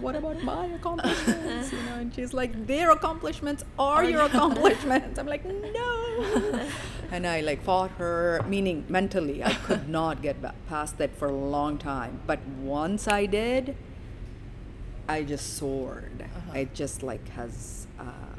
what 0.00 0.16
about 0.16 0.42
my 0.42 0.66
accomplishments? 0.78 1.72
You 1.72 1.82
know 1.82 1.94
and 1.96 2.14
she's 2.14 2.32
like 2.32 2.66
their 2.66 2.90
accomplishments 2.90 3.64
are 3.78 4.04
your 4.04 4.22
accomplishments. 4.22 5.18
I'm 5.18 5.26
like 5.26 5.44
no. 5.78 6.66
And 7.10 7.26
i 7.26 7.40
like 7.40 7.62
fought 7.62 7.90
her 7.92 8.44
meaning 8.46 8.84
mentally 8.88 9.42
i 9.42 9.54
could 9.66 9.88
not 9.88 10.20
get 10.20 10.36
past 10.68 10.98
that 10.98 11.16
for 11.16 11.28
a 11.28 11.36
long 11.36 11.78
time. 11.78 12.20
But 12.26 12.40
once 12.62 13.08
i 13.08 13.24
did 13.26 13.76
i 15.08 15.22
just 15.22 15.56
soared. 15.56 16.22
Uh-huh. 16.22 16.58
it 16.58 16.74
just 16.74 17.02
like 17.02 17.26
has 17.30 17.86
uh, 17.98 18.34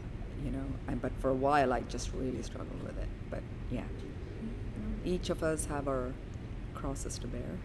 you 0.45 0.51
know 0.51 0.66
and, 0.88 1.01
but 1.01 1.12
for 1.20 1.30
a 1.32 1.39
while 1.47 1.74
i 1.74 1.82
just 1.82 2.14
really 2.14 2.43
struggled 2.43 2.84
with 2.84 2.97
it. 2.97 3.10
But 3.30 3.41
yeah. 3.72 3.84
Each 5.05 5.30
of 5.30 5.43
us 5.43 5.66
have 5.66 5.88
our 5.88 6.14
crosses 6.76 7.18
to 7.20 7.28
bear 7.28 7.57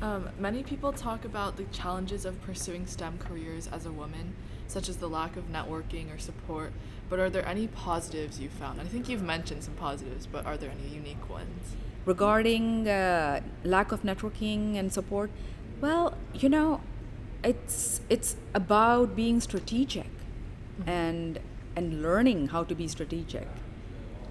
Um, 0.00 0.28
many 0.38 0.62
people 0.62 0.92
talk 0.92 1.24
about 1.24 1.56
the 1.56 1.64
challenges 1.64 2.24
of 2.24 2.40
pursuing 2.42 2.86
STEM 2.86 3.18
careers 3.18 3.66
as 3.66 3.84
a 3.84 3.90
woman, 3.90 4.34
such 4.68 4.88
as 4.88 4.98
the 4.98 5.08
lack 5.08 5.36
of 5.36 5.50
networking 5.50 6.14
or 6.14 6.18
support. 6.18 6.72
But 7.10 7.18
are 7.18 7.30
there 7.30 7.46
any 7.46 7.66
positives 7.66 8.38
you 8.38 8.48
found? 8.48 8.80
I 8.80 8.84
think 8.84 9.08
you've 9.08 9.22
mentioned 9.22 9.64
some 9.64 9.74
positives, 9.74 10.26
but 10.26 10.46
are 10.46 10.56
there 10.56 10.70
any 10.70 10.88
unique 10.88 11.28
ones? 11.28 11.74
regarding 12.08 12.88
uh, 12.88 13.40
lack 13.64 13.92
of 13.92 14.02
networking 14.02 14.76
and 14.76 14.90
support 14.90 15.30
well 15.82 16.14
you 16.32 16.48
know 16.48 16.80
it's 17.44 18.00
it's 18.08 18.36
about 18.54 19.14
being 19.14 19.40
strategic 19.40 20.08
and 20.86 21.38
and 21.76 22.02
learning 22.02 22.48
how 22.48 22.64
to 22.64 22.74
be 22.74 22.88
strategic 22.88 23.46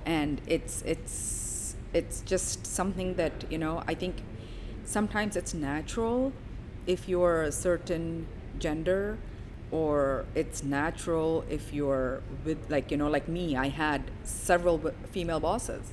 and 0.05 0.41
it's 0.47 0.81
it's 0.93 1.75
it's 1.93 2.21
just 2.21 2.65
something 2.65 3.13
that 3.13 3.45
you 3.51 3.59
know 3.59 3.83
i 3.87 3.93
think 3.93 4.15
sometimes 4.87 5.35
it's 5.35 5.53
natural 5.53 6.33
if 6.87 7.07
you're 7.09 7.43
a 7.43 7.51
certain 7.51 8.27
gender 8.59 9.17
or 9.69 10.25
it's 10.33 10.63
natural 10.63 11.43
if 11.49 11.73
you're 11.73 12.21
with 12.45 12.57
like 12.69 12.89
you 12.91 12.97
know 12.97 13.09
like 13.09 13.27
me 13.27 13.55
i 13.55 13.67
had 13.67 14.01
several 14.23 14.79
female 15.11 15.41
bosses 15.41 15.91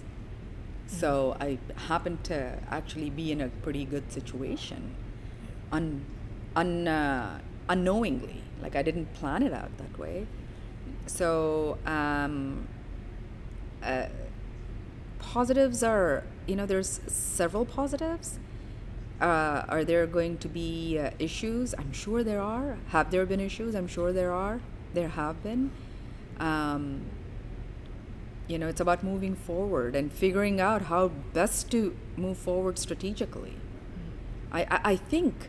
so 0.87 1.37
I 1.41 1.59
happened 1.89 2.25
to 2.25 2.59
actually 2.71 3.11
be 3.11 3.33
in 3.33 3.41
a 3.41 3.49
pretty 3.49 3.85
good 3.85 4.13
situation, 4.13 4.95
un, 5.73 6.05
un, 6.55 6.87
uh, 6.87 7.41
unknowingly. 7.69 8.43
Like 8.63 8.77
I 8.77 8.83
didn't 8.83 9.13
plan 9.15 9.43
it 9.43 9.53
out 9.53 9.77
that 9.79 9.99
way. 9.99 10.27
So 11.07 11.79
um, 11.87 12.69
uh, 13.83 14.07
positives 15.19 15.83
are, 15.83 16.25
you 16.47 16.57
know, 16.57 16.67
there's 16.67 17.01
several 17.07 17.65
positives. 17.65 18.39
Uh, 19.25 19.65
are 19.69 19.85
there 19.85 20.07
going 20.07 20.37
to 20.37 20.49
be 20.49 20.99
uh, 20.99 21.11
issues? 21.19 21.75
I'm 21.79 21.93
sure 21.93 22.23
there 22.23 22.43
are. 22.43 22.77
Have 22.89 23.11
there 23.11 23.25
been 23.25 23.41
issues? 23.41 23.75
I'm 23.75 23.89
sure 23.89 24.13
there 24.13 24.33
are. 24.33 24.61
There 24.93 25.09
have 25.09 25.43
been. 25.43 25.71
Um, 26.39 27.01
you 28.47 28.59
know 28.59 28.69
it's 28.69 28.81
about 28.81 29.03
moving 29.03 29.35
forward 29.35 29.97
and 29.97 30.13
figuring 30.13 30.61
out 30.61 30.83
how 30.83 31.09
best 31.33 31.71
to 31.71 31.97
move 32.17 32.37
forward 32.37 32.79
strategically 32.79 33.57
I, 34.53 34.81
I 34.85 34.97
think 34.97 35.49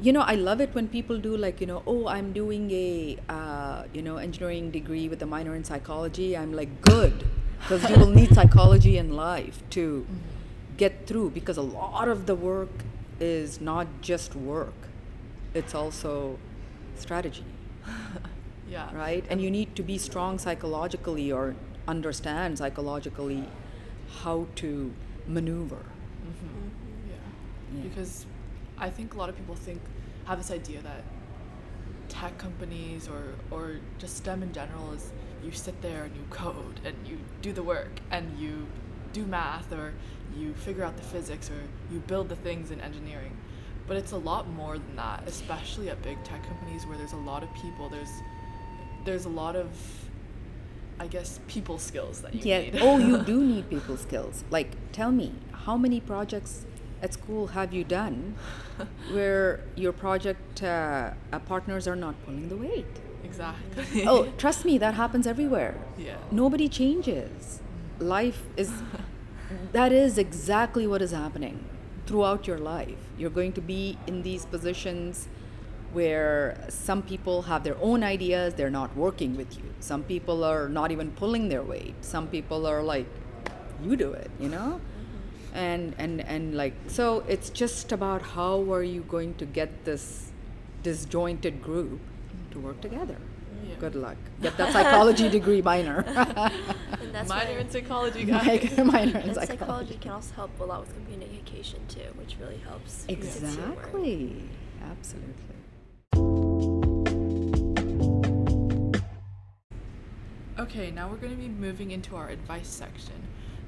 you 0.00 0.12
know 0.12 0.20
i 0.20 0.34
love 0.34 0.60
it 0.60 0.74
when 0.74 0.88
people 0.88 1.18
do 1.18 1.36
like 1.36 1.60
you 1.60 1.66
know 1.66 1.82
oh 1.86 2.06
i'm 2.06 2.32
doing 2.32 2.70
a 2.70 3.18
uh, 3.28 3.82
you 3.92 4.02
know 4.02 4.16
engineering 4.16 4.70
degree 4.70 5.08
with 5.08 5.22
a 5.22 5.26
minor 5.26 5.54
in 5.56 5.64
psychology 5.64 6.36
i'm 6.36 6.52
like 6.52 6.80
good 6.82 7.26
because 7.60 7.90
you 7.90 7.96
will 7.96 8.14
need 8.20 8.32
psychology 8.32 8.96
in 8.96 9.16
life 9.16 9.62
to 9.70 10.06
get 10.78 11.06
through 11.06 11.30
because 11.30 11.58
a 11.58 11.62
lot 11.62 12.08
of 12.08 12.26
the 12.26 12.34
work 12.34 12.70
is 13.20 13.60
not 13.60 13.86
just 14.00 14.34
work 14.36 14.74
it's 15.54 15.74
also 15.74 16.38
strategy 16.96 17.44
Yeah. 18.70 18.94
right? 18.94 19.24
And 19.30 19.40
you 19.40 19.50
need 19.50 19.74
to 19.76 19.82
be 19.82 19.96
strong 19.96 20.38
psychologically 20.38 21.32
or 21.32 21.54
understand 21.86 22.58
psychologically 22.58 23.44
how 24.22 24.46
to 24.56 24.92
maneuver. 25.26 25.76
hmm 25.76 26.68
Yeah. 27.08 27.14
Yeah. 27.74 27.82
Because 27.88 28.26
I 28.76 28.90
think 28.90 29.14
a 29.14 29.16
lot 29.18 29.30
of 29.30 29.36
people 29.36 29.54
think 29.54 29.80
have 30.26 30.36
this 30.38 30.50
idea 30.50 30.82
that 30.82 31.02
tech 32.08 32.36
companies 32.38 33.08
or 33.08 33.34
or 33.50 33.76
just 33.98 34.16
STEM 34.18 34.42
in 34.42 34.52
general 34.52 34.92
is 34.92 35.12
you 35.44 35.50
sit 35.52 35.80
there 35.82 36.04
and 36.04 36.16
you 36.16 36.22
code 36.30 36.80
and 36.84 36.94
you 37.06 37.18
do 37.42 37.52
the 37.52 37.62
work 37.62 38.00
and 38.10 38.38
you 38.38 38.66
do 39.12 39.24
math 39.24 39.72
or 39.72 39.94
you 40.38 40.54
figure 40.54 40.84
out 40.84 40.96
the 40.96 41.02
physics 41.02 41.50
or 41.50 41.60
you 41.92 42.00
build 42.00 42.28
the 42.28 42.36
things 42.36 42.70
in 42.70 42.80
engineering. 42.80 43.36
But 43.86 43.96
it's 43.96 44.12
a 44.12 44.18
lot 44.18 44.48
more 44.50 44.74
than 44.74 44.96
that, 44.96 45.24
especially 45.26 45.88
at 45.88 46.02
big 46.02 46.22
tech 46.22 46.46
companies 46.46 46.86
where 46.86 46.98
there's 46.98 47.14
a 47.14 47.16
lot 47.16 47.42
of 47.42 47.52
people. 47.54 47.88
There's 47.88 48.10
there's 49.04 49.24
a 49.24 49.30
lot 49.30 49.56
of, 49.56 49.68
I 51.00 51.06
guess, 51.06 51.40
people 51.48 51.78
skills 51.78 52.20
that 52.22 52.34
you 52.34 52.40
need. 52.40 52.46
yeah. 52.46 52.60
need. 52.60 52.82
oh, 52.82 52.98
you 52.98 53.18
do 53.32 53.42
need 53.42 53.70
people 53.70 53.96
skills. 53.96 54.44
Like, 54.50 54.70
tell 54.92 55.10
me, 55.10 55.32
how 55.52 55.76
many 55.76 56.00
projects 56.00 56.66
at 57.00 57.14
school 57.14 57.46
have 57.48 57.72
you 57.72 57.84
done 57.84 58.34
where 59.12 59.60
your 59.76 59.92
project 59.92 60.62
uh, 60.62 61.12
uh, 61.32 61.38
partners 61.40 61.88
are 61.88 61.96
not 61.96 62.14
pulling 62.24 62.48
the 62.48 62.56
weight? 62.56 62.86
exactly. 63.24 64.06
oh, 64.06 64.32
trust 64.38 64.64
me, 64.64 64.78
that 64.78 64.94
happens 64.94 65.26
everywhere. 65.26 65.74
Yeah. 65.96 66.16
Nobody 66.30 66.68
changes. 66.68 67.60
Life 67.98 68.42
is, 68.56 68.70
that 69.72 69.92
is 69.92 70.18
exactly 70.18 70.86
what 70.86 71.02
is 71.02 71.10
happening 71.10 71.64
throughout 72.06 72.46
your 72.46 72.58
life. 72.58 72.98
You're 73.18 73.30
going 73.30 73.52
to 73.52 73.60
be 73.60 73.98
in 74.06 74.22
these 74.22 74.46
positions 74.46 75.28
where 75.92 76.58
some 76.68 77.02
people 77.02 77.42
have 77.42 77.64
their 77.64 77.76
own 77.80 78.02
ideas, 78.02 78.54
they're 78.54 78.70
not 78.70 78.94
working 78.96 79.36
with 79.36 79.56
you. 79.56 79.64
Some 79.80 80.02
people 80.02 80.44
are 80.44 80.68
not 80.68 80.90
even 80.90 81.10
pulling 81.12 81.48
their 81.48 81.62
weight. 81.62 81.94
Some 82.02 82.28
people 82.28 82.66
are 82.66 82.82
like, 82.82 83.06
you 83.82 83.96
do 83.96 84.12
it, 84.12 84.30
you 84.38 84.48
know? 84.48 84.80
Mm-hmm. 84.80 85.56
And, 85.56 85.94
and, 85.98 86.20
and 86.20 86.56
like, 86.56 86.74
so 86.88 87.24
it's 87.26 87.48
just 87.48 87.92
about 87.92 88.20
how 88.20 88.70
are 88.72 88.82
you 88.82 89.02
going 89.02 89.34
to 89.34 89.46
get 89.46 89.84
this 89.84 90.30
disjointed 90.82 91.62
group 91.62 92.00
to 92.50 92.60
work 92.60 92.80
together. 92.80 93.16
Yeah. 93.66 93.74
Good 93.78 93.94
luck. 93.94 94.16
Get 94.42 94.56
that 94.56 94.72
psychology 94.72 95.28
degree 95.38 95.62
minor. 95.62 96.04
And 96.06 97.12
that's 97.14 97.28
Minor 97.28 97.52
why- 97.52 97.58
in 97.60 97.70
psychology, 97.70 98.24
guys. 98.24 98.76
minor 98.84 99.18
in 99.18 99.28
And 99.28 99.34
psychology. 99.34 99.46
psychology 99.58 99.98
can 100.00 100.12
also 100.12 100.34
help 100.34 100.60
a 100.60 100.64
lot 100.64 100.80
with 100.80 100.94
communication 100.94 101.80
too, 101.88 102.00
which 102.16 102.36
really 102.40 102.58
helps. 102.58 103.04
Exactly. 103.08 104.42
Absolutely. 104.90 106.48
Okay, 110.58 110.90
now 110.90 111.08
we're 111.08 111.16
going 111.16 111.32
to 111.34 111.38
be 111.40 111.48
moving 111.48 111.92
into 111.92 112.16
our 112.16 112.28
advice 112.28 112.68
section. 112.68 113.14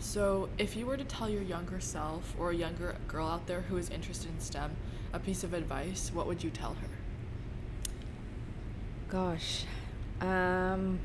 So, 0.00 0.48
if 0.58 0.76
you 0.76 0.86
were 0.86 0.96
to 0.96 1.04
tell 1.04 1.28
your 1.28 1.42
younger 1.42 1.78
self 1.78 2.34
or 2.38 2.50
a 2.50 2.54
younger 2.54 2.96
girl 3.06 3.28
out 3.28 3.46
there 3.46 3.60
who 3.62 3.76
is 3.76 3.90
interested 3.90 4.30
in 4.30 4.40
STEM 4.40 4.72
a 5.12 5.18
piece 5.18 5.44
of 5.44 5.52
advice, 5.52 6.10
what 6.12 6.26
would 6.26 6.42
you 6.42 6.50
tell 6.50 6.74
her? 6.74 6.88
Gosh. 9.08 9.64
Um, 10.20 10.98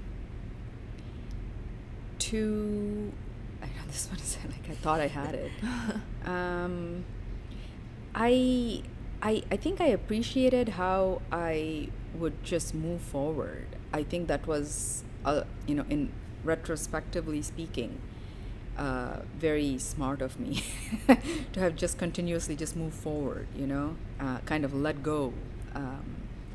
to. 2.20 3.12
I 3.62 3.66
know 3.68 3.72
this 3.88 4.08
one 4.10 4.20
is 4.20 4.38
like 4.46 4.70
I 4.70 4.74
thought 4.76 5.00
I 5.00 5.08
had 5.08 5.36
it. 5.36 5.52
um, 6.26 7.04
I, 8.14 8.82
I, 9.22 9.44
I 9.52 9.58
think 9.58 9.82
I 9.82 9.88
appreciated 9.88 10.70
how 10.70 11.22
I 11.32 11.90
would 12.18 12.44
just 12.44 12.74
move 12.74 13.02
forward. 13.02 13.68
I 13.92 14.04
think 14.04 14.28
that 14.28 14.48
was, 14.48 15.04
uh, 15.26 15.44
you 15.68 15.76
know, 15.76 15.86
in 15.90 16.12
retrospectively 16.44 17.42
speaking, 17.42 18.00
uh, 18.78 19.20
very 19.38 19.78
smart 19.78 20.22
of 20.22 20.40
me 20.40 20.64
to 21.54 21.60
have 21.60 21.76
just 21.76 21.98
continuously 21.98 22.56
just 22.56 22.76
moved 22.76 22.96
forward. 22.96 23.48
You 23.56 23.68
know, 23.68 23.96
uh, 24.20 24.40
kind 24.46 24.66
of 24.66 24.74
let 24.74 25.04
go, 25.04 25.34
um, 25.74 26.06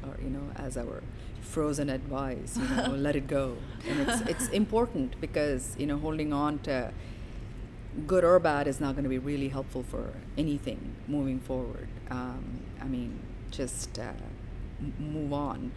or 0.05 0.17
you 0.23 0.31
know, 0.31 0.51
as 0.57 0.77
our 0.77 1.03
frozen 1.41 1.91
advice, 1.91 2.59
you 2.59 2.77
know, 2.77 2.89
let 2.97 3.17
it 3.17 3.27
go. 3.27 3.57
And 3.89 4.09
it's 4.09 4.21
it's 4.23 4.49
important 4.49 5.21
because 5.21 5.77
you 5.79 5.87
know 5.87 5.99
holding 5.99 6.33
on 6.33 6.59
to 6.61 6.93
good 8.07 8.25
or 8.25 8.39
bad 8.39 8.69
is 8.69 8.81
not 8.81 8.95
going 8.95 9.05
to 9.05 9.11
be 9.11 9.19
really 9.19 9.49
helpful 9.49 9.83
for 9.83 10.13
anything 10.39 10.95
moving 11.09 11.41
forward. 11.41 11.89
Um, 12.11 12.61
I 12.81 12.85
mean, 12.85 13.19
just 13.51 13.99
uh, 13.99 14.13
move 14.99 15.33
on. 15.33 15.73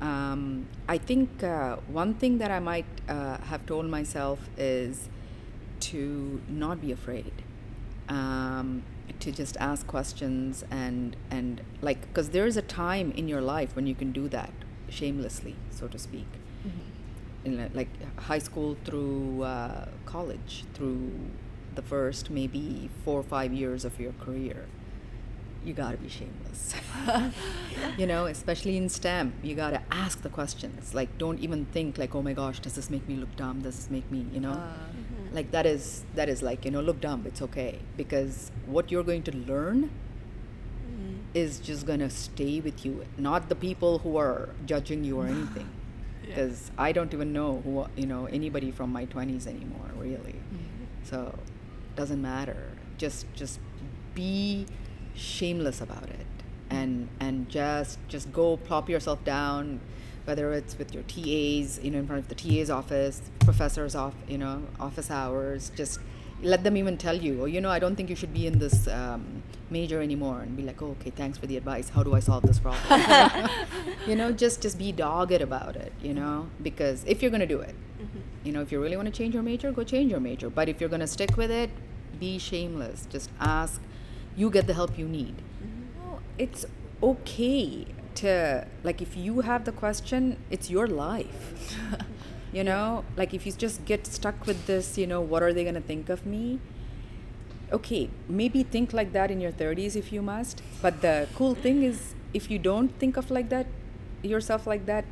Um, 0.00 0.66
I 0.88 0.98
think 0.98 1.42
uh, 1.42 1.76
one 1.88 2.14
thing 2.14 2.38
that 2.38 2.50
I 2.50 2.58
might 2.60 2.86
uh, 3.08 3.38
have 3.38 3.64
told 3.66 3.86
myself 3.86 4.40
is 4.56 5.08
to 5.80 6.40
not 6.48 6.80
be 6.80 6.92
afraid, 6.92 7.32
um, 8.08 8.82
to 9.20 9.32
just 9.32 9.56
ask 9.58 9.86
questions 9.86 10.64
and 10.70 11.16
and 11.30 11.62
like 11.80 12.02
because 12.02 12.30
there 12.30 12.46
is 12.46 12.56
a 12.56 12.62
time 12.62 13.12
in 13.12 13.28
your 13.28 13.40
life 13.40 13.74
when 13.74 13.86
you 13.86 13.94
can 13.94 14.12
do 14.12 14.28
that 14.28 14.52
shamelessly, 14.96 15.54
so 15.70 15.88
to 15.88 15.98
speak. 15.98 16.26
In 17.44 17.60
a- 17.60 17.70
like 17.74 17.88
high 18.28 18.38
school 18.40 18.76
through 18.84 19.42
uh, 19.42 19.86
college 20.04 20.64
through 20.74 21.12
the 21.74 21.82
first 21.82 22.30
maybe 22.30 22.90
four 23.04 23.20
or 23.20 23.22
five 23.22 23.52
years 23.52 23.84
of 23.84 24.00
your 24.00 24.12
career 24.24 24.66
you 25.64 25.72
got 25.74 25.90
to 25.92 25.96
be 25.96 26.08
shameless. 26.08 26.74
You 27.98 28.06
know 28.06 28.26
especially 28.26 28.76
in 28.76 28.88
stem 28.88 29.32
you 29.42 29.54
got 29.54 29.70
to 29.70 29.82
ask 29.90 30.22
the 30.22 30.28
questions. 30.28 30.94
Like 30.94 31.18
don't 31.18 31.38
even 31.40 31.66
think 31.66 31.98
like 31.98 32.14
oh 32.14 32.22
my 32.22 32.32
gosh 32.32 32.58
does 32.60 32.74
this 32.74 32.88
make 32.90 33.06
me 33.08 33.16
look 33.16 33.34
dumb? 33.36 33.60
Does 33.62 33.76
this 33.76 33.90
make 33.90 34.10
me 34.10 34.26
you 34.32 34.40
know? 34.40 34.52
Uh, 34.52 34.72
like 35.32 35.50
that 35.50 35.66
is 35.66 36.04
that 36.14 36.28
is 36.28 36.42
like 36.42 36.64
you 36.64 36.70
know 36.70 36.80
look 36.80 37.00
dumb 37.00 37.24
it's 37.26 37.42
okay. 37.42 37.80
Because 37.96 38.50
what 38.66 38.90
you're 38.90 39.04
going 39.04 39.22
to 39.24 39.36
learn. 39.36 39.90
Is 41.40 41.58
just 41.68 41.86
going 41.86 42.00
to 42.00 42.08
stay 42.10 42.60
with 42.66 42.84
you 42.84 42.92
not 43.18 43.48
the 43.52 43.54
people 43.62 43.98
who 44.04 44.16
are 44.16 44.48
judging 44.72 45.04
you 45.08 45.18
or 45.20 45.26
anything. 45.36 45.68
Yeah. 45.68 46.28
because 46.28 46.70
i 46.86 46.88
don't 46.96 47.12
even 47.16 47.32
know 47.38 47.50
who 47.64 47.72
you 48.02 48.06
know 48.12 48.22
anybody 48.38 48.70
from 48.78 48.90
my 48.98 49.04
20s 49.14 49.46
anymore 49.54 49.90
really. 50.04 50.36
Mhm. 50.54 50.86
so 51.10 51.18
doesn't 52.00 52.20
matter. 52.22 52.56
Just 52.98 53.26
just 53.42 53.58
be 54.14 54.66
shameless 55.14 55.80
about 55.80 56.08
it. 56.20 56.26
And 56.78 57.08
and 57.20 57.48
just 57.48 57.98
just 58.08 58.32
go 58.32 58.56
plop 58.68 58.88
yourself 58.94 59.24
down 59.24 59.80
whether 60.26 60.46
it's 60.58 60.76
with 60.80 60.90
your 60.94 61.04
TAs 61.12 61.78
you 61.84 61.90
know 61.92 62.00
in 62.02 62.06
front 62.10 62.20
of 62.24 62.28
the 62.32 62.38
TA's 62.42 62.70
office 62.80 63.16
professors 63.48 63.94
off 63.94 64.14
you 64.28 64.38
know 64.44 64.56
office 64.88 65.10
hours. 65.10 65.70
Just 65.80 66.00
let 66.42 66.64
them 66.64 66.76
even 66.76 66.96
tell 66.98 67.16
you 67.16 67.42
oh 67.42 67.44
you 67.46 67.60
know 67.60 67.70
I 67.70 67.78
don't 67.78 67.96
think 67.96 68.10
you 68.10 68.16
should 68.16 68.34
be 68.34 68.46
in 68.46 68.58
this 68.58 68.86
um, 68.88 69.42
major 69.70 70.00
anymore 70.02 70.40
and 70.40 70.56
be 70.56 70.62
like 70.62 70.80
oh, 70.82 70.90
okay 71.00 71.10
thanks 71.10 71.38
for 71.38 71.46
the 71.46 71.56
advice. 71.56 71.88
How 71.88 72.02
do 72.02 72.14
I 72.14 72.20
solve 72.20 72.42
this 72.44 72.58
problem? 72.58 73.50
You 74.06 74.14
know 74.16 74.32
just 74.32 74.60
just 74.62 74.78
be 74.78 74.92
dogged 74.92 75.40
about 75.40 75.76
it 75.76 75.92
you 76.02 76.14
know? 76.14 76.48
Because 76.62 77.04
if 77.06 77.22
you're 77.22 77.30
going 77.30 77.40
to 77.48 77.54
do 77.56 77.60
it 77.60 77.74
Mhm. 78.00 78.20
you 78.44 78.52
know 78.52 78.60
if 78.60 78.70
you 78.70 78.80
really 78.80 78.96
want 78.96 79.06
to 79.12 79.16
change 79.20 79.32
your 79.34 79.42
major 79.42 79.72
go 79.72 79.82
change 79.82 80.10
your 80.10 80.20
major. 80.20 80.50
But 80.50 80.68
if 80.68 80.80
you're 80.80 80.90
going 80.90 81.00
to 81.00 81.12
stick 81.18 81.36
with 81.36 81.50
it 81.50 81.70
be 82.20 82.38
shameless. 82.38 83.06
Just 83.10 83.30
ask. 83.40 83.80
You 84.36 84.50
get 84.50 84.66
the 84.66 84.74
help 84.74 84.98
you 84.98 85.06
need. 85.08 85.36
Well, 85.98 86.20
it's 86.38 86.66
okay 87.02 87.86
to 88.16 88.66
like 88.82 89.00
if 89.02 89.16
you 89.16 89.40
have 89.40 89.64
the 89.64 89.72
question 89.72 90.38
it's 90.50 90.70
your 90.70 90.86
life 90.86 91.76
you 92.56 92.64
know 92.68 93.04
like 93.20 93.34
if 93.38 93.46
you 93.46 93.52
just 93.66 93.84
get 93.90 94.06
stuck 94.18 94.46
with 94.50 94.60
this 94.70 94.90
you 95.00 95.06
know 95.12 95.20
what 95.32 95.42
are 95.46 95.52
they 95.56 95.64
going 95.68 95.80
to 95.82 95.86
think 95.92 96.08
of 96.16 96.24
me 96.34 96.42
okay 97.78 98.08
maybe 98.28 98.62
think 98.74 98.92
like 98.92 99.12
that 99.12 99.30
in 99.30 99.40
your 99.40 99.52
30s 99.62 99.96
if 100.02 100.12
you 100.12 100.22
must 100.22 100.62
but 100.82 101.00
the 101.06 101.14
cool 101.34 101.54
thing 101.54 101.82
is 101.82 102.14
if 102.32 102.50
you 102.50 102.58
don't 102.58 102.96
think 103.00 103.16
of 103.22 103.30
like 103.30 103.48
that 103.48 103.66
yourself 104.22 104.66
like 104.66 104.86
that 104.86 105.04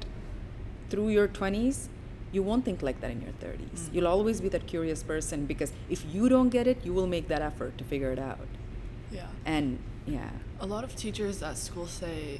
through 0.91 1.09
your 1.09 1.27
20s 1.29 1.89
you 2.33 2.43
won't 2.43 2.65
think 2.65 2.83
like 2.83 3.01
that 3.01 3.11
in 3.11 3.21
your 3.27 3.35
30s 3.43 3.81
Mm. 3.89 3.95
you'll 3.95 4.07
always 4.13 4.41
be 4.41 4.49
that 4.55 4.67
curious 4.75 5.03
person 5.03 5.47
because 5.53 5.73
if 5.97 6.05
you 6.15 6.29
don't 6.35 6.49
get 6.59 6.67
it 6.75 6.79
you 6.85 6.93
will 6.99 7.11
make 7.17 7.27
that 7.35 7.43
effort 7.51 7.77
to 7.79 7.85
figure 7.93 8.13
it 8.13 8.19
out 8.31 8.49
Yeah. 9.11 9.27
and 9.45 9.79
yeah 10.07 10.31
A 10.61 10.67
lot 10.75 10.85
of 10.89 10.93
teachers 10.97 11.43
at 11.43 11.57
school 11.59 11.87
say, 11.87 12.39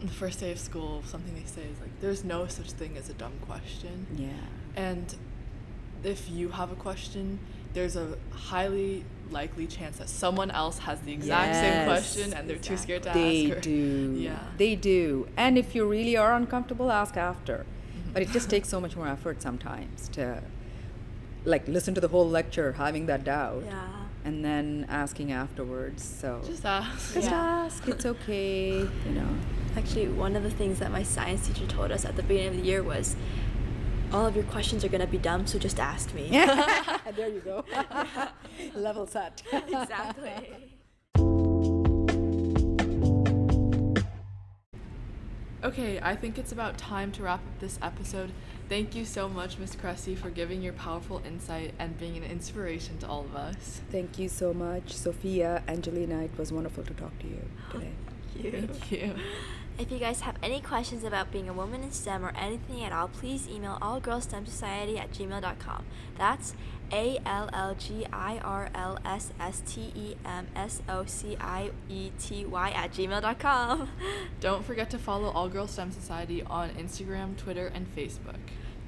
the 0.00 0.08
first 0.08 0.40
day 0.40 0.52
of 0.52 0.58
school, 0.58 1.02
something 1.06 1.34
they 1.34 1.44
say 1.46 1.62
is 1.62 1.80
like, 1.80 2.00
there's 2.00 2.22
no 2.24 2.46
such 2.46 2.72
thing 2.72 2.96
as 2.96 3.08
a 3.08 3.14
dumb 3.14 3.32
question. 3.46 4.06
yeah 4.16 4.28
And 4.76 5.14
if 6.04 6.30
you 6.30 6.50
have 6.50 6.70
a 6.70 6.74
question, 6.76 7.38
there's 7.72 7.96
a 7.96 8.16
highly 8.30 9.04
likely 9.30 9.66
chance 9.66 9.98
that 9.98 10.08
someone 10.08 10.50
else 10.50 10.78
has 10.80 11.00
the 11.00 11.12
exact 11.12 11.54
same 11.56 11.84
question 11.84 12.32
and 12.32 12.48
they're 12.48 12.56
too 12.56 12.76
scared 12.76 13.02
to 13.02 13.10
they 13.12 13.46
ask. 13.48 13.52
Or, 13.52 13.54
they 13.56 13.60
do 13.60 14.14
Yeah. 14.28 14.38
they 14.56 14.76
do 14.76 15.28
and 15.36 15.58
if 15.58 15.74
you 15.74 15.84
really 15.88 16.16
are 16.16 16.32
uncomfortable 16.34 16.90
ask 16.92 17.16
after 17.16 17.66
Mhm. 17.66 18.12
but 18.12 18.22
it 18.22 18.30
just 18.30 18.48
takes 18.48 18.68
so 18.68 18.80
much 18.80 18.94
more 18.96 19.08
effort 19.08 19.42
sometimes 19.42 20.08
to 20.10 20.42
like 21.44 21.66
listen 21.66 21.92
to 21.94 22.00
the 22.00 22.08
whole 22.08 22.28
lecture 22.28 22.72
having 22.72 23.06
that 23.06 23.24
doubt 23.24 23.64
Yeah. 23.64 24.05
And 24.26 24.44
then 24.44 24.84
asking 24.90 25.32
afterwards 25.32 26.02
so 26.20 26.42
Just 26.44 26.64
ask. 26.66 27.14
just 27.14 27.30
Yeah. 27.30 27.64
ask 27.64 27.88
it's 27.88 28.04
okay 28.04 28.80
you 29.06 29.12
know 29.18 29.28
Actually, 29.78 30.08
one 30.08 30.34
of 30.36 30.42
the 30.42 30.50
things 30.50 30.78
that 30.78 30.90
my 30.90 31.02
science 31.02 31.46
teacher 31.48 31.66
told 31.66 31.92
us 31.92 32.06
at 32.06 32.16
the 32.16 32.22
beginning 32.22 32.48
of 32.48 32.56
the 32.56 32.62
year 32.62 32.82
was, 32.82 33.14
all 34.10 34.24
of 34.24 34.34
your 34.34 34.44
questions 34.44 34.82
are 34.86 34.88
gonna 34.88 35.06
be 35.06 35.18
dumb, 35.18 35.46
so 35.46 35.58
just 35.58 35.78
ask 35.78 36.14
me. 36.14 36.30
And 36.32 36.48
there 37.14 37.28
you 37.28 37.40
go 37.40 37.62
level 38.74 39.06
set 39.06 39.42
exactly. 39.52 40.65
Okay, 45.66 45.98
I 46.00 46.14
think 46.14 46.38
it's 46.38 46.52
about 46.52 46.78
time 46.78 47.10
to 47.10 47.24
wrap 47.24 47.40
up 47.40 47.58
this 47.58 47.76
episode. 47.82 48.30
Thank 48.68 48.94
you 48.94 49.04
so 49.04 49.28
much, 49.28 49.58
Miss 49.58 49.74
Cressy, 49.74 50.14
for 50.14 50.30
giving 50.30 50.62
your 50.62 50.74
powerful 50.74 51.20
insight 51.26 51.74
and 51.80 51.98
being 51.98 52.16
an 52.16 52.22
inspiration 52.22 52.98
to 52.98 53.08
all 53.08 53.22
of 53.22 53.34
us. 53.34 53.80
thank 53.90 54.16
you 54.16 54.28
so 54.28 54.54
much 54.54 54.92
sophia 54.92 55.64
angelina 55.66 56.22
it 56.22 56.30
was 56.38 56.52
wonderful 56.52 56.84
to 56.84 56.94
talk 56.94 57.18
to 57.18 57.26
you 57.26 57.42
today 57.72 57.90
You. 58.36 58.50
Thank 58.50 58.92
you. 58.92 59.14
If 59.78 59.90
you 59.90 59.98
guys 59.98 60.20
have 60.20 60.36
any 60.42 60.60
questions 60.60 61.04
about 61.04 61.32
being 61.32 61.48
a 61.48 61.52
woman 61.52 61.82
in 61.82 61.90
STEM 61.90 62.24
or 62.24 62.32
anything 62.36 62.82
at 62.84 62.92
all, 62.92 63.08
please 63.08 63.48
email 63.48 63.78
allgirlsstemsociety 63.80 64.98
at 64.98 65.10
gmail.com. 65.10 65.84
That's 66.18 66.54
a 66.92 67.18
L 67.26 67.50
L 67.52 67.74
G 67.74 68.06
I 68.12 68.38
R 68.38 68.68
L 68.74 68.98
S 69.04 69.32
S 69.40 69.62
T 69.66 69.92
E 69.94 70.14
M 70.24 70.46
S 70.54 70.82
O 70.88 71.04
C 71.04 71.36
I 71.40 71.70
E 71.88 72.10
T 72.18 72.44
Y 72.44 72.70
at 72.70 72.92
gmail.com. 72.92 73.88
Don't 74.40 74.64
forget 74.64 74.88
to 74.90 74.98
follow 74.98 75.30
All 75.30 75.48
Girls 75.48 75.72
STEM 75.72 75.90
Society 75.92 76.42
on 76.44 76.70
Instagram, 76.70 77.36
Twitter, 77.36 77.72
and 77.74 77.86
Facebook. 77.96 78.38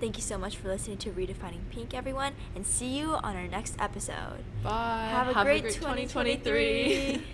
Thank 0.01 0.17
you 0.17 0.23
so 0.23 0.39
much 0.39 0.57
for 0.57 0.69
listening 0.69 0.99
to 0.99 1.11
Redefining 1.11 1.69
Pink, 1.71 1.93
everyone, 1.93 2.35
and 2.55 2.65
see 2.65 2.97
you 2.97 3.15
on 3.15 3.35
our 3.37 3.49
next 3.49 3.75
episode. 3.81 4.45
Bye. 4.63 5.09
Have 5.11 5.27
a, 5.29 5.35
Have 5.35 5.45
great, 5.45 5.59
a 5.59 5.63
great 5.63 5.75
2023. 5.75 7.25